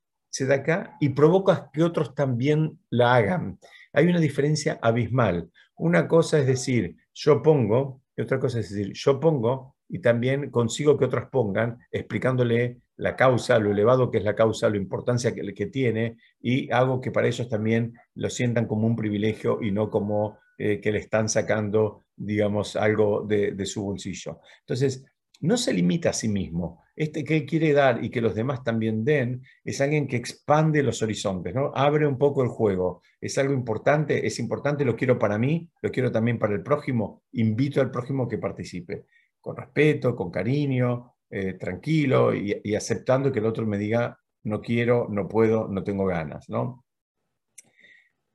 acá 0.51 0.97
y 1.01 1.11
provocas 1.11 1.65
que 1.73 1.83
otros 1.83 2.15
también 2.15 2.79
la 2.89 3.15
hagan. 3.15 3.59
Hay 3.93 4.07
una 4.07 4.21
diferencia 4.21 4.79
abismal. 4.81 5.51
Una 5.77 6.07
cosa 6.07 6.39
es 6.39 6.47
decir, 6.47 6.97
yo 7.13 7.43
pongo, 7.43 8.03
y 8.17 8.23
otra 8.23 8.39
cosa 8.39 8.61
es 8.61 8.71
decir, 8.71 8.93
yo 8.95 9.19
pongo 9.19 9.77
y 9.89 9.99
también 9.99 10.51
consigo 10.51 10.97
que 10.97 11.07
otros 11.07 11.29
pongan, 11.31 11.79
explicándole 11.91 12.79
la 12.97 13.17
causa, 13.17 13.59
lo 13.59 13.73
elevado 13.73 14.11
que 14.11 14.19
es 14.19 14.25
la 14.25 14.37
causa, 14.37 14.71
la 14.71 14.77
importancia 14.77 15.35
que, 15.35 15.53
que 15.53 15.67
tiene, 15.67 16.19
y 16.41 16.71
hago 16.71 17.01
que 17.01 17.11
para 17.11 17.27
ellos 17.27 17.49
también 17.49 17.95
lo 18.15 18.31
sientan 18.31 18.67
como 18.67 18.87
un 18.87 18.95
privilegio 18.95 19.59
y 19.61 19.73
no 19.73 19.91
como 19.91 20.39
eh, 20.59 20.81
que 20.81 20.93
le 20.93 20.99
están 20.99 21.29
sacando, 21.29 22.05
digamos, 22.15 22.77
algo 22.77 23.25
de, 23.27 23.53
de 23.53 23.67
su 23.67 23.83
bolsillo. 23.83 24.41
Entonces, 24.61 25.05
no 25.41 25.57
se 25.57 25.73
limita 25.73 26.11
a 26.11 26.13
sí 26.13 26.29
mismo. 26.29 26.83
Este 26.95 27.25
que 27.25 27.39
él 27.39 27.47
quiere 27.47 27.73
dar 27.73 28.05
y 28.05 28.11
que 28.11 28.21
los 28.21 28.35
demás 28.35 28.63
también 28.63 29.05
den 29.05 29.43
es 29.65 29.81
alguien 29.81 30.07
que 30.07 30.17
expande 30.17 30.83
los 30.83 31.03
horizontes, 31.03 31.55
¿no? 31.55 31.73
abre 31.75 32.07
un 32.07 32.19
poco 32.19 32.43
el 32.43 32.49
juego. 32.49 33.03
Es 33.21 33.39
algo 33.39 33.55
importante, 33.55 34.27
es 34.27 34.39
importante, 34.39 34.85
lo 34.85 34.97
quiero 34.97 35.19
para 35.19 35.39
mí, 35.39 35.71
lo 35.83 35.91
quiero 35.91 36.13
también 36.13 36.39
para 36.39 36.55
el 36.55 36.63
prójimo, 36.63 37.23
invito 37.33 37.81
al 37.81 37.91
prójimo 37.91 38.29
que 38.29 38.39
participe, 38.39 39.07
con 39.41 39.57
respeto, 39.57 40.15
con 40.15 40.31
cariño, 40.31 41.15
eh, 41.31 41.55
tranquilo 41.55 42.35
y, 42.35 42.75
aceptando 42.75 43.33
que 43.33 43.39
el 43.39 43.47
otro 43.47 43.67
me 43.67 43.79
diga, 43.79 44.19
no 44.45 44.61
quiero, 44.61 45.09
no 45.09 45.29
puedo, 45.29 45.69
no 45.69 45.83
tengo 45.83 46.05
ganas. 46.05 46.49
¿no? 46.51 46.85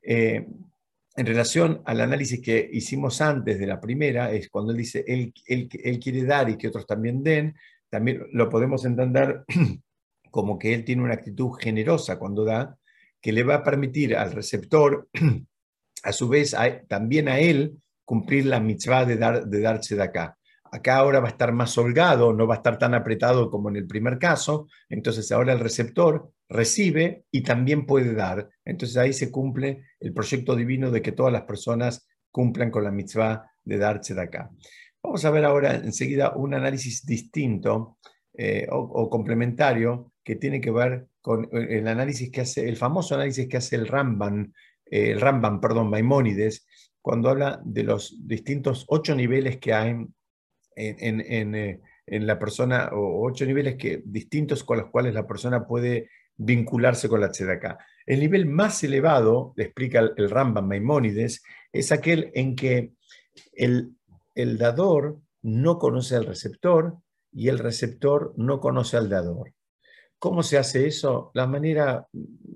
Eh, 0.01 0.47
en 1.15 1.25
relación 1.25 1.81
al 1.85 2.01
análisis 2.01 2.41
que 2.41 2.69
hicimos 2.73 3.21
antes 3.21 3.57
de 3.57 3.67
la 3.67 3.79
primera, 3.79 4.31
es 4.31 4.49
cuando 4.49 4.71
él 4.71 4.77
dice, 4.77 5.05
él, 5.07 5.33
quiere 5.99 6.23
dar 6.23 6.49
y 6.49 6.57
que 6.57 6.67
otros 6.67 6.85
también 6.85 7.23
den, 7.23 7.55
también 7.89 8.27
lo 8.33 8.49
podemos 8.49 8.83
entender 8.83 9.45
como 10.31 10.59
que 10.59 10.73
él 10.73 10.83
tiene 10.83 11.03
una 11.03 11.13
actitud 11.13 11.51
generosa 11.53 12.19
cuando 12.19 12.43
da, 12.43 12.77
que 13.21 13.31
le 13.31 13.43
va 13.43 13.55
a 13.55 13.63
permitir 13.63 14.15
al 14.15 14.33
receptor, 14.33 15.07
a 16.03 16.11
su 16.11 16.27
vez, 16.27 16.53
también 16.89 17.29
a 17.29 17.39
él, 17.39 17.77
cumplir 18.03 18.45
la 18.45 18.59
mitzvah 18.59 19.05
de, 19.05 19.15
dar, 19.15 19.47
de 19.47 19.61
darse 19.61 19.95
de 19.95 20.03
acá. 20.03 20.37
Acá 20.71 20.97
ahora 20.97 21.19
va 21.19 21.27
a 21.27 21.31
estar 21.31 21.51
más 21.51 21.77
holgado, 21.77 22.33
no 22.33 22.47
va 22.47 22.55
a 22.55 22.57
estar 22.57 22.77
tan 22.77 22.93
apretado 22.93 23.49
como 23.49 23.69
en 23.69 23.77
el 23.77 23.87
primer 23.87 24.17
caso, 24.17 24.67
entonces 24.89 25.31
ahora 25.31 25.53
el 25.53 25.59
receptor 25.59 26.31
recibe 26.49 27.25
y 27.31 27.41
también 27.41 27.85
puede 27.85 28.13
dar. 28.13 28.49
Entonces 28.63 28.97
ahí 28.97 29.13
se 29.13 29.31
cumple 29.31 29.83
el 29.99 30.13
proyecto 30.13 30.55
divino 30.55 30.91
de 30.91 31.01
que 31.01 31.11
todas 31.11 31.31
las 31.31 31.43
personas 31.43 32.07
cumplan 32.31 32.71
con 32.71 32.83
la 32.83 32.91
mitzvah 32.91 33.49
de 33.63 33.77
de 33.77 34.21
acá. 34.21 34.51
Vamos 35.01 35.23
a 35.23 35.31
ver 35.31 35.45
ahora 35.45 35.75
enseguida 35.75 36.33
un 36.35 36.53
análisis 36.53 37.05
distinto 37.05 37.97
eh, 38.33 38.67
o, 38.69 39.09
complementario 39.09 40.11
que 40.23 40.35
tiene 40.35 40.59
que 40.59 40.71
ver 40.71 41.07
con 41.21 41.47
el 41.51 41.87
análisis 41.87 42.31
que 42.31 42.41
hace, 42.41 42.67
el 42.67 42.75
famoso 42.75 43.15
análisis 43.15 43.47
que 43.47 43.57
hace 43.57 43.75
el 43.75 43.87
Ramban, 43.87 44.53
eh, 44.85 45.11
el 45.11 45.21
Ramban, 45.21 45.61
perdón, 45.61 45.89
Maimónides, 45.89 46.65
cuando 47.01 47.29
habla 47.29 47.61
de 47.63 47.83
los 47.83 48.27
distintos 48.27 48.85
ocho 48.89 49.15
niveles 49.15 49.57
que 49.57 49.73
hay 49.73 49.95
en, 50.75 51.55
eh, 51.55 51.81
en 52.07 52.27
la 52.27 52.37
persona, 52.37 52.89
o 52.93 53.25
ocho 53.25 53.45
niveles 53.45 53.75
que, 53.75 54.01
distintos 54.05 54.63
con 54.63 54.77
los 54.77 54.89
cuales 54.89 55.13
la 55.13 55.27
persona 55.27 55.65
puede 55.65 56.09
vincularse 56.37 57.09
con 57.09 57.21
la 57.21 57.31
tzedakah. 57.31 57.77
El 58.05 58.19
nivel 58.19 58.45
más 58.45 58.83
elevado, 58.83 59.53
le 59.55 59.65
explica 59.65 59.99
el 59.99 60.29
Rambam 60.29 60.67
Maimónides, 60.67 61.43
es 61.71 61.91
aquel 61.91 62.31
en 62.35 62.55
que 62.55 62.93
el, 63.53 63.95
el 64.35 64.57
dador 64.57 65.19
no 65.41 65.79
conoce 65.79 66.15
al 66.15 66.25
receptor 66.25 66.97
y 67.31 67.49
el 67.49 67.59
receptor 67.59 68.33
no 68.37 68.59
conoce 68.59 68.97
al 68.97 69.09
dador. 69.09 69.53
¿Cómo 70.19 70.43
se 70.43 70.57
hace 70.57 70.87
eso? 70.87 71.31
La 71.33 71.47
manera 71.47 72.07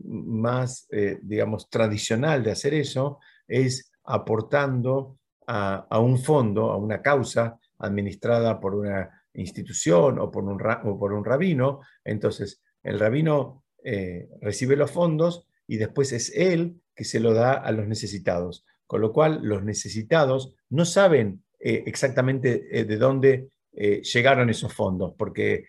más, 0.06 0.88
eh, 0.92 1.20
digamos, 1.22 1.70
tradicional 1.70 2.44
de 2.44 2.52
hacer 2.52 2.74
eso 2.74 3.20
es 3.48 3.92
aportando 4.04 5.18
a, 5.46 5.88
a, 5.90 6.00
un 6.00 6.18
fondo, 6.18 6.72
a 6.72 6.78
una 6.78 7.02
causa 7.02 7.60
administrada 7.80 8.60
por 8.60 8.76
una 8.76 9.10
institución 9.34 10.20
o 10.20 10.32
por 10.32 10.44
un, 10.44 10.62
o 10.84 11.00
por 11.00 11.14
un 11.14 11.26
rabino. 11.26 11.82
Entonces, 12.04 12.62
el 12.84 13.00
rabino 13.00 13.64
eh, 13.84 14.28
recibe 14.42 14.76
los 14.76 14.92
fondos 14.92 15.48
y 15.68 15.78
después 15.78 16.12
es 16.12 16.32
él 16.36 16.82
que 16.96 17.06
se 17.06 17.20
lo 17.20 17.34
da 17.34 17.54
a 17.54 17.72
los 17.72 17.88
necesitados. 17.88 18.66
Con 18.88 19.02
lo 19.02 19.14
cual, 19.14 19.40
los 19.44 19.64
necesitados 19.64 20.56
no 20.70 20.86
saben 20.86 21.44
eh, 21.60 21.84
exactamente 21.86 22.68
eh, 22.72 22.86
de 22.86 22.98
dónde 22.98 23.50
llegaron 23.72 24.50
esos 24.50 24.74
fondos, 24.74 25.14
porque 25.18 25.64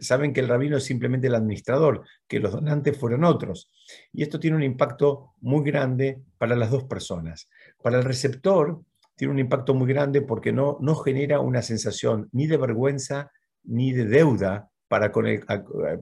saben 0.00 0.32
que 0.32 0.40
el 0.40 0.48
rabino 0.48 0.78
es 0.78 0.84
simplemente 0.84 1.26
el 1.26 1.34
administrador, 1.34 2.04
que 2.26 2.40
los 2.40 2.52
donantes 2.52 2.96
fueron 2.96 3.24
otros. 3.24 3.70
Y 4.14 4.22
esto 4.22 4.40
tiene 4.40 4.56
un 4.56 4.62
impacto 4.62 5.34
muy 5.40 5.62
grande 5.62 6.22
para 6.38 6.56
las 6.56 6.70
dos 6.70 6.84
personas. 6.84 7.50
Para 7.82 7.98
el 7.98 8.04
receptor, 8.04 8.80
tiene 9.18 9.34
un 9.34 9.40
impacto 9.40 9.74
muy 9.74 9.88
grande 9.88 10.22
porque 10.22 10.52
no, 10.52 10.78
no 10.80 10.94
genera 10.94 11.40
una 11.40 11.60
sensación 11.60 12.28
ni 12.32 12.46
de 12.46 12.56
vergüenza 12.56 13.32
ni 13.64 13.92
de 13.92 14.04
deuda 14.04 14.70
para 14.86 15.10
con 15.10 15.26
el, 15.26 15.44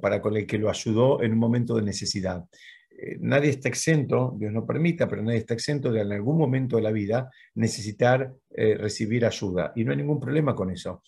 para 0.01 0.21
con 0.21 0.37
el 0.37 0.47
que 0.47 0.59
lo 0.59 0.69
ayudó 0.69 1.23
en 1.23 1.33
un 1.33 1.39
momento 1.39 1.75
de 1.75 1.83
necesidad. 1.83 2.45
Eh, 2.91 3.17
nadie 3.21 3.51
está 3.51 3.69
exento, 3.71 4.37
Dios 4.39 4.53
no 4.53 4.67
permita, 4.67 5.09
pero 5.09 5.23
nadie 5.23 5.39
está 5.39 5.55
exento 5.55 5.91
de 5.91 6.03
en 6.03 6.13
algún 6.13 6.37
momento 6.37 6.77
de 6.77 6.83
la 6.83 6.93
vida 6.93 7.31
necesitar 7.55 8.33
eh, 8.51 8.77
recibir 8.77 9.25
ayuda. 9.25 9.73
Y 9.75 9.85
no 9.85 9.93
hay 9.93 9.97
ningún 9.97 10.21
problema 10.21 10.55
con 10.55 10.71
eso. 10.71 11.03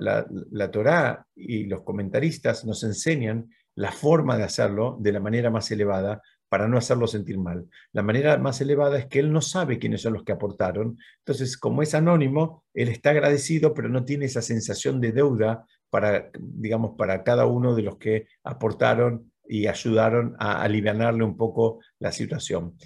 la, 0.00 0.26
la 0.50 0.70
Torá 0.70 1.26
y 1.34 1.64
los 1.64 1.82
comentaristas 1.82 2.66
nos 2.66 2.84
enseñan 2.84 3.48
la 3.74 3.90
forma 3.90 4.36
de 4.36 4.44
hacerlo 4.44 4.98
de 5.00 5.12
la 5.12 5.20
manera 5.20 5.50
más 5.50 5.70
elevada 5.70 6.20
para 6.52 6.68
no 6.68 6.76
hacerlo 6.76 7.06
sentir 7.06 7.38
mal. 7.38 7.66
La 7.92 8.02
manera 8.02 8.36
más 8.36 8.60
elevada 8.60 8.98
es 8.98 9.06
que 9.06 9.20
él 9.20 9.32
no 9.32 9.40
sabe 9.40 9.78
quiénes 9.78 10.02
son 10.02 10.12
los 10.12 10.22
que 10.22 10.32
aportaron. 10.32 10.98
Entonces, 11.20 11.56
como 11.56 11.80
es 11.80 11.94
anónimo, 11.94 12.62
él 12.74 12.90
está 12.90 13.08
agradecido, 13.08 13.72
pero 13.72 13.88
no 13.88 14.04
tiene 14.04 14.26
esa 14.26 14.42
sensación 14.42 15.00
de 15.00 15.12
deuda 15.12 15.64
para, 15.88 16.30
digamos, 16.38 16.94
para 16.98 17.24
cada 17.24 17.46
uno 17.46 17.74
de 17.74 17.80
los 17.80 17.96
que 17.96 18.26
aportaron 18.44 19.32
y 19.48 19.66
ayudaron 19.66 20.36
a 20.38 20.60
aliviarle 20.60 21.24
un 21.24 21.38
poco 21.38 21.80
la 21.98 22.12
situación. 22.12 22.76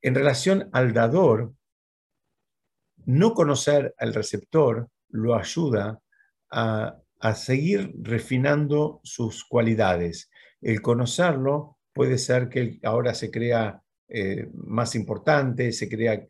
En 0.00 0.14
relación 0.14 0.70
al 0.72 0.94
dador, 0.94 1.52
no 3.04 3.34
conocer 3.34 3.94
al 3.98 4.14
receptor 4.14 4.88
lo 5.10 5.34
ayuda 5.34 6.00
a, 6.50 6.96
a 7.20 7.34
seguir 7.34 7.92
refinando 8.00 9.02
sus 9.04 9.44
cualidades. 9.44 10.30
El 10.62 10.80
conocerlo 10.80 11.76
puede 11.92 12.18
ser 12.18 12.48
que 12.48 12.78
ahora 12.82 13.14
se 13.14 13.30
crea 13.30 13.82
eh, 14.14 14.46
más 14.52 14.94
importante, 14.94 15.72
se 15.72 15.88
crea 15.88 16.28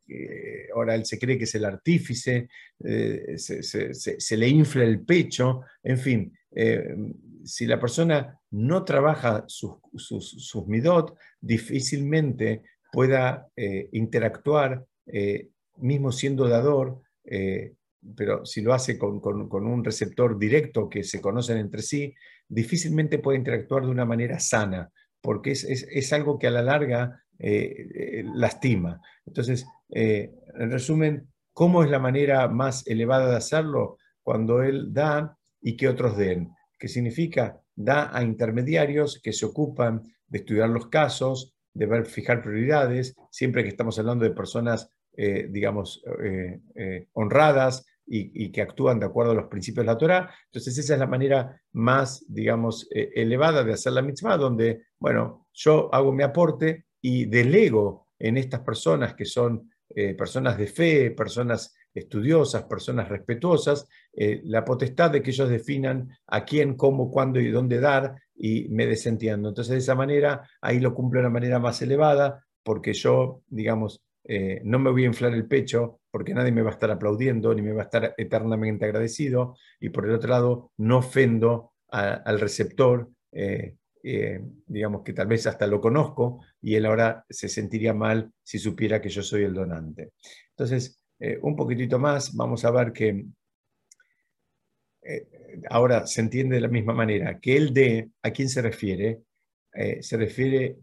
ahora 0.73 0.95
él 0.95 1.05
se 1.05 1.19
cree 1.19 1.37
que 1.37 1.45
es 1.45 1.55
el 1.57 1.65
artífice, 1.65 2.49
eh, 2.85 3.35
se, 3.37 4.37
le 4.37 4.49
infla 4.49 4.85
el 4.85 5.01
pecho, 5.01 5.63
en 5.83 5.99
fin, 5.99 6.39
eh, 6.55 6.95
si 7.43 7.67
la 7.67 7.81
persona 7.81 8.39
no 8.53 8.85
trabaja 8.85 9.43
sus, 9.49 9.79
sus, 9.97 10.67
midot, 10.69 11.17
difícilmente 11.41 12.63
pueda 12.93 13.49
interactuar, 13.91 14.85
mismo 15.79 16.13
siendo 16.13 16.47
dador, 16.47 17.01
pero 18.15 18.47
si 18.47 18.61
lo 18.61 18.75
hace 18.75 18.97
con, 18.97 19.19
con, 19.19 19.67
un 19.67 19.83
receptor 19.83 20.39
directo 20.39 20.89
que 20.89 21.03
se 21.03 21.21
conocen 21.21 21.59
entre 21.59 21.83
sí, 21.83 22.15
difícilmente 22.49 23.19
puede 23.19 23.39
interactuar 23.39 23.83
de 23.85 23.91
una 23.91 24.05
manera 24.05 24.39
sana, 24.39 24.89
porque 25.23 25.53
es, 25.53 25.65
es, 25.65 25.87
es 25.91 26.13
algo 26.13 26.39
que 26.39 26.49
a 26.49 26.51
la 26.51 26.63
larga 26.63 27.23
eh, 27.39 27.89
eh, 27.95 28.25
lastima. 28.35 29.01
Entonces, 29.27 29.67
eh, 29.91 30.33
en 30.55 30.71
resumen, 30.71 31.29
¿cómo 31.53 31.83
es 31.83 31.91
la 31.91 31.99
manera 31.99 32.47
más 32.47 32.87
elevada 32.87 33.31
de 33.31 33.37
hacerlo? 33.37 33.97
Cuando 34.23 34.63
él 34.63 34.93
da 34.93 35.37
y 35.61 35.77
que 35.77 35.89
otros 35.89 36.17
den. 36.17 36.51
¿Qué 36.79 36.87
significa? 36.87 37.61
Da 37.75 38.17
a 38.17 38.23
intermediarios 38.23 39.21
que 39.21 39.33
se 39.33 39.47
ocupan 39.47 40.03
de 40.29 40.39
estudiar 40.39 40.69
los 40.69 40.89
casos, 40.89 41.55
de 41.75 42.05
fijar 42.05 42.43
prioridades, 42.43 43.17
siempre 43.31 43.63
que 43.63 43.71
estamos 43.71 43.99
hablando 43.99 44.25
de 44.25 44.31
personas, 44.31 44.89
digamos, 45.15 46.03
honradas, 47.13 47.87
y, 48.07 48.51
que 48.51 48.63
actúan 48.63 49.01
de 49.01 49.07
acuerdo 49.07 49.33
a 49.33 49.37
los 49.37 49.47
principios 49.47 49.87
de 49.87 49.93
la 49.93 49.99
Torah. 49.99 50.31
Entonces 50.47 50.77
esa 50.77 50.95
es 50.95 50.99
la 50.99 51.07
manera 51.07 51.61
más, 51.73 52.25
digamos, 52.29 52.89
elevada 52.91 53.65
de 53.65 53.73
hacer 53.73 53.93
la 53.93 54.03
mitzvah, 54.03 54.37
donde, 54.37 54.83
bueno, 54.99 55.47
yo 55.53 55.93
hago 55.95 56.13
mi 56.13 56.23
aporte 56.23 56.87
y 57.01 57.27
delego 57.27 58.09
en 58.19 58.37
estas 58.37 58.61
personas 58.61 59.15
que 59.15 59.25
son 59.25 59.73
eh, 59.95 60.15
personas 60.15 60.57
de 60.57 60.67
fe, 60.67 61.11
personas 61.11 61.75
estudiosas, 61.93 62.65
personas 62.65 63.09
respetuosas, 63.09 63.87
eh, 64.15 64.41
la 64.45 64.65
potestad 64.65 65.11
de 65.11 65.23
que 65.23 65.31
ellos 65.31 65.51
definan 65.51 66.09
a 66.29 66.45
quién, 66.45 66.77
cómo, 66.77 67.11
cuándo 67.11 67.41
y 67.41 67.51
dónde 67.51 67.79
dar 67.79 68.15
y 68.35 68.69
me 68.71 68.87
desentiendo. 68.87 69.51
Entonces, 69.51 69.73
de 69.73 69.79
esa 69.79 69.95
manera, 69.95 70.49
ahí 70.63 70.81
lo 70.81 70.95
cumplo 70.95 71.21
de 71.21 71.27
una 71.27 71.33
manera 71.35 71.59
más 71.59 71.83
elevada, 71.83 72.43
porque 72.63 72.95
yo, 72.95 73.43
digamos, 73.49 74.03
eh, 74.25 74.61
no 74.65 74.79
me 74.79 74.91
voy 74.91 75.05
a 75.05 75.07
inflar 75.07 75.35
el 75.35 75.47
pecho 75.47 76.01
porque 76.11 76.35
nadie 76.35 76.53
me 76.53 76.63
va 76.63 76.71
a 76.71 76.75
estar 76.75 76.91
aplaudiendo 76.91 77.55
ni 77.55 77.63
me 77.63 77.73
va 77.73 77.83
a 77.83 77.85
estar 77.85 78.15
eternamente 78.17 78.85
agradecido, 78.85 79.57
y 79.81 79.89
por 79.89 80.07
el 80.07 80.15
otro 80.15 80.31
lado, 80.31 80.73
no 80.77 80.99
ofendo 80.99 81.73
al 81.89 82.41
receptor 82.41 83.11
eh, 84.05 84.41
digamos 84.67 85.03
que 85.03 85.13
tal 85.13 85.27
vez 85.27 85.47
hasta 85.47 85.67
lo 85.67 85.81
conozco 85.81 86.41
y 86.61 86.75
él 86.75 86.87
ahora 86.87 87.25
se 87.29 87.49
sentiría 87.49 87.95
mal 87.95 88.33
si 88.43 88.59
supiera 88.59 89.01
que 89.01 89.11
yo 89.11 89.23
soy 89.23 89.45
el 89.45 89.55
donante. 89.55 90.13
Entonces, 90.51 91.03
eh, 91.21 91.39
un 91.43 91.55
poquitito 91.55 91.99
más, 91.99 92.35
vamos 92.35 92.65
a 92.65 92.71
ver 92.71 92.93
que 92.93 93.27
ahora 95.69 96.07
se 96.07 96.21
entiende 96.21 96.57
de 96.57 96.63
la 96.63 96.69
misma 96.69 96.95
manera, 96.95 97.39
que 97.39 97.57
él 97.57 97.75
de, 97.75 98.11
¿a 98.23 98.31
quién 98.31 98.49
se 98.49 98.63
refiere? 98.63 99.23
se 100.01 100.17
refiere 100.19 100.77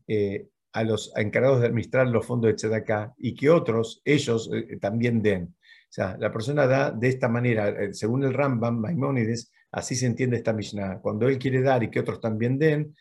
a 0.71 0.83
los 0.83 1.11
encargados 1.15 1.61
de 1.61 1.67
administrar 1.67 2.07
los 2.07 2.25
fondos 2.25 2.49
de 2.49 2.55
Tzedakah 2.55 3.13
y 3.17 3.35
que 3.35 3.49
otros, 3.49 4.01
ellos, 4.05 4.49
también 4.79 5.21
den. 5.21 5.55
O 5.89 5.91
sea, 5.91 6.15
la 6.19 6.31
persona 6.31 6.67
da 6.67 6.91
de 6.91 7.07
esta 7.07 7.27
manera, 7.27 7.69
eh, 7.69 7.93
según 7.93 8.23
el 8.23 8.33
Rambam, 8.33 8.79
Maimónides, 8.79 9.51
así 9.71 9.95
se 9.95 10.05
entiende 10.05 10.37
esta 10.37 10.53
Mishnah. 10.53 10.99
Cuando 11.01 11.27
él 11.27 11.39
quiere 11.39 11.61
dar 11.63 11.81
y 11.81 11.89
que 11.89 11.99
otros 11.99 12.21
también 12.21 12.59
den, 12.59 12.95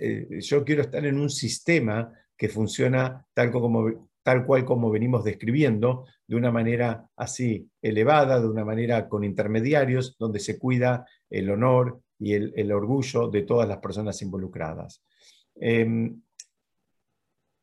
eh, 0.00 0.40
yo 0.40 0.64
quiero 0.64 0.82
estar 0.82 1.04
en 1.04 1.18
un 1.18 1.30
sistema 1.30 2.12
que 2.36 2.48
funciona 2.48 3.26
tal, 3.34 3.50
como, 3.50 4.10
tal 4.22 4.46
cual 4.46 4.64
como 4.64 4.88
venimos 4.90 5.24
describiendo, 5.24 6.04
de 6.28 6.36
una 6.36 6.52
manera 6.52 7.08
así 7.16 7.68
elevada, 7.82 8.40
de 8.40 8.48
una 8.48 8.64
manera 8.64 9.08
con 9.08 9.24
intermediarios, 9.24 10.16
donde 10.16 10.38
se 10.38 10.58
cuida 10.58 11.06
el 11.28 11.50
honor 11.50 12.00
y 12.20 12.34
el, 12.34 12.72
orgullo 12.72 13.28
de 13.28 13.42
todas 13.42 13.68
las 13.68 13.78
personas 13.78 14.20
involucradas. 14.22 15.02
Em, 15.56 16.20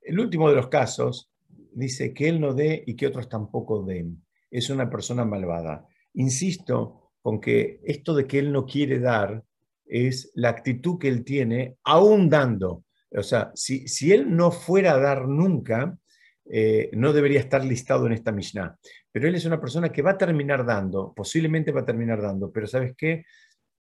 el 0.06 0.20
último 0.20 0.50
de 0.50 0.56
los 0.56 0.68
casos 0.68 1.32
dice 1.74 2.14
que 2.14 2.30
él 2.30 2.40
no 2.40 2.54
dé 2.54 2.84
y 2.86 2.96
que 2.96 3.08
otros 3.08 3.28
tampoco 3.28 3.84
den 3.84 4.24
es 4.50 4.70
una 4.70 4.90
persona 4.90 5.26
malvada. 5.26 5.86
Insisto 6.14 7.12
con 7.22 7.42
que 7.42 7.82
esto 7.84 8.14
de 8.14 8.28
que 8.28 8.40
él 8.40 8.52
no 8.52 8.66
quiere 8.66 9.00
dar 9.00 9.44
es 9.86 10.32
la 10.36 10.50
actitud 10.50 10.98
que 10.98 11.08
él 11.08 11.24
tiene 11.24 11.78
aún 11.84 12.30
dando. 12.30 12.86
O 13.12 13.24
sea, 13.24 13.52
si, 13.56 13.88
si 13.88 14.14
él 14.14 14.36
no 14.36 14.52
fuera 14.52 14.94
a 14.94 15.00
dar 15.00 15.28
nunca, 15.28 15.98
eh, 16.46 16.90
no 16.94 17.12
debería 17.12 17.40
estar 17.40 17.66
listado 17.66 18.06
en 18.06 18.14
esta 18.14 18.32
Mishnah. 18.32 18.78
Pero 19.12 19.28
él 19.28 19.36
es 19.36 19.46
una 19.46 19.60
persona 19.60 19.92
que 19.92 20.02
va 20.02 20.12
a 20.12 20.18
terminar 20.18 20.66
dando, 20.66 21.14
posiblemente 21.16 21.72
va 21.72 21.82
a 21.82 21.86
terminar 21.86 22.22
dando, 22.22 22.52
pero 22.52 22.68
¿sabes 22.68 22.94
qué? 22.96 23.26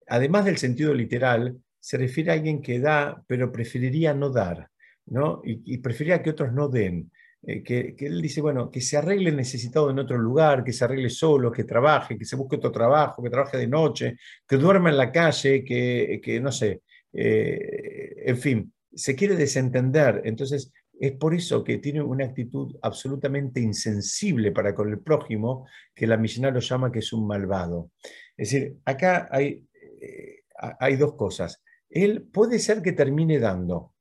Además 0.07 0.45
del 0.45 0.59
sentido 0.59 0.95
literal, 0.95 1.59
se 1.81 1.99
refiere 1.99 2.31
a 2.31 2.35
alguien 2.35 2.63
que 2.63 2.79
da, 2.79 3.25
pero 3.27 3.51
preferiría 3.51 4.15
no 4.15 4.31
dar, 4.31 4.69
¿no? 5.07 5.41
Y, 5.45 5.79
preferiría 5.79 6.23
que 6.23 6.31
otros 6.31 6.53
no 6.53 6.69
den. 6.69 7.11
Eh, 7.45 7.63
que, 7.63 7.97
él 7.99 8.23
dice, 8.23 8.41
bueno, 8.41 8.71
que 8.71 8.81
se 8.81 8.97
arregle 8.97 9.33
necesitado 9.33 9.91
en 9.91 9.99
otro 9.99 10.17
lugar, 10.17 10.63
que 10.63 10.73
se 10.73 10.85
arregle 10.85 11.11
solo, 11.11 11.51
que 11.51 11.65
trabaje, 11.65 12.17
que 12.17 12.25
se 12.25 12.37
busque 12.37 12.57
otro 12.57 12.71
trabajo, 12.71 13.23
que 13.23 13.31
trabaje 13.31 13.59
de 13.59 13.67
noche, 13.67 14.17
que 14.47 14.57
duerma 14.57 14.91
en 14.91 14.97
la 14.97 15.11
calle, 15.11 15.65
que, 15.65 16.41
no 16.41 16.53
sé, 16.53 16.83
eh, 17.13 18.15
en 18.27 18.39
fin, 18.39 18.73
se 18.95 19.17
quiere 19.17 19.37
desentender. 19.37 20.23
Entonces, 20.25 20.73
es 20.99 21.13
por 21.13 21.35
eso 21.35 21.65
que 21.65 21.79
tiene 21.79 22.01
una 22.01 22.27
actitud 22.27 22.77
absolutamente 22.81 23.61
insensible 23.61 24.53
para 24.53 24.73
con 24.75 24.89
el 24.89 25.01
prójimo, 25.01 25.67
que 25.95 26.07
la 26.07 26.17
Mishnah 26.17 26.53
lo 26.53 26.61
llama 26.61 26.93
que 26.93 27.01
es 27.01 27.13
un 27.13 27.27
malvado. 27.27 27.91
Es 28.37 28.53
decir, 28.53 28.77
acá 28.85 29.29
hay, 29.33 29.67
eh, 30.01 30.43
hay 30.79 30.97
dos 30.97 31.15
cosas. 31.15 31.61
Él 31.91 32.23
puede 32.33 32.59
ser 32.59 32.83
que 32.83 32.93
termine 32.93 33.39
dando, 33.39 33.95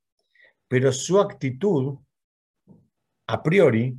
pero 0.72 0.93
su 0.93 1.19
actitud 1.19 1.97
a 3.28 3.43
priori 3.43 3.93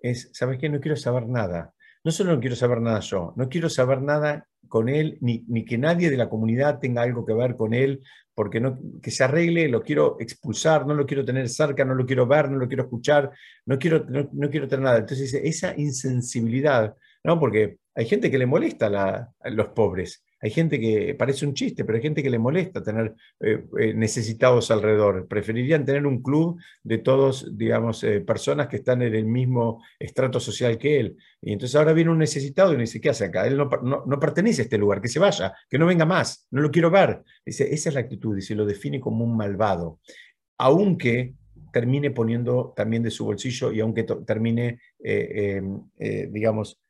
es, 0.00 0.28
¿sabes 0.32 0.58
qué? 0.58 0.68
No 0.68 0.80
quiero 0.80 0.96
saber 0.96 1.28
nada. 1.28 1.72
No 2.02 2.10
solo 2.10 2.34
no 2.34 2.40
quiero 2.40 2.56
saber 2.56 2.80
nada 2.80 2.98
yo, 2.98 3.32
no 3.36 3.48
quiero 3.48 3.70
saber 3.70 4.02
nada 4.02 4.48
con 4.66 4.88
él, 4.88 5.18
ni, 5.20 5.64
que 5.64 5.78
nadie 5.78 6.10
de 6.10 6.16
la 6.16 6.28
comunidad 6.28 6.80
tenga 6.80 7.02
algo 7.02 7.24
que 7.24 7.34
ver 7.34 7.54
con 7.54 7.72
él, 7.72 8.02
porque 8.34 8.58
no, 8.58 8.80
que 9.00 9.12
se 9.12 9.22
arregle, 9.22 9.68
lo 9.68 9.80
quiero 9.80 10.16
expulsar, 10.18 10.88
no 10.88 10.94
lo 10.94 11.06
quiero 11.06 11.24
tener 11.24 11.48
cerca, 11.48 11.84
no 11.84 11.94
lo 11.94 12.04
quiero 12.04 12.26
ver, 12.26 12.50
no 12.50 12.58
lo 12.58 12.66
quiero 12.66 12.82
escuchar, 12.82 13.30
no 13.66 13.78
quiero, 13.78 14.04
no, 14.08 14.50
quiero 14.50 14.66
tener 14.66 14.86
nada. 14.86 14.98
Entonces, 14.98 15.32
esa 15.34 15.72
insensibilidad, 15.76 16.96
¿no? 17.22 17.38
porque 17.38 17.78
hay 17.94 18.06
gente 18.06 18.28
que 18.28 18.38
le 18.38 18.46
molesta 18.46 18.88
a 19.38 19.50
los 19.50 19.68
pobres, 19.68 20.24
hay 20.40 20.50
gente 20.50 20.78
que 20.78 21.14
parece 21.14 21.46
un 21.46 21.54
chiste, 21.54 21.84
pero 21.84 21.96
hay 21.96 22.02
gente 22.02 22.22
que 22.22 22.30
le 22.30 22.38
molesta 22.38 22.82
tener 22.82 23.14
eh, 23.40 23.64
eh, 23.78 23.94
necesitados 23.94 24.70
alrededor. 24.70 25.26
Preferirían 25.26 25.84
tener 25.84 26.06
un 26.06 26.22
club 26.22 26.60
de 26.82 26.98
todos, 26.98 27.56
digamos, 27.56 28.04
eh, 28.04 28.20
personas 28.20 28.68
que 28.68 28.76
están 28.76 29.02
en 29.02 29.14
el 29.14 29.24
mismo 29.24 29.82
estrato 29.98 30.38
social 30.38 30.78
que 30.78 31.00
él. 31.00 31.16
Y 31.42 31.52
entonces 31.52 31.74
ahora 31.74 31.92
viene 31.92 32.12
un 32.12 32.18
necesitado 32.18 32.72
y 32.72 32.76
me 32.76 32.82
dice, 32.82 33.00
¿qué 33.00 33.10
hace 33.10 33.24
acá? 33.24 33.46
Él 33.46 33.56
no, 33.56 34.20
pertenece 34.20 34.62
a 34.62 34.64
este 34.64 34.78
lugar, 34.78 35.00
que 35.00 35.08
se 35.08 35.18
vaya, 35.18 35.54
que 35.68 35.78
no 35.78 35.86
venga 35.86 36.06
más, 36.06 36.46
no 36.50 36.60
lo 36.60 36.70
quiero 36.70 36.90
ver. 36.90 37.22
Dice, 37.44 37.72
esa 37.74 37.88
es 37.88 37.94
la 37.94 38.00
actitud 38.00 38.36
y 38.38 38.42
se 38.42 38.54
lo 38.54 38.64
define 38.64 39.00
como 39.00 39.24
un 39.24 39.36
malvado. 39.36 39.98
Aunque 40.58 41.34
termine 41.72 42.12
poniendo 42.12 42.72
también 42.76 43.02
de 43.02 43.10
su 43.10 43.24
bolsillo 43.24 43.72
y 43.72 43.80
aunque 43.80 44.04
termine, 44.04 44.80
digamos, 45.98 46.80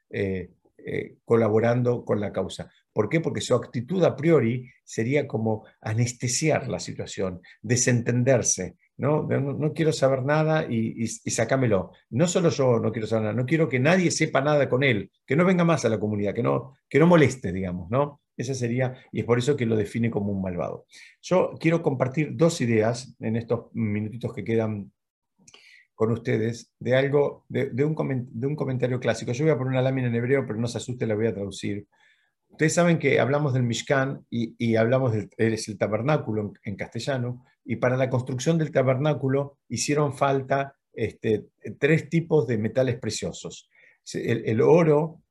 colaborando 1.24 2.04
con 2.04 2.20
la 2.20 2.32
causa. 2.32 2.70
¿Por 2.98 3.08
qué? 3.08 3.20
Porque 3.20 3.40
su 3.40 3.54
actitud 3.54 4.02
a 4.02 4.16
priori 4.16 4.72
sería 4.82 5.28
como 5.28 5.64
anestesiar 5.80 6.66
la 6.66 6.80
situación, 6.80 7.40
desentenderse. 7.62 8.74
No, 8.96 9.22
no, 9.22 9.72
quiero 9.72 9.92
saber 9.92 10.24
nada 10.24 10.66
y, 10.68 11.04
y, 11.04 11.06
sacámelo. 11.30 11.92
No 12.10 12.26
solo 12.26 12.48
yo 12.48 12.80
no 12.80 12.90
quiero 12.90 13.06
saber 13.06 13.26
nada, 13.26 13.36
no 13.36 13.46
quiero 13.46 13.68
que 13.68 13.78
nadie 13.78 14.10
sepa 14.10 14.40
nada 14.40 14.68
con 14.68 14.82
él, 14.82 15.12
que 15.24 15.36
no 15.36 15.44
venga 15.44 15.62
más 15.62 15.84
a 15.84 15.88
la 15.90 16.00
comunidad, 16.00 16.34
que 16.34 16.42
no, 16.42 16.76
que 16.88 16.98
no 16.98 17.06
moleste, 17.06 17.52
digamos, 17.52 17.88
¿no? 17.88 18.20
Esa 18.36 18.52
sería, 18.52 18.96
y 19.12 19.20
es 19.20 19.24
por 19.24 19.38
eso 19.38 19.56
que 19.56 19.64
lo 19.64 19.76
define 19.76 20.10
como 20.10 20.32
un 20.32 20.42
malvado. 20.42 20.86
Yo 21.22 21.52
quiero 21.60 21.82
compartir 21.82 22.32
dos 22.34 22.60
ideas 22.60 23.14
en 23.20 23.36
estos 23.36 23.66
minutitos 23.74 24.32
que 24.34 24.42
quedan 24.42 24.90
con 25.94 26.10
ustedes 26.10 26.72
de 26.80 26.96
algo, 26.96 27.44
de, 27.48 27.70
un, 27.84 28.28
de 28.32 28.46
un 28.48 28.56
comentario 28.56 28.98
clásico. 28.98 29.30
Yo 29.30 29.44
voy 29.44 29.52
a 29.52 29.56
poner 29.56 29.70
una 29.70 29.82
lámina 29.82 30.08
en 30.08 30.16
hebreo, 30.16 30.44
pero 30.48 30.58
no 30.58 30.66
se 30.66 30.78
asuste, 30.78 31.06
la 31.06 31.14
voy 31.14 31.28
a 31.28 31.34
traducir. 31.34 31.86
Ustedes 32.48 32.74
saben 32.74 32.98
que 32.98 33.20
hablamos 33.20 33.52
del 33.52 33.62
Mishkan 33.62 34.26
y, 34.30 34.76
hablamos 34.76 35.12
del 35.12 35.28
es 35.36 35.68
el 35.68 35.78
tabernáculo 35.78 36.52
en, 36.64 36.76
castellano, 36.76 37.44
y 37.64 37.76
para 37.76 37.96
la 37.96 38.10
construcción 38.10 38.58
del 38.58 38.72
tabernáculo 38.72 39.58
hicieron 39.68 40.14
falta 40.16 40.74
este, 40.92 41.46
tres 41.78 42.08
tipos 42.08 42.46
de 42.46 42.58
metales 42.58 42.98
preciosos, 42.98 43.70
el, 44.12 44.60
oro, 44.60 45.22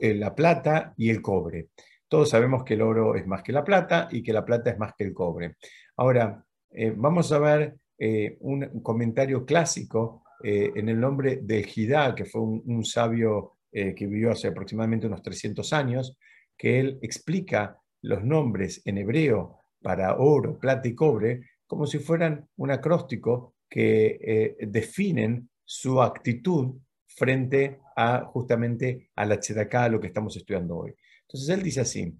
la 0.00 0.34
plata 0.34 0.94
y 0.96 1.10
el 1.10 1.20
cobre. 1.20 1.68
Todos 2.08 2.30
sabemos 2.30 2.62
que 2.64 2.74
el 2.74 2.82
oro 2.82 3.16
es 3.16 3.26
más 3.26 3.42
que 3.42 3.52
la 3.52 3.64
plata 3.64 4.08
y 4.10 4.22
que 4.22 4.32
la 4.32 4.44
plata 4.44 4.70
es 4.70 4.78
más 4.78 4.92
que 4.96 5.04
el 5.04 5.12
cobre. 5.12 5.56
Ahora, 5.96 6.44
eh, 6.70 6.92
vamos 6.96 7.32
a 7.32 7.38
ver 7.38 7.74
eh, 7.98 8.36
un 8.40 8.82
comentario 8.82 9.44
clásico 9.44 10.24
eh, 10.42 10.72
en 10.74 10.88
el 10.88 10.98
nombre 10.98 11.40
de 11.42 11.62
Jidá, 11.64 12.14
que 12.14 12.24
fue 12.24 12.40
un 12.42 12.84
sabio 12.84 13.58
que 13.72 14.06
vivió 14.06 14.32
hace 14.32 14.48
aproximadamente 14.48 15.06
unos 15.06 15.22
300 15.22 15.72
años, 15.72 16.18
que 16.56 16.80
él 16.80 16.98
explica 17.02 17.78
los 18.02 18.22
nombres 18.24 18.82
en 18.84 18.98
hebreo 18.98 19.58
para 19.80 20.16
oro, 20.16 20.58
plata 20.58 20.88
y 20.88 20.94
cobre 20.94 21.40
como 21.66 21.86
si 21.86 21.98
fueran 21.98 22.48
un 22.56 22.70
acróstico 22.70 23.54
que 23.68 24.18
eh, 24.20 24.56
definen 24.66 25.48
su 25.64 26.02
actitud 26.02 26.74
frente 27.06 27.80
a 27.96 28.24
justamente 28.26 29.10
a 29.16 29.24
la 29.24 29.38
tzedaká, 29.38 29.84
a 29.84 29.88
lo 29.88 30.00
que 30.00 30.08
estamos 30.08 30.36
estudiando 30.36 30.76
hoy. 30.76 30.94
Entonces 31.22 31.48
él 31.48 31.62
dice 31.62 31.80
así, 31.80 32.14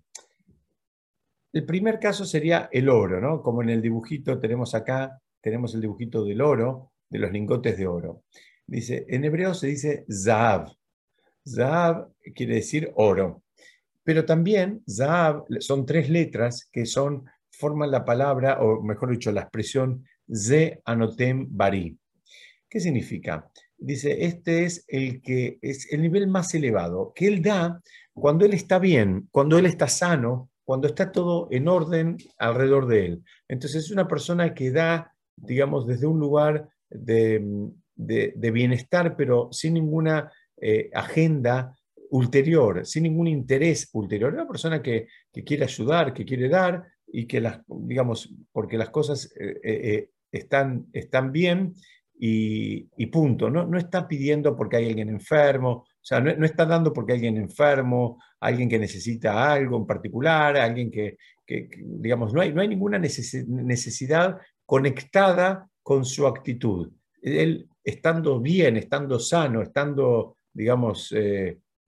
el 1.53 1.67
primer 1.67 2.01
caso 2.01 2.25
sería 2.25 2.71
el 2.73 2.89
oro, 2.89 3.21
¿no? 3.21 3.43
Como 3.43 3.63
en 3.63 3.69
el 3.69 3.83
dibujito 3.83 4.39
tenemos 4.41 4.75
acá, 4.75 5.21
tenemos 5.43 5.75
el 5.75 5.83
dibujito 5.83 6.25
del 6.25 6.41
oro, 6.41 6.93
de 7.11 7.19
los 7.19 7.31
lingotes 7.31 7.77
de 7.77 7.87
oro. 7.87 8.23
Dice, 8.67 9.05
en 9.09 9.25
hebreo 9.25 9.53
se 9.53 9.67
dice 9.67 10.07
zahav. 10.11 10.73
Zahav 11.47 12.09
quiere 12.35 12.55
decir 12.55 12.91
oro. 12.95 13.43
Pero 14.05 14.25
también 14.25 14.83
Zahav 14.89 15.45
son 15.61 15.87
tres 15.87 16.11
letras 16.11 16.69
que 16.73 16.87
son, 16.87 17.25
forman 17.51 17.91
la 17.91 18.05
palabra, 18.05 18.61
o 18.61 18.83
mejor 18.83 19.11
dicho, 19.11 19.31
la 19.33 19.43
expresión 19.43 20.05
Ze 20.33 20.81
Anotem 20.85 21.47
Bari. 21.51 21.97
¿Qué 22.69 22.81
significa? 22.81 23.51
Dice, 23.77 24.25
este 24.25 24.65
es 24.65 24.85
el 24.89 25.21
que 25.21 25.59
es 25.61 25.93
el 25.93 26.03
nivel 26.03 26.29
más 26.29 26.55
elevado, 26.55 27.13
que 27.15 27.27
él 27.27 27.43
da 27.43 27.81
cuando 28.15 28.45
él 28.45 28.55
está 28.55 28.79
bien, 28.79 29.29
cuando 29.31 29.59
él 29.59 29.67
está 29.67 29.89
sano, 29.89 30.51
cuando 30.65 30.87
está 30.87 31.11
todo 31.11 31.49
en 31.51 31.69
orden 31.69 32.17
alrededor 32.39 32.87
de 32.87 33.07
él. 33.07 33.25
Entonces 33.49 33.85
es 33.85 33.91
una 33.91 34.07
persona 34.09 34.55
que 34.55 34.71
da, 34.71 35.15
digamos, 35.37 35.87
desde 35.87 36.07
un 36.07 36.21
lugar 36.21 36.69
de, 36.89 37.73
bienestar, 37.97 39.17
pero 39.17 39.49
sin 39.53 39.75
ninguna 39.75 40.33
eh, 40.61 40.91
agenda 40.95 41.77
ulterior, 42.13 42.85
sin 42.85 43.05
ningún 43.05 43.27
interés 43.27 43.89
ulterior. 43.95 44.35
Una 44.35 44.47
persona 44.47 44.83
que, 44.83 45.09
quiere 45.45 45.65
ayudar, 45.65 46.13
que 46.13 46.27
quiere 46.27 46.49
dar 46.49 46.85
y 47.07 47.27
que 47.27 47.41
las, 47.41 47.61
digamos, 47.67 48.35
porque 48.53 48.77
las 48.77 48.91
cosas 48.91 49.33
eh, 49.39 49.61
eh, 49.63 49.81
eh, 49.95 50.11
están, 50.31 50.87
están 50.93 51.33
bien 51.33 51.75
y, 52.19 53.07
punto. 53.07 53.49
¿no? 53.49 53.67
no 53.67 53.79
está 53.79 54.07
pidiendo 54.07 54.55
porque 54.55 54.77
hay 54.77 54.89
alguien 54.91 55.09
enfermo, 55.09 55.71
O 55.71 56.05
sea, 56.05 56.21
no, 56.21 56.45
está 56.45 56.67
dando 56.67 56.93
porque 56.93 57.15
alguien 57.15 57.39
enfermo, 57.39 58.23
alguien 58.41 58.69
que 58.69 58.79
necesita 58.79 59.51
algo 59.51 59.79
en 59.79 59.87
particular, 59.87 60.57
alguien 60.59 60.91
que, 60.91 61.17
digamos, 61.47 62.35
no 62.35 62.43
hay, 62.43 62.53
no 62.53 62.61
hay 62.61 62.69
ninguna 62.69 62.99
necesidad 62.99 64.39
conectada 64.67 65.67
con 65.83 66.05
su 66.05 66.27
actitud. 66.27 66.93
Él, 67.23 67.69
estando 67.83 68.39
bien, 68.39 68.77
estando 68.77 69.19
sano, 69.19 69.63
estando, 69.63 70.37
digamos, 70.53 71.13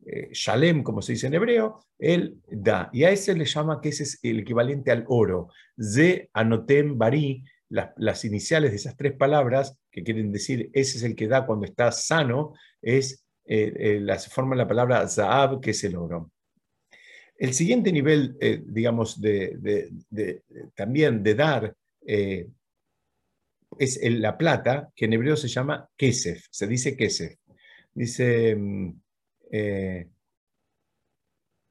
eh, 0.07 0.29
shalem, 0.33 0.83
como 0.83 1.03
se 1.03 1.13
dice 1.13 1.27
en 1.27 1.35
hebreo, 1.35 1.85
él 1.99 2.37
da. 2.49 2.91
Y 2.93 3.05
a 3.05 3.11
ese 3.11 3.35
le 3.35 3.45
llama 3.45 3.81
que 3.81 3.89
ese 3.89 4.03
es 4.03 4.19
el 4.23 4.41
equivalente 4.41 4.91
al 4.91 5.05
oro. 5.09 5.49
Ze 5.81 6.31
anotem 6.33 6.99
bari, 6.99 7.45
las, 7.69 8.25
iniciales 8.25 8.71
de 8.71 8.77
esas 8.77 8.97
tres 8.97 9.15
palabras, 9.15 9.77
que 9.91 10.03
quieren 10.03 10.31
decir 10.31 10.71
ese 10.73 10.99
es 10.99 11.05
el 11.05 11.17
que 11.17 11.27
da 11.27 11.47
cuando 11.47 11.67
está 11.67 11.91
sano, 11.91 12.53
es 12.81 13.25
eh, 13.47 13.99
la, 14.01 14.19
se 14.19 14.31
forma 14.31 14.55
la 14.55 14.69
palabra 14.69 15.07
zaab, 15.09 15.61
que 15.61 15.71
es 15.71 15.83
el 15.85 15.97
oro. 15.97 16.31
El 17.37 17.53
siguiente 17.53 17.91
nivel, 17.91 18.37
digamos, 18.65 19.21
de, 19.21 19.91
también 20.77 21.23
de 21.23 21.35
dar 21.35 21.75
es 23.79 23.99
la 24.03 24.37
plata, 24.37 24.91
que 24.95 25.07
en 25.07 25.15
hebreo 25.15 25.37
se 25.37 25.49
llama 25.49 25.89
kesef, 25.97 26.47
se 26.51 26.67
dice 26.67 26.97
kesef. 26.97 27.35
Dice, 27.93 28.57
mm, 28.57 28.93
eh, 29.51 30.09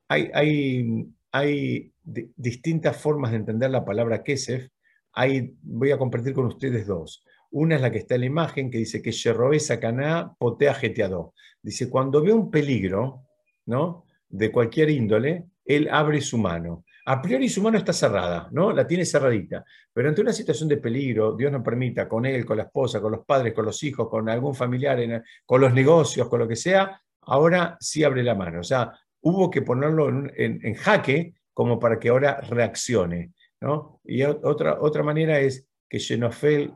hay, 0.07 1.09
hay, 1.31 1.91
distintas 2.03 2.97
formas 2.97 3.31
de 3.31 3.37
entender 3.37 3.71
la 3.71 3.85
palabra 3.85 4.23
kesef. 4.23 4.67
Hay, 5.13 5.55
voy 5.61 5.91
a 5.91 5.97
compartir 5.97 6.33
con 6.33 6.45
ustedes 6.45 6.85
dos. 6.85 7.23
Una 7.51 7.75
es 7.75 7.81
la 7.81 7.91
que 7.91 7.99
está 7.99 8.15
en 8.15 8.21
la 8.21 8.27
imagen, 8.27 8.69
que 8.69 8.79
dice 8.79 9.01
que 9.01 9.11
Sheroe 9.11 9.59
Sakaná 9.59 10.33
potea 10.37 10.73
jeteado. 10.73 11.33
Dice, 11.61 11.89
cuando 11.89 12.21
ve 12.21 12.33
un 12.33 12.51
peligro, 12.51 13.23
¿no? 13.65 14.05
De 14.27 14.51
cualquier 14.51 14.89
índole, 14.89 15.45
él 15.65 15.87
abre 15.91 16.19
su 16.21 16.37
mano. 16.37 16.83
A 17.05 17.21
priori 17.21 17.49
su 17.49 17.61
mano 17.61 17.77
está 17.77 17.93
cerrada, 17.93 18.47
¿no? 18.51 18.71
La 18.71 18.87
tiene 18.87 19.05
cerradita. 19.05 19.63
Pero 19.91 20.09
ante 20.09 20.21
una 20.21 20.33
situación 20.33 20.69
de 20.69 20.77
peligro, 20.77 21.35
Dios 21.35 21.51
nos 21.51 21.63
permita, 21.63 22.07
con 22.07 22.25
él, 22.25 22.45
con 22.45 22.57
la 22.57 22.63
esposa, 22.63 23.01
con 23.01 23.11
los 23.11 23.25
padres, 23.25 23.53
con 23.53 23.65
los 23.65 23.81
hijos, 23.83 24.07
con 24.09 24.29
algún 24.29 24.55
familiar, 24.55 25.23
con 25.45 25.61
los 25.61 25.73
negocios, 25.73 26.29
con 26.29 26.39
lo 26.39 26.47
que 26.47 26.55
sea, 26.55 27.01
ahora 27.27 27.77
sí 27.79 28.03
abre 28.03 28.23
la 28.23 28.35
mano. 28.35 28.59
O 28.59 28.63
sea, 28.63 28.91
hubo 29.21 29.49
que 29.49 29.61
ponerlo 29.61 30.09
en, 30.09 30.73
jaque 30.75 31.33
como 31.53 31.79
para 31.79 31.99
que 31.99 32.09
ahora 32.09 32.41
reaccione. 32.41 33.31
¿no? 33.61 34.01
Y 34.03 34.23
otra, 34.23 34.81
otra 34.81 35.03
manera 35.03 35.39
es 35.39 35.67
que 35.89 35.99
Xenofel, 35.99 36.73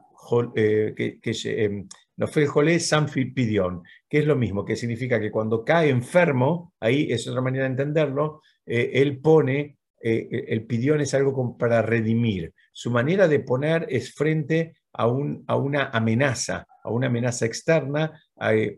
eh, 0.56 0.94
que, 0.96 1.20
que 1.20 1.32
em, 1.64 1.88
Nofel 2.18 2.48
Jolé 2.48 2.80
Sanfi 2.80 3.26
Pidión, 3.26 3.84
que 4.10 4.20
es 4.20 4.26
lo 4.26 4.36
mismo, 4.36 4.66
que 4.66 4.76
significa 4.76 5.20
que 5.20 5.32
cuando 5.32 5.64
cae 5.64 5.90
enfermo, 5.90 6.74
ahí 6.80 7.12
es 7.12 7.28
otra 7.28 7.42
manera 7.42 7.66
de 7.66 7.72
entenderlo, 7.72 8.42
eh, 8.66 8.92
él 8.94 9.20
pone 9.20 9.78
eh, 10.02 10.46
el 10.50 10.66
pidión 10.66 11.02
es 11.02 11.14
algo 11.14 11.58
para 11.58 11.82
redimir. 11.82 12.54
Su 12.72 12.92
manera 12.92 13.28
de 13.28 13.40
poner 13.40 13.88
es 13.90 14.14
frente 14.14 14.76
a, 14.94 15.08
un, 15.08 15.44
a 15.48 15.56
una 15.56 15.90
amenaza, 15.90 16.68
a 16.84 16.92
una 16.92 17.08
amenaza 17.08 17.46
externa 17.46 18.12
eh, 18.12 18.27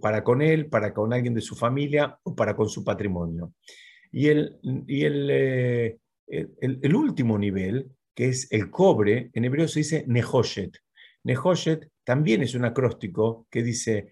para 0.01 0.24
con 0.24 0.41
él, 0.41 0.68
para 0.68 0.93
con 0.93 1.14
alguien 1.14 1.34
de 1.34 1.41
su 1.41 1.55
familia 1.55 2.18
o 2.24 2.36
para 2.36 2.55
con 2.55 2.70
su 2.70 2.84
patrimonio. 2.84 3.53
Y 4.12 4.28
el, 4.28 4.57
y 4.88 5.03
el, 5.03 5.30
eh, 5.30 5.97
el, 6.28 6.95
último 6.95 7.38
nivel, 7.38 7.91
que 8.16 8.30
es 8.30 8.51
el 8.51 8.70
cobre, 8.70 9.30
en 9.34 9.45
hebreo 9.45 9.68
se 9.68 9.80
dice 9.80 10.03
nehoshet. 10.07 10.78
Nehoshet 11.24 11.89
también 12.03 12.41
es 12.41 12.55
un 12.55 12.66
acróstico 12.66 13.47
que 13.49 13.62
dice 13.62 14.10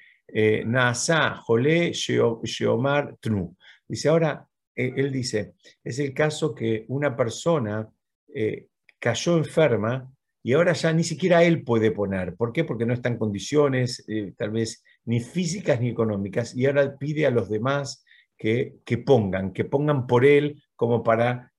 Naasa 0.65 1.35
Jole 1.35 1.93
Sheomar 1.93 3.15
Tnu. 3.19 3.55
Dice 3.87 4.09
ahora, 4.09 4.47
eh, 4.77 4.93
él 4.95 5.11
dice, 5.11 5.55
es 5.83 5.97
el 5.99 6.13
caso 6.13 6.53
que 6.53 6.85
una 6.89 7.15
persona 7.17 7.89
eh, 8.33 8.67
cayó 8.99 9.37
enferma 9.37 10.11
y 10.43 10.53
ahora 10.53 10.73
ya 10.73 10.93
ni 10.93 11.03
siquiera 11.03 11.43
él 11.43 11.63
puede 11.63 11.91
poner. 11.91 12.35
¿Por 12.35 12.53
qué? 12.53 12.63
Porque 12.63 12.85
no 12.85 12.93
está 12.93 13.09
en 13.09 13.17
condiciones, 13.17 14.05
eh, 14.07 14.33
tal 14.37 14.51
vez 14.51 14.83
ni 15.07 15.19
físicas 15.19 15.81
ni 15.81 15.89
económicas, 15.89 16.55
y 16.55 16.67
ahora 16.67 16.97
pide 16.97 17.25
a 17.25 17.31
los 17.31 17.49
demás 17.49 18.05
que, 18.37 18.75
que 18.85 18.99
pongan, 18.99 19.51
que 19.53 19.65
pongan 19.65 20.05
por 20.05 20.25
él 20.25 20.61
como 20.75 21.03
para 21.03 21.51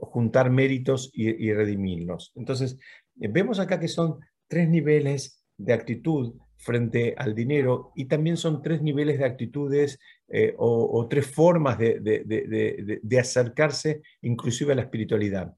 juntar 0.00 0.50
méritos 0.50 1.10
y, 1.12 1.28
y 1.28 1.52
redimirlos. 1.52 2.32
Entonces, 2.34 2.78
vemos 3.14 3.60
acá 3.60 3.78
que 3.78 3.88
son 3.88 4.18
tres 4.48 4.68
niveles 4.68 5.44
de 5.58 5.74
actitud 5.74 6.34
frente 6.62 7.14
al 7.18 7.34
dinero 7.34 7.92
y 7.96 8.04
también 8.04 8.36
son 8.36 8.62
tres 8.62 8.82
niveles 8.82 9.18
de 9.18 9.24
actitudes 9.24 9.98
eh, 10.28 10.54
o, 10.56 11.06
tres 11.10 11.26
formas 11.26 11.76
de, 11.76 13.18
acercarse 13.20 14.00
inclusive 14.22 14.72
a 14.72 14.76
la 14.76 14.82
espiritualidad. 14.82 15.54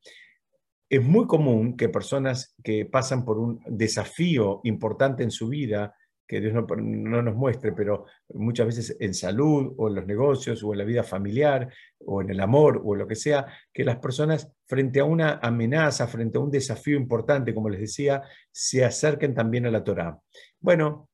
Es 0.89 1.03
muy 1.03 1.27
común 1.27 1.77
que 1.77 1.89
personas 1.89 2.55
que 2.63 2.87
pasan 2.87 3.25
por 3.25 3.39
un 3.39 3.61
desafío 3.67 4.61
importante 4.65 5.23
en 5.23 5.31
su 5.31 5.49
vida, 5.49 5.95
que 6.27 6.41
Dios 6.41 6.55
no, 6.55 6.67
no, 6.77 7.23
nos 7.23 7.35
muestre, 7.35 7.73
pero 7.73 8.07
muchas 8.35 8.67
veces 8.67 8.97
en 8.99 9.15
salud 9.15 9.75
o 9.77 9.89
en 9.89 9.97
los 9.97 10.07
negocios 10.07 10.63
o 10.63 10.73
en 10.73 10.79
la 10.79 10.85
vida 10.85 11.03
familiar 11.03 11.69
o 11.99 12.23
en 12.23 12.31
el 12.31 12.41
amor 12.41 12.81
o 12.85 12.95
lo 12.95 13.07
que 13.07 13.15
sea, 13.15 13.47
que 13.73 13.85
las 13.85 13.97
personas 13.97 14.51
frente 14.67 15.01
a 15.01 15.05
una 15.05 15.39
amenaza, 15.43 16.07
frente 16.07 16.39
a 16.39 16.41
un 16.41 16.51
desafío 16.51 16.97
importante, 16.97 17.55
como 17.55 17.69
les 17.69 17.81
decía, 17.81 18.23
se 18.51 18.85
acerquen 18.85 19.35
también 19.35 19.67
a 19.67 19.71
la 19.71 19.85
Torá. 19.85 20.19
Bueno, 20.61 21.09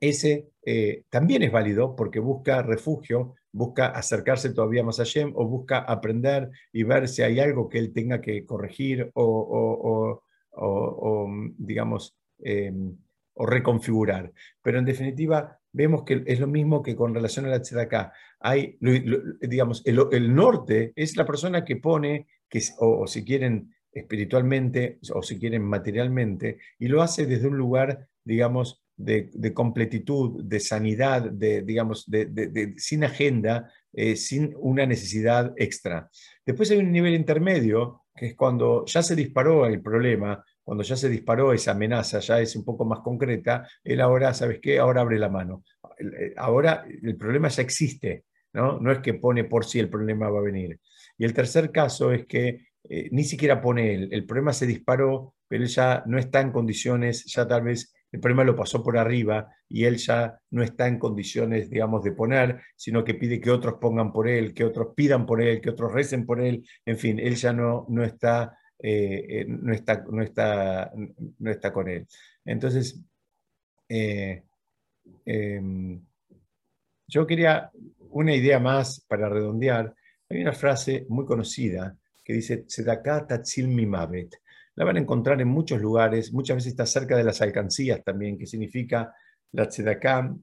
ese 0.00 0.48
eh, 0.64 1.04
también 1.08 1.42
es 1.42 1.52
válido 1.52 1.96
porque 1.96 2.20
busca 2.20 2.62
refugio, 2.62 3.36
busca 3.52 3.86
acercarse 3.86 4.52
todavía 4.52 4.82
más 4.82 5.00
a 5.00 5.04
Shem 5.04 5.32
o 5.34 5.46
busca 5.46 5.78
aprender 5.78 6.50
y 6.72 6.82
ver 6.82 7.08
si 7.08 7.22
hay 7.22 7.40
algo 7.40 7.68
que 7.68 7.78
él 7.78 7.92
tenga 7.92 8.20
que 8.20 8.44
corregir 8.44 9.10
o, 9.14 10.20
digamos, 11.56 12.16
em, 12.40 12.96
o 13.34 13.46
reconfigurar. 13.46 14.32
Pero 14.62 14.78
en 14.78 14.84
definitiva, 14.84 15.58
vemos 15.72 16.04
que 16.04 16.22
es 16.26 16.40
lo 16.40 16.46
mismo 16.46 16.82
que 16.82 16.96
con 16.96 17.14
relación 17.14 17.46
a 17.46 17.48
la 17.48 17.62
tzedakah. 17.62 18.12
Hay, 18.40 18.78
digamos, 18.80 19.82
el, 19.84 20.34
norte 20.34 20.92
es 20.96 21.16
la 21.16 21.26
persona 21.26 21.64
que 21.64 21.76
pone, 21.76 22.26
que, 22.48 22.62
o 22.78 23.06
si 23.06 23.24
quieren 23.24 23.74
espiritualmente 23.94 24.98
o 25.12 25.22
si 25.22 25.38
quieren 25.38 25.62
materialmente, 25.62 26.58
y 26.78 26.88
lo 26.88 27.02
hace 27.02 27.26
desde 27.26 27.48
un 27.48 27.56
lugar, 27.56 28.08
digamos, 28.24 28.84
de, 28.96 29.52
completitud, 29.54 30.44
de 30.44 30.60
sanidad, 30.60 31.22
de, 31.30 31.62
digamos, 31.62 32.04
de, 32.08 32.74
sin 32.76 33.04
agenda, 33.04 33.70
eh, 33.92 34.16
sin 34.16 34.54
una 34.58 34.86
necesidad 34.86 35.52
extra. 35.56 36.10
Después 36.44 36.70
hay 36.70 36.78
un 36.78 36.92
nivel 36.92 37.14
intermedio, 37.14 38.02
que 38.14 38.26
es 38.26 38.34
cuando 38.34 38.84
ya 38.86 39.02
se 39.02 39.16
disparó 39.16 39.66
el 39.66 39.80
problema, 39.80 40.44
cuando 40.64 40.82
ya 40.82 40.96
se 40.96 41.08
disparó 41.08 41.52
esa 41.52 41.72
amenaza, 41.72 42.18
ya 42.20 42.40
es 42.40 42.56
un 42.56 42.64
poco 42.64 42.84
más 42.84 43.00
concreta, 43.00 43.68
él 43.84 44.00
ahora, 44.00 44.32
¿sabes 44.34 44.58
qué? 44.60 44.78
Ahora 44.78 45.02
abre 45.02 45.18
la 45.18 45.28
mano. 45.28 45.62
Eh, 45.98 46.34
ahora 46.36 46.84
el 47.02 47.16
problema 47.16 47.48
ya 47.48 47.62
existe, 47.62 48.24
¿no? 48.54 48.80
No 48.80 48.90
es 48.90 48.98
que 48.98 49.14
pone 49.14 49.44
por 49.44 49.64
si 49.64 49.78
el 49.78 49.90
problema 49.90 50.30
va 50.30 50.40
a 50.40 50.42
venir. 50.42 50.80
Y 51.18 51.24
el 51.24 51.34
tercer 51.34 51.70
caso 51.70 52.12
es 52.12 52.26
que 52.26 52.66
eh, 52.88 53.08
ni 53.12 53.24
siquiera 53.24 53.60
pone 53.60 53.94
él, 53.94 54.08
el 54.10 54.26
problema 54.26 54.52
se 54.52 54.66
disparó, 54.66 55.34
pero 55.46 55.62
él 55.62 55.68
ya 55.68 56.02
no 56.06 56.18
está 56.18 56.40
en 56.40 56.50
condiciones, 56.50 57.24
ya 57.26 57.46
tal 57.46 57.62
vez 57.62 57.94
el 58.14 58.20
problema 58.20 58.44
lo 58.44 58.54
pasó 58.54 58.80
por 58.80 58.96
arriba 58.96 59.48
y 59.68 59.84
él 59.84 59.96
ya 59.96 60.38
no 60.50 60.62
está 60.62 60.86
en 60.86 61.00
condiciones, 61.00 61.68
digamos, 61.68 62.04
de 62.04 62.12
poner, 62.12 62.60
sino 62.76 63.02
que 63.02 63.14
pide 63.14 63.40
que 63.40 63.50
otros 63.50 63.74
pongan 63.80 64.12
por 64.12 64.28
él, 64.28 64.54
que 64.54 64.64
otros 64.64 64.94
pidan 64.94 65.26
por 65.26 65.42
él, 65.42 65.60
que 65.60 65.70
otros 65.70 65.92
recen 65.92 66.24
por 66.24 66.40
él, 66.40 66.64
en 66.86 66.96
fin, 66.96 67.18
él 67.18 67.34
ya 67.34 67.52
no, 67.52 67.86
no, 67.88 68.04
está, 68.04 68.56
eh, 68.86 69.40
eh, 69.40 69.44
no, 69.48 69.72
está, 69.72 70.04
no, 70.10 70.22
está, 70.22 70.92
no 71.38 71.50
está 71.50 71.72
con 71.72 71.88
él. 71.88 72.06
Entonces, 72.44 73.00
eh, 73.88 74.42
em, 75.24 76.04
yo 77.06 77.26
quería 77.26 77.70
una 78.10 78.34
idea 78.34 78.58
más 78.58 79.00
para 79.08 79.30
redondear. 79.30 79.94
Hay 80.28 80.42
una 80.42 80.52
frase 80.52 81.06
muy 81.08 81.24
conocida 81.24 81.96
que 82.22 82.34
dice, 82.34 82.64
Tzedaká 82.64 83.26
tatzil 83.26 83.68
mimavet 83.68 84.36
la 84.76 84.84
van 84.84 84.96
a 84.96 85.00
encontrar 85.00 85.40
en 85.40 85.48
muchos 85.48 85.80
lugares, 85.80 86.32
muchas 86.32 86.56
veces 86.56 86.72
está 86.72 86.84
cerca 86.84 87.16
de 87.16 87.24
las 87.24 87.40
alcancías 87.40 88.02
también, 88.02 88.36
que 88.36 88.46
significa 88.46 89.14
la 89.52 89.68
tzedaká 89.68 90.34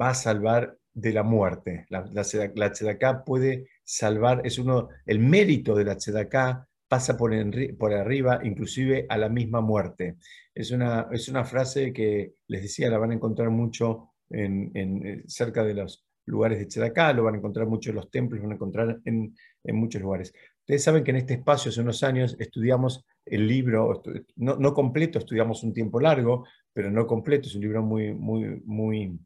va 0.00 0.10
a 0.10 0.14
salvar 0.14 0.76
de 0.92 1.12
la 1.12 1.22
muerte. 1.22 1.86
La, 1.88 2.04
la, 2.12 3.24
puede 3.24 3.66
salvar, 3.82 4.40
es 4.44 4.58
uno, 4.58 4.88
el 5.04 5.18
mérito 5.18 5.74
de 5.74 5.84
la 5.84 5.96
tzedaká 5.96 6.68
pasa 6.90 7.16
por, 7.16 7.30
por 7.78 7.94
arriba, 7.94 8.40
inclusive 8.42 9.06
a 9.08 9.16
la 9.16 9.28
misma 9.28 9.60
muerte. 9.60 10.16
Es 10.52 10.72
una, 10.72 11.06
es 11.12 11.28
una 11.28 11.44
frase 11.44 11.92
que 11.92 12.34
les 12.48 12.62
decía, 12.62 12.90
la 12.90 12.98
van 12.98 13.12
a 13.12 13.14
encontrar 13.14 13.48
mucho 13.50 14.08
en, 14.28 14.72
en 14.74 15.22
cerca 15.28 15.62
de 15.62 15.74
los 15.74 16.04
lugares 16.26 16.58
de 16.58 16.66
Tzedaká, 16.66 17.12
lo 17.12 17.22
van 17.22 17.34
a 17.34 17.38
encontrar 17.38 17.68
mucho 17.68 17.90
en 17.90 17.96
los 17.96 18.10
templos, 18.10 18.40
lo 18.40 18.46
van 18.46 18.52
a 18.52 18.56
encontrar 18.56 19.00
en, 19.04 19.36
en 19.62 19.76
muchos 19.76 20.02
lugares. 20.02 20.32
Ustedes 20.58 20.82
saben 20.82 21.04
que 21.04 21.12
en 21.12 21.18
este 21.18 21.34
espacio 21.34 21.68
hace 21.68 21.80
unos 21.80 22.02
años 22.02 22.36
estudiamos 22.40 23.06
el 23.24 23.46
libro, 23.46 24.02
no, 24.34 24.74
completo, 24.74 25.20
estudiamos 25.20 25.62
un 25.62 25.72
tiempo 25.72 26.00
largo, 26.00 26.44
pero 26.72 26.90
no 26.90 27.06
completo, 27.06 27.46
es 27.46 27.54
un 27.54 27.60
libro 27.60 27.82
muy, 27.84 28.12
muy 28.14 29.16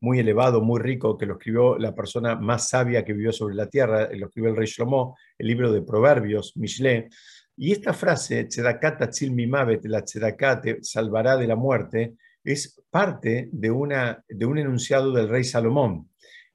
muy 0.00 0.18
elevado, 0.18 0.62
muy 0.62 0.80
rico, 0.80 1.16
que 1.16 1.26
lo 1.26 1.34
escribió 1.34 1.78
la 1.78 1.94
persona 1.94 2.36
más 2.36 2.68
sabia 2.68 3.04
que 3.04 3.12
vivió 3.12 3.32
sobre 3.32 3.54
la 3.54 3.68
tierra, 3.68 4.08
lo 4.12 4.26
escribió 4.26 4.50
el 4.50 4.56
rey 4.56 4.66
Shlomo, 4.66 5.16
el 5.38 5.46
libro 5.46 5.72
de 5.72 5.82
Proverbios, 5.82 6.56
Mishle. 6.56 7.08
Y 7.56 7.72
esta 7.72 7.92
frase, 7.92 8.44
Tzedakat 8.44 8.98
Tatzil 8.98 9.32
Mimavet, 9.32 9.84
la 9.86 10.02
Tzedakat 10.02 10.62
te 10.62 10.78
salvará 10.82 11.36
de 11.36 11.46
la 11.46 11.56
muerte, 11.56 12.16
es 12.44 12.80
parte 12.90 13.48
de, 13.50 13.70
una, 13.70 14.22
de 14.28 14.46
un 14.46 14.58
enunciado 14.58 15.12
del 15.12 15.28
rey 15.28 15.42
Salomón, 15.42 16.10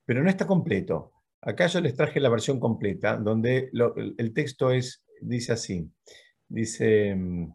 pero 0.05 0.23
no 0.23 0.29
está 0.29 0.47
completo. 0.47 1.11
Acá 1.41 1.67
yo 1.67 1.81
les 1.81 1.95
traje 1.95 2.19
la 2.19 2.29
versión 2.29 2.59
completa, 2.59 3.17
donde 3.17 3.71
el 4.17 4.33
texto 4.33 4.71
es, 4.71 5.03
dice 5.19 5.53
así, 5.53 5.89
dice, 6.47 7.15
mm, 7.15 7.53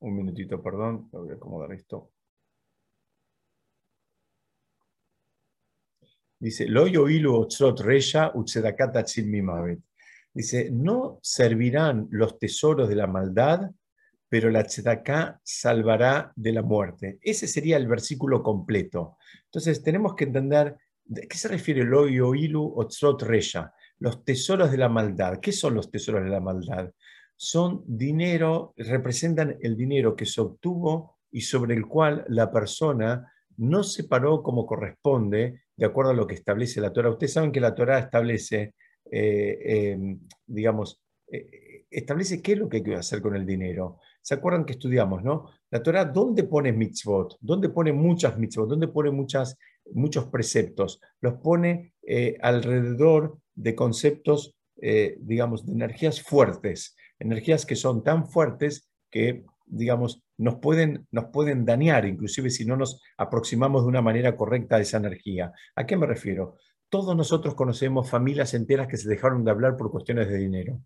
un 0.00 0.16
minutito, 0.16 0.62
perdón, 0.62 1.08
voy 1.10 1.30
a 1.30 1.34
acomodar 1.34 1.72
esto. 1.72 2.13
Dice, 6.44 6.66
lo 6.66 6.84
reya 6.84 8.32
Dice, 10.34 10.70
no 10.70 11.18
servirán 11.22 12.08
los 12.10 12.38
tesoros 12.38 12.88
de 12.88 12.96
la 12.96 13.06
maldad, 13.06 13.70
pero 14.28 14.50
la 14.50 14.64
tzedaká 14.64 15.40
salvará 15.42 16.32
de 16.36 16.52
la 16.52 16.60
muerte. 16.60 17.18
Ese 17.22 17.46
sería 17.46 17.78
el 17.78 17.86
versículo 17.86 18.42
completo. 18.42 19.16
Entonces 19.46 19.82
tenemos 19.82 20.14
que 20.14 20.24
entender 20.24 20.76
¿De 21.06 21.28
qué 21.28 21.36
se 21.36 21.48
refiere 21.48 21.82
lo 21.84 22.08
yoilu 22.08 22.74
otzot 22.76 23.22
reya? 23.22 23.72
Los 24.00 24.22
tesoros 24.22 24.70
de 24.70 24.78
la 24.78 24.88
maldad. 24.88 25.38
¿Qué 25.40 25.52
son 25.52 25.74
los 25.74 25.90
tesoros 25.90 26.24
de 26.24 26.30
la 26.30 26.40
maldad? 26.40 26.90
Son 27.36 27.82
dinero, 27.86 28.74
representan 28.76 29.56
el 29.60 29.76
dinero 29.76 30.14
que 30.14 30.26
se 30.26 30.40
obtuvo 30.40 31.18
y 31.30 31.40
sobre 31.40 31.74
el 31.74 31.86
cual 31.86 32.24
la 32.28 32.50
persona 32.50 33.32
no 33.56 33.82
se 33.82 34.04
paró 34.04 34.42
como 34.42 34.66
corresponde, 34.66 35.63
de 35.76 35.86
acuerdo 35.86 36.12
a 36.12 36.14
lo 36.14 36.26
que 36.26 36.34
establece 36.34 36.80
la 36.80 36.92
Torah. 36.92 37.10
Ustedes 37.10 37.32
saben 37.32 37.52
que 37.52 37.60
la 37.60 37.74
Torah 37.74 37.98
establece, 37.98 38.74
eh, 39.10 39.92
em, 39.92 40.20
digamos, 40.46 41.00
eh, 41.30 41.86
establece 41.90 42.40
qué 42.40 42.52
es 42.52 42.58
lo 42.58 42.68
que 42.68 42.78
hay 42.78 42.82
que 42.82 42.94
hacer 42.94 43.20
con 43.20 43.34
el 43.34 43.46
dinero. 43.46 43.98
¿Se 44.22 44.34
acuerdan 44.34 44.64
que 44.64 44.72
estudiamos, 44.72 45.22
no? 45.22 45.50
La 45.70 45.82
Torah, 45.82 46.04
¿dónde 46.04 46.44
pone 46.44 46.72
mitzvot? 46.72 47.36
¿Dónde 47.40 47.68
pone 47.68 47.92
muchas 47.92 48.38
mitzvot? 48.38 48.68
¿Dónde 48.68 48.88
pone 48.88 49.10
muchas 49.10 49.56
muchos 49.92 50.24
preceptos, 50.28 50.98
los 51.20 51.34
pone 51.34 51.92
eh, 52.06 52.38
alrededor 52.40 53.36
de 53.54 53.74
conceptos, 53.74 54.56
digamos, 55.18 55.64
de 55.64 55.72
energías 55.72 56.20
fuertes, 56.20 56.96
energías 57.18 57.64
que 57.64 57.76
son 57.76 58.02
tan 58.02 58.26
fuertes 58.26 58.90
que, 59.10 59.44
digamos, 59.66 60.23
nos 60.36 60.56
pueden, 60.56 61.06
nos 61.10 61.26
pueden 61.26 61.64
dañar, 61.64 62.06
inclusive 62.06 62.50
si 62.50 62.64
no 62.64 62.76
nos 62.76 63.00
aproximamos 63.16 63.82
de 63.82 63.88
una 63.88 64.02
manera 64.02 64.36
correcta 64.36 64.76
a 64.76 64.80
esa 64.80 64.98
energía. 64.98 65.52
¿A 65.76 65.86
qué 65.86 65.96
me 65.96 66.06
refiero? 66.06 66.56
Todos 66.88 67.16
nosotros 67.16 67.54
conocemos 67.54 68.10
familias 68.10 68.54
enteras 68.54 68.88
que 68.88 68.96
se 68.96 69.08
dejaron 69.08 69.44
de 69.44 69.50
hablar 69.50 69.76
por 69.76 69.90
cuestiones 69.90 70.28
de 70.28 70.36
dinero. 70.38 70.80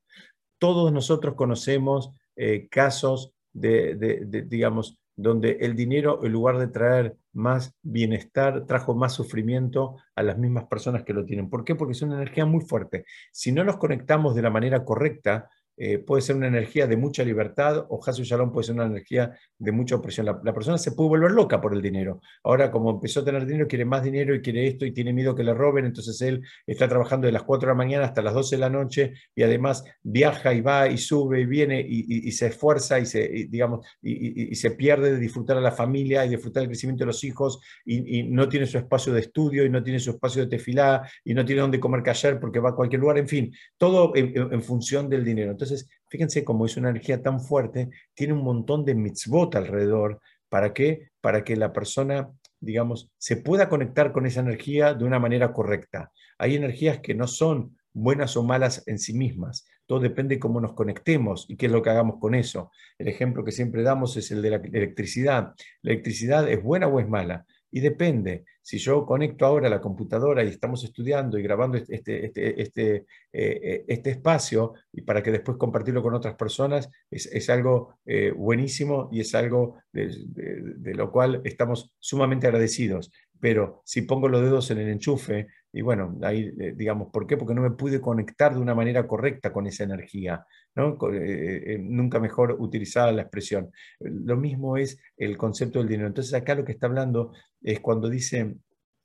Todos 0.59 0.93
nosotros 0.93 1.35
conocemos 1.35 2.13
eh, 2.37 2.69
casos 2.69 3.33
de, 3.53 3.97
de, 3.97 4.43
digamos, 4.43 4.99
donde 5.17 5.59
el 5.61 5.75
dinero, 5.75 6.25
en 6.25 6.33
lugar 6.33 6.59
de 6.59 6.69
traer 6.69 7.17
más 7.33 7.75
bienestar, 7.83 8.67
trajo 8.67 8.95
más 8.95 9.15
sufrimiento 9.15 9.97
a 10.15 10.23
las 10.23 10.39
mismas 10.39 10.67
personas 10.67 11.03
que 11.03 11.13
lo 11.13 11.25
tienen. 11.25 11.51
¿Por 11.51 11.65
qué? 11.65 11.75
Porque 11.75 11.93
es 11.93 12.03
una 12.03 12.15
energía 12.15 12.47
muy 12.47 12.65
fuerte. 12.65 13.05
Si 13.33 13.51
no 13.51 13.65
nos 13.65 13.79
conectamos 13.79 14.37
de 14.37 14.43
la 14.43 14.51
manera 14.51 14.85
correcta, 14.85 15.51
eh, 15.81 15.99
puede 15.99 16.23
ser 16.23 16.35
una 16.35 16.49
energía 16.49 16.89
de 16.89 16.97
mucha 16.97 17.23
libertad 17.23 17.87
o 17.89 18.01
Hasu 18.05 18.25
Shalom 18.25 18.53
puede 18.53 18.67
ser 18.67 18.75
una 18.75 18.87
energía 18.87 19.39
de 19.57 19.71
mucha 19.71 19.95
opresión. 19.95 20.27
La, 20.27 20.53
persona 20.53 20.77
se 20.77 20.91
puede 20.91 21.11
volver 21.11 21.31
loca 21.31 21.61
por 21.61 21.73
el 21.73 21.81
dinero. 21.81 22.21
Ahora, 22.43 22.73
como 22.73 22.91
empezó 22.91 23.21
a 23.21 23.25
tener 23.25 23.47
dinero, 23.47 23.69
quiere 23.69 23.85
más 23.85 24.03
dinero 24.03 24.35
y 24.35 24.43
quiere 24.43 24.67
esto 24.67 24.85
y 24.85 24.91
tiene 24.91 25.13
miedo 25.13 25.37
que 25.37 25.45
le 25.45 25.55
roben, 25.55 25.85
entonces 25.85 26.21
él 26.23 26.43
está 26.67 26.89
trabajando 26.89 27.27
de 27.27 27.33
las 27.33 27.45
4 27.45 27.69
de 27.69 27.71
la 27.71 27.77
mañana 27.77 28.05
hasta 28.07 28.23
las 28.23 28.35
12 28.35 28.57
de 28.57 28.61
la 28.61 28.71
noche 28.71 29.13
y 29.37 29.45
además 29.45 29.85
viaja 30.03 30.53
y 30.53 30.61
va 30.61 30.89
y 30.89 30.99
sube 30.99 31.43
y 31.43 31.47
viene 31.47 31.85
y, 31.89 32.33
se 32.33 32.49
esfuerza 32.49 32.99
y 32.99 33.07
se, 33.07 33.47
digamos, 33.49 33.87
y, 34.03 34.55
se 34.57 34.73
pierde 34.73 35.13
de 35.13 35.19
disfrutar 35.19 35.57
a 35.59 35.61
la 35.61 35.73
familia 35.73 36.27
y 36.27 36.31
disfrutar 36.31 36.63
del 36.63 36.71
crecimiento 36.71 37.03
de 37.05 37.07
los 37.07 37.23
hijos 37.23 37.61
y, 37.85 38.25
no 38.25 38.49
tiene 38.49 38.67
su 38.67 38.79
espacio 38.79 39.13
de 39.13 39.21
estudio 39.21 39.65
y 39.65 39.71
no 39.71 39.83
tiene 39.83 40.01
su 40.01 40.11
espacio 40.11 40.43
de 40.43 40.49
tefilá 40.49 41.09
y 41.25 41.35
no 41.35 41.45
tiene 41.45 41.63
donde 41.63 41.79
comer 41.79 42.03
callar 42.03 42.41
porque 42.41 42.59
va 42.59 42.71
a 42.71 42.75
cualquier 42.75 43.01
lugar, 43.01 43.19
en 43.19 43.29
fin, 43.29 43.55
todo 43.77 44.13
en, 44.17 44.35
en 44.35 44.63
función 44.63 45.09
del 45.09 45.25
dinero. 45.25 45.53
Entonces, 45.53 45.68
entonces, 45.69 45.89
fíjense 46.09 46.45
cómo 46.45 46.65
es 46.65 46.77
una 46.77 46.91
energía 46.91 47.23
tan 47.23 47.41
fuerte, 47.41 47.91
tiene 48.15 48.33
un 48.33 48.43
montón 48.43 48.85
de 48.85 48.95
mitzvot 48.95 49.55
alrededor. 49.55 50.21
¿Para 50.49 50.73
qué? 50.73 51.11
Para 51.21 51.45
que 51.45 51.57
la 51.57 51.73
persona, 51.73 52.31
digamos, 52.59 53.11
se 53.19 53.37
pueda 53.37 53.69
conectar 53.69 54.13
con 54.13 54.25
esa 54.25 54.41
energía 54.41 54.95
de 54.95 55.05
una 55.05 55.19
manera 55.19 55.53
correcta. 55.53 56.11
Hay 56.39 56.57
energías 56.57 57.01
que 57.01 57.15
no 57.15 57.27
son 57.27 57.77
buenas 57.93 58.37
o 58.37 58.43
malas 58.43 58.83
en 58.87 58.99
sí 58.99 59.13
mismas. 59.13 59.67
Todo 59.85 60.01
depende 60.01 60.37
de 60.37 60.41
cómo 60.41 60.61
nos 60.61 60.73
conectemos 60.73 61.45
y 61.49 61.57
qué 61.57 61.67
es 61.67 61.73
lo 61.73 61.83
que 61.83 61.91
hagamos 61.91 62.17
con 62.19 62.35
eso. 62.35 62.71
El 62.97 63.09
ejemplo 63.09 63.45
que 63.45 63.53
siempre 63.53 63.83
damos 63.83 64.17
es 64.17 64.31
el 64.31 64.41
de 64.41 64.51
la 64.51 64.57
electricidad. 64.57 65.55
¿La 65.83 65.93
electricidad 65.93 66.51
es 66.51 66.63
buena 66.63 66.87
o 66.87 67.01
es 67.01 67.09
mala? 67.09 67.45
Y 67.71 67.81
depende, 67.81 68.45
si 68.63 68.79
yo 68.79 69.05
conecto 69.05 69.45
ahora 69.47 69.69
la 69.69 69.81
computadora 69.81 70.43
y 70.45 70.49
estamos 70.49 70.85
estudiando 70.85 71.39
y 71.39 71.43
grabando 71.43 71.77
este, 71.79 71.95
este, 71.95 72.27
este, 72.27 72.63
este, 72.63 72.97
eh, 72.97 73.61
eh, 73.63 73.85
este 73.89 74.11
espacio 74.11 74.75
y 74.93 75.03
para 75.03 75.23
que 75.23 75.31
después 75.31 75.59
compartirlo 75.59 76.03
con 76.03 76.15
otras 76.15 76.35
personas, 76.35 76.91
es, 77.11 77.51
algo 77.51 77.95
eh, 78.07 78.31
buenísimo 78.31 79.09
y 79.13 79.21
es 79.21 79.35
algo 79.35 79.77
de, 79.93 80.95
lo 80.95 81.11
cual 81.11 81.41
estamos 81.45 81.95
sumamente 81.99 82.47
agradecidos. 82.47 83.11
Pero 83.41 83.83
si 83.85 84.03
pongo 84.03 84.29
los 84.29 84.43
dedos 84.43 84.71
en 84.71 84.79
el 84.79 84.89
enchufe, 84.89 85.47
y 85.73 85.83
bueno, 85.83 86.19
ahí 86.23 86.51
digamos, 86.75 87.09
¿por 87.13 87.27
qué? 87.27 87.37
Porque 87.37 87.55
no 87.55 87.63
me 87.63 87.71
pude 87.71 88.01
conectar 88.01 88.53
de 88.53 88.61
una 88.61 88.75
manera 88.75 89.07
correcta 89.07 89.53
con 89.53 89.67
esa 89.67 89.85
energía. 89.85 90.45
Nunca 90.79 92.21
mejor 92.21 92.57
utilizada 92.59 93.13
la 93.13 93.23
expresión. 93.23 93.71
Lo 94.01 94.37
mismo 94.37 94.77
es 94.77 94.99
el 95.17 95.37
concepto 95.37 95.79
del 95.79 95.89
dinero. 95.89 96.09
Entonces 96.09 96.35
acá 96.35 96.55
lo 96.55 96.65
que 96.65 96.73
está 96.73 96.87
hablando 96.87 97.33
es 97.63 97.81
cuando 97.81 98.09
dice 98.09 98.57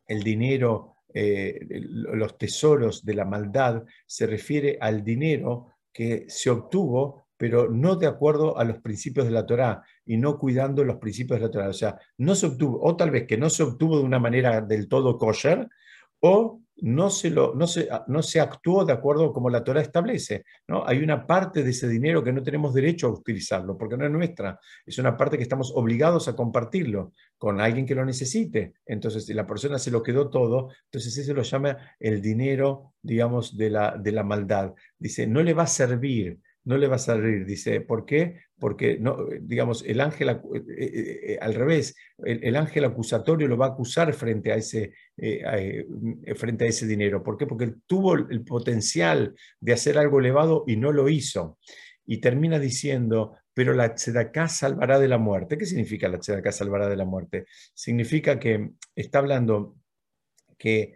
el 0.08 0.24
dinero, 0.24 0.98
eh, 1.14 1.60
los 1.70 2.38
tesoros 2.38 3.06
de 3.06 3.14
la 3.14 3.26
maldad, 3.26 3.84
se 4.06 4.28
refiere 4.28 4.78
al 4.82 5.04
dinero 5.04 5.68
que 5.92 6.26
se 6.28 6.50
obtuvo, 6.50 7.28
pero 7.38 7.70
no 7.70 7.96
de 7.96 8.08
acuerdo 8.08 8.58
a 8.58 8.64
los 8.64 8.80
principios 8.80 9.26
de 9.26 9.32
la 9.32 9.46
Torá 9.46 9.84
y 10.06 10.18
no 10.18 10.38
cuidando 10.38 10.84
los 10.84 10.98
principios 10.98 11.40
de 11.40 11.46
la 11.46 11.52
Torá. 11.52 11.70
O 11.70 11.74
sea, 11.74 12.00
no 12.18 12.36
se 12.36 12.48
obtuvo, 12.48 12.82
o 12.82 12.96
tal 12.96 13.12
vez 13.12 13.28
que 13.28 13.38
no 13.38 13.50
se 13.50 13.64
obtuvo 13.64 13.98
de 13.98 14.04
una 14.04 14.20
manera 14.20 14.62
del 14.62 14.88
todo 14.88 15.18
kosher, 15.18 15.68
o 16.20 16.63
no 16.78 17.10
se, 17.10 17.30
lo, 17.30 17.54
no, 17.56 17.68
se, 17.68 17.88
no 18.08 18.24
se 18.24 18.40
actuó 18.40 18.84
de 18.84 18.94
acuerdo 18.94 19.32
como 19.32 19.50
la 19.50 19.64
Torah 19.64 19.82
establece. 19.82 20.44
¿no? 20.68 20.86
Hay 20.86 21.04
una 21.04 21.26
parte 21.26 21.64
de 21.64 21.70
ese 21.70 21.88
dinero 21.88 22.24
que 22.24 22.34
no 22.34 22.44
tenemos 22.44 22.74
derecho 22.74 23.08
a 23.08 23.12
utilizarlo, 23.12 23.78
porque 23.78 23.98
no 23.98 24.06
es 24.06 24.12
nuestra. 24.12 24.60
Es 24.86 24.98
una 24.98 25.16
parte 25.16 25.38
que 25.38 25.44
estamos 25.44 25.72
obligados 25.76 26.28
a 26.28 26.36
compartirlo 26.36 27.14
con 27.38 27.62
alguien 27.62 27.86
que 27.86 27.96
lo 27.96 28.06
necesite. 28.06 28.74
Entonces, 28.86 29.26
si 29.26 29.34
la 29.34 29.46
persona 29.46 29.78
se 29.78 29.92
lo 29.92 30.02
quedó 30.02 30.30
todo, 30.30 30.70
entonces 30.86 31.18
ese 31.18 31.34
lo 31.34 31.44
llama 31.44 31.78
el 32.00 32.22
dinero, 32.22 32.94
digamos, 33.02 33.56
de 33.56 33.70
la, 33.70 33.98
de 33.98 34.12
la 34.12 34.24
maldad. 34.24 34.74
Dice, 34.98 35.28
no 35.28 35.44
le 35.44 35.54
va 35.54 35.64
a 35.64 35.68
servir 35.68 36.40
no 36.66 36.78
le 36.78 36.88
va 36.88 36.96
a 36.96 37.00
salir. 37.00 37.46
Dice, 37.46 37.82
¿por 37.82 38.06
qué? 38.06 38.42
Porque, 38.60 38.98
no, 39.00 39.18
digamos, 39.42 39.84
el 39.86 40.00
ángel, 40.02 40.30
eh, 40.30 40.42
eh, 40.78 41.20
eh, 41.34 41.38
al 41.42 41.54
revés, 41.54 41.96
el, 42.24 42.56
ángel 42.56 42.86
acusatorio 42.86 43.48
lo 43.48 43.58
va 43.58 43.68
a 43.68 43.70
acusar 43.70 44.14
frente 44.14 44.52
a, 44.52 44.56
ese, 44.56 44.94
frente 46.36 46.66
a 46.66 46.68
ese 46.68 46.88
dinero. 46.88 47.24
¿Por 47.24 47.38
qué? 47.38 47.46
Porque 47.46 47.74
tuvo 47.86 48.16
el 48.16 48.44
potencial 48.44 49.36
de 49.60 49.74
hacer 49.74 49.98
algo 49.98 50.20
elevado 50.20 50.64
y 50.68 50.78
no 50.78 50.92
lo 50.92 51.10
hizo. 51.10 51.58
Y 52.06 52.20
termina 52.20 52.60
diciendo, 52.60 53.36
pero 53.54 53.74
la 53.74 53.94
tzedaká 53.94 54.48
salvará 54.48 55.00
de 55.00 55.08
la 55.08 55.18
muerte. 55.18 55.58
¿Qué 55.58 55.66
significa 55.66 56.08
la 56.08 56.20
tzedaká 56.20 56.52
salvará 56.52 56.90
de 56.90 56.98
la 56.98 57.06
muerte? 57.06 57.46
Significa 57.74 58.40
que 58.40 58.72
está 58.96 59.20
hablando 59.20 59.76
que 60.58 60.96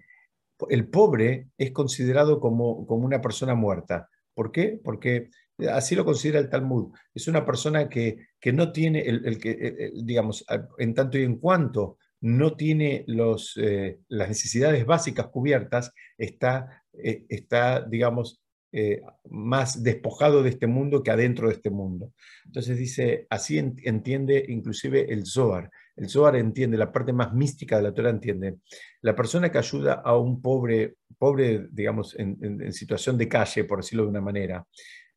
el 0.69 0.87
pobre 0.87 1.49
es 1.57 1.71
considerado 1.71 2.39
como, 2.39 2.87
como 2.87 3.05
una 3.05 3.21
persona 3.21 3.53
muerta. 3.53 4.09
¿Por 4.33 4.51
qué? 4.51 4.79
Porque 4.83 5.29
Así 5.71 5.95
lo 5.95 6.05
considera 6.05 6.39
el 6.39 6.49
Talmud. 6.49 6.93
Es 7.13 7.27
una 7.27 7.45
persona 7.45 7.89
que, 7.89 8.27
que 8.39 8.53
no 8.53 8.71
tiene, 8.71 9.01
el, 9.01 9.39
que, 9.39 9.91
digamos, 10.03 10.45
en 10.77 10.93
tanto 10.93 11.17
y 11.17 11.23
en 11.23 11.37
cuanto 11.37 11.97
no 12.21 12.55
tiene 12.55 13.03
los, 13.07 13.57
eh, 13.57 13.99
las 14.07 14.29
necesidades 14.29 14.85
básicas 14.85 15.27
cubiertas, 15.27 15.91
está, 16.17 16.83
eh, 16.93 17.25
está 17.29 17.81
digamos, 17.81 18.41
eh, 18.71 19.01
más 19.29 19.81
despojado 19.81 20.43
de 20.43 20.49
este 20.49 20.67
mundo 20.67 21.01
que 21.01 21.11
adentro 21.11 21.47
de 21.47 21.55
este 21.55 21.69
mundo. 21.69 22.13
Entonces 22.45 22.77
dice, 22.77 23.25
así 23.29 23.57
entiende 23.57 24.43
inclusive 24.47 25.11
el 25.11 25.25
Zohar. 25.25 25.69
El 25.95 26.09
Zohar 26.09 26.35
entiende, 26.35 26.77
la 26.77 26.91
parte 26.91 27.13
más 27.13 27.33
mística 27.33 27.77
de 27.77 27.83
la 27.83 27.93
Torah 27.93 28.09
entiende. 28.09 28.57
La 29.01 29.15
persona 29.15 29.51
que 29.51 29.57
ayuda 29.57 30.01
a 30.03 30.17
un 30.17 30.41
pobre, 30.41 30.95
pobre 31.17 31.67
digamos, 31.71 32.15
en, 32.19 32.37
en 32.41 32.73
situación 32.73 33.17
de 33.17 33.27
calle, 33.27 33.63
por 33.63 33.79
decirlo 33.79 34.03
de 34.03 34.09
una 34.09 34.21
manera, 34.21 34.65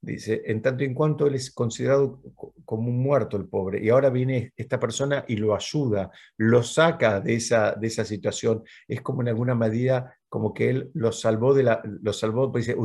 Dice, 0.02 0.42
en 0.46 0.62
tanto 0.62 0.82
y 0.82 0.86
en 0.86 0.94
cuanto 0.94 1.26
él 1.26 1.34
es 1.34 1.50
considerado 1.50 2.22
como 2.64 2.88
un 2.88 3.02
muerto 3.02 3.36
el 3.36 3.48
pobre. 3.48 3.84
Y 3.84 3.90
ahora 3.90 4.08
viene 4.08 4.52
esta 4.56 4.80
persona 4.80 5.24
y 5.28 5.36
lo 5.36 5.54
ayuda, 5.54 6.10
lo 6.38 6.62
saca 6.62 7.20
de 7.20 7.34
esa, 7.34 7.72
de 7.72 7.86
esa 7.86 8.04
situación. 8.04 8.62
Es 8.88 9.02
como 9.02 9.20
en 9.20 9.28
alguna 9.28 9.54
medida 9.54 10.14
como 10.30 10.54
que 10.54 10.70
él 10.70 10.90
lo 10.94 11.10
salvó 11.12 11.52
de 11.52 11.64
la, 11.64 11.82
lo 11.84 12.12
salvó, 12.12 12.50
pues 12.50 12.66
dice, 12.66 12.78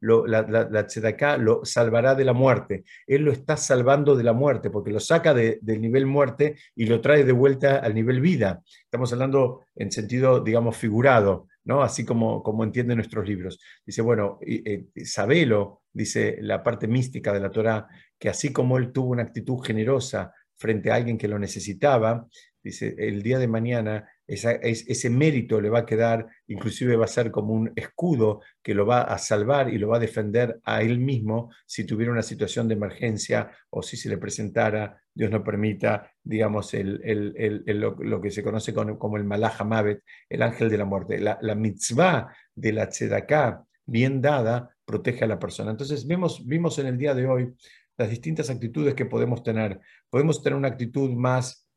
lo, 0.00 0.26
la, 0.26 0.42
la, 0.42 0.68
la 0.70 1.36
lo 1.36 1.64
salvará 1.64 2.14
de 2.14 2.24
la 2.24 2.32
muerte. 2.32 2.84
Él 3.06 3.22
lo 3.22 3.30
está 3.30 3.56
salvando 3.56 4.16
de 4.16 4.24
la 4.24 4.32
muerte, 4.32 4.70
porque 4.70 4.90
lo 4.90 4.98
saca 4.98 5.34
del 5.34 5.80
nivel 5.80 6.06
muerte 6.06 6.56
y 6.74 6.86
lo 6.86 7.00
trae 7.02 7.24
de 7.24 7.32
vuelta 7.32 7.76
al 7.76 7.94
nivel 7.94 8.20
vida. 8.22 8.62
Estamos 8.82 9.12
hablando 9.12 9.60
en 9.76 9.92
sentido, 9.92 10.40
digamos, 10.40 10.76
figurado. 10.76 11.48
¿No? 11.64 11.82
Así 11.82 12.04
como, 12.04 12.42
como 12.42 12.64
entienden 12.64 12.98
nuestros 12.98 13.26
libros. 13.26 13.58
Dice, 13.84 14.02
bueno, 14.02 14.38
eh, 14.46 14.86
sabelo, 15.04 15.82
dice 15.92 16.38
la 16.40 16.62
parte 16.62 16.86
mística 16.86 17.32
de 17.32 17.40
la 17.40 17.50
Torah, 17.50 17.88
que 18.18 18.28
así 18.28 18.52
como 18.52 18.78
él 18.78 18.92
tuvo 18.92 19.10
una 19.10 19.22
actitud 19.22 19.58
generosa 19.64 20.32
frente 20.56 20.90
a 20.90 20.94
alguien 20.96 21.18
que 21.18 21.28
lo 21.28 21.38
necesitaba, 21.38 22.26
dice, 22.62 22.94
el 22.98 23.22
día 23.22 23.38
de 23.38 23.48
mañana 23.48 24.08
ese 24.26 25.10
mérito 25.10 25.60
le 25.60 25.68
va 25.68 25.80
a 25.80 25.86
quedar, 25.86 26.26
inclusive 26.46 26.96
va 26.96 27.04
a 27.04 27.08
ser 27.08 27.30
como 27.30 27.52
un 27.52 27.72
escudo 27.76 28.40
que 28.62 28.74
lo 28.74 28.86
va 28.86 29.02
a 29.02 29.18
salvar 29.18 29.68
y 29.68 29.76
lo 29.76 29.88
va 29.88 29.98
a 29.98 30.00
defender 30.00 30.60
a 30.64 30.80
él 30.80 30.98
mismo 30.98 31.50
si 31.66 31.84
tuviera 31.84 32.12
una 32.12 32.22
situación 32.22 32.66
de 32.66 32.74
emergencia 32.74 33.50
o 33.68 33.82
si 33.82 33.98
se 33.98 34.08
le 34.08 34.16
presentara, 34.16 34.98
Dios 35.14 35.30
no 35.30 35.44
permita, 35.44 36.10
digamos, 36.22 36.72
lo, 36.74 38.20
que 38.20 38.30
se 38.30 38.42
conoce 38.42 38.74
como, 38.74 39.16
el 39.16 39.24
Malach 39.24 39.64
Mavet, 39.64 40.02
el 40.28 40.42
ángel 40.42 40.68
de 40.68 40.78
la 40.78 40.84
muerte. 40.84 41.20
La, 41.20 41.54
mitzvah 41.54 42.34
de 42.54 42.72
la 42.72 42.88
tzedaká, 42.88 43.64
bien 43.86 44.20
dada, 44.20 44.74
protege 44.84 45.24
a 45.24 45.28
la 45.28 45.38
persona. 45.38 45.70
Entonces, 45.70 46.06
vimos, 46.06 46.44
vimos 46.46 46.78
en 46.78 46.86
el 46.86 46.98
día 46.98 47.14
de 47.14 47.26
hoy 47.26 47.54
las 47.96 48.10
distintas 48.10 48.50
actitudes 48.50 48.94
que 48.94 49.06
podemos 49.06 49.42
tener. 49.42 49.80
Podemos 50.10 50.42
tener 50.42 50.58
una 50.58 50.68
actitud 50.68 51.10
más 51.12 51.68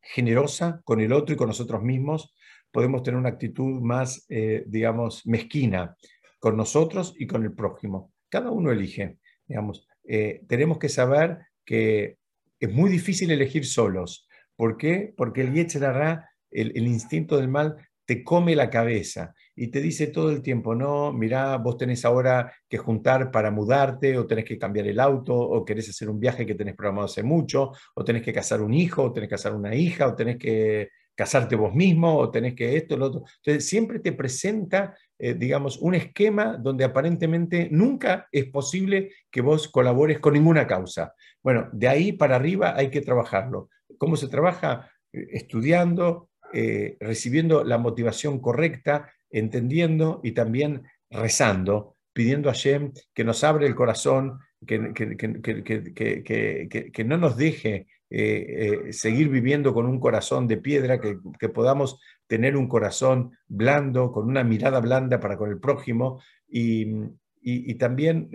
generosa 0.00 0.80
con 0.84 1.00
el 1.00 1.12
otro 1.12 1.34
y 1.34 1.36
con 1.36 1.48
nosotros 1.48 1.82
mismos, 1.82 2.34
podemos 2.70 3.02
tener 3.02 3.18
una 3.18 3.30
actitud 3.30 3.80
más, 3.80 4.24
eh, 4.28 4.64
digamos, 4.66 5.26
mezquina 5.26 5.96
con 6.38 6.56
nosotros 6.56 7.14
y 7.18 7.26
con 7.26 7.42
el 7.44 7.52
prójimo. 7.52 8.12
Cada 8.28 8.50
uno 8.50 8.70
elige, 8.70 9.18
digamos. 9.46 9.86
Eh, 10.04 10.42
tenemos 10.48 10.78
que 10.78 10.88
saber 10.88 11.38
que 11.64 12.17
es 12.60 12.72
muy 12.72 12.90
difícil 12.90 13.30
elegir 13.30 13.66
solos. 13.66 14.26
¿Por 14.56 14.76
qué? 14.76 15.12
Porque 15.16 15.42
el 15.42 15.52
Yetzerará, 15.52 16.30
el, 16.50 16.72
el 16.74 16.86
instinto 16.86 17.36
del 17.36 17.48
mal, 17.48 17.76
te 18.08 18.24
come 18.24 18.56
la 18.56 18.70
cabeza 18.70 19.34
y 19.54 19.68
te 19.68 19.82
dice 19.82 20.06
todo 20.06 20.30
el 20.30 20.40
tiempo, 20.40 20.74
no, 20.74 21.12
mira, 21.12 21.58
vos 21.58 21.76
tenés 21.76 22.06
ahora 22.06 22.50
que 22.66 22.78
juntar 22.78 23.30
para 23.30 23.50
mudarte, 23.50 24.16
o 24.16 24.26
tenés 24.26 24.46
que 24.46 24.56
cambiar 24.56 24.86
el 24.86 24.98
auto, 24.98 25.34
o 25.34 25.62
querés 25.62 25.90
hacer 25.90 26.08
un 26.08 26.18
viaje 26.18 26.46
que 26.46 26.54
tenés 26.54 26.74
programado 26.74 27.06
hace 27.06 27.22
mucho, 27.22 27.72
o 27.94 28.04
tenés 28.04 28.22
que 28.22 28.32
casar 28.32 28.62
un 28.62 28.72
hijo, 28.72 29.02
o 29.02 29.12
tenés 29.12 29.28
que 29.28 29.34
casar 29.34 29.54
una 29.54 29.74
hija, 29.74 30.06
o 30.06 30.14
tenés 30.14 30.38
que 30.38 30.88
casarte 31.14 31.56
vos 31.56 31.74
mismo, 31.74 32.16
o 32.16 32.30
tenés 32.30 32.54
que 32.54 32.76
esto, 32.76 32.96
lo 32.96 33.06
otro. 33.06 33.24
Entonces, 33.44 33.68
siempre 33.68 33.98
te 33.98 34.12
presenta, 34.12 34.96
eh, 35.18 35.34
digamos, 35.34 35.78
un 35.78 35.94
esquema 35.94 36.56
donde 36.56 36.84
aparentemente 36.84 37.68
nunca 37.70 38.28
es 38.30 38.46
posible 38.46 39.10
que 39.30 39.40
vos 39.40 39.68
colabores 39.68 40.20
con 40.20 40.34
ninguna 40.34 40.66
causa. 40.66 41.14
Bueno, 41.42 41.68
de 41.72 41.88
ahí 41.88 42.12
para 42.12 42.36
arriba 42.36 42.74
hay 42.76 42.90
que 42.90 43.00
trabajarlo. 43.00 43.68
¿Cómo 43.98 44.16
se 44.16 44.28
trabaja? 44.28 44.90
Eh, 45.12 45.26
estudiando, 45.32 46.30
eh, 46.52 46.96
recibiendo 47.00 47.64
la 47.64 47.78
motivación 47.78 48.40
correcta, 48.40 49.12
entendiendo 49.30 50.20
y 50.22 50.32
también 50.32 50.82
rezando, 51.10 51.96
pidiendo 52.12 52.50
a 52.50 52.54
Shem 52.54 52.92
que 53.14 53.24
nos 53.24 53.44
abre 53.44 53.66
el 53.66 53.74
corazón, 53.74 54.38
que, 54.66 54.92
que, 54.92 57.04
no 57.04 57.16
nos 57.16 57.36
deje 57.36 57.86
eh, 58.10 58.88
seguir 58.90 59.28
viviendo 59.28 59.72
con 59.72 59.86
un 59.86 60.00
corazón 60.00 60.48
de 60.48 60.56
piedra, 60.56 61.00
que, 61.00 61.48
podamos 61.48 62.00
tener 62.28 62.56
un 62.56 62.68
corazón 62.68 63.36
blando, 63.48 64.12
con 64.12 64.28
una 64.28 64.44
mirada 64.44 64.78
blanda 64.78 65.18
para 65.18 65.36
con 65.36 65.50
el 65.50 65.58
prójimo 65.58 66.22
y, 66.48 67.18
también 67.78 68.28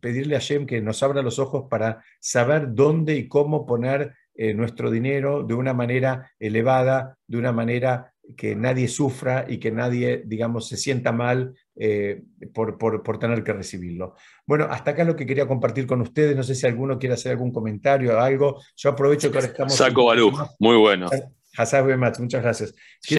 pedirle 0.00 0.34
a 0.34 0.40
Shem 0.40 0.66
que 0.66 0.80
nos 0.80 1.00
abra 1.04 1.22
los 1.22 1.38
ojos 1.38 1.66
para 1.70 2.02
saber 2.18 2.74
dónde 2.74 3.14
y 3.14 3.28
cómo 3.28 3.64
poner 3.66 4.14
eh, 4.34 4.54
nuestro 4.54 4.90
dinero 4.90 5.42
de 5.42 5.52
una 5.52 5.74
manera 5.74 6.32
elevada, 6.38 7.18
de 7.26 7.36
una 7.36 7.52
manera 7.52 8.14
que 8.34 8.56
nadie 8.56 8.88
sufra 8.88 9.44
y 9.46 9.58
que 9.58 9.70
nadie, 9.70 10.22
digamos, 10.24 10.68
se 10.68 10.78
sienta 10.78 11.12
mal 11.12 11.54
eh, 11.76 12.22
por, 12.54 12.78
por, 12.78 13.18
tener 13.18 13.44
que 13.44 13.52
recibirlo. 13.52 14.14
Bueno, 14.46 14.68
hasta 14.70 14.92
acá 14.92 15.04
lo 15.04 15.16
que 15.16 15.26
quería 15.26 15.46
compartir 15.46 15.86
con 15.86 16.00
ustedes. 16.00 16.34
No 16.34 16.42
sé 16.42 16.54
si 16.54 16.66
alguno 16.66 16.98
quiere 16.98 17.14
hacer 17.14 17.32
algún 17.32 17.52
comentario 17.52 18.16
o 18.16 18.20
algo. 18.20 18.58
Yo 18.74 18.90
aprovecho 18.90 19.30
que 19.30 19.38
ahora 19.38 19.48
estamos... 19.48 19.74
Saco 19.74 20.06
Balú, 20.06 20.32
muy 20.58 20.76
bueno. 20.76 21.10
Muchas 22.18 22.42
gracias. 22.42 22.74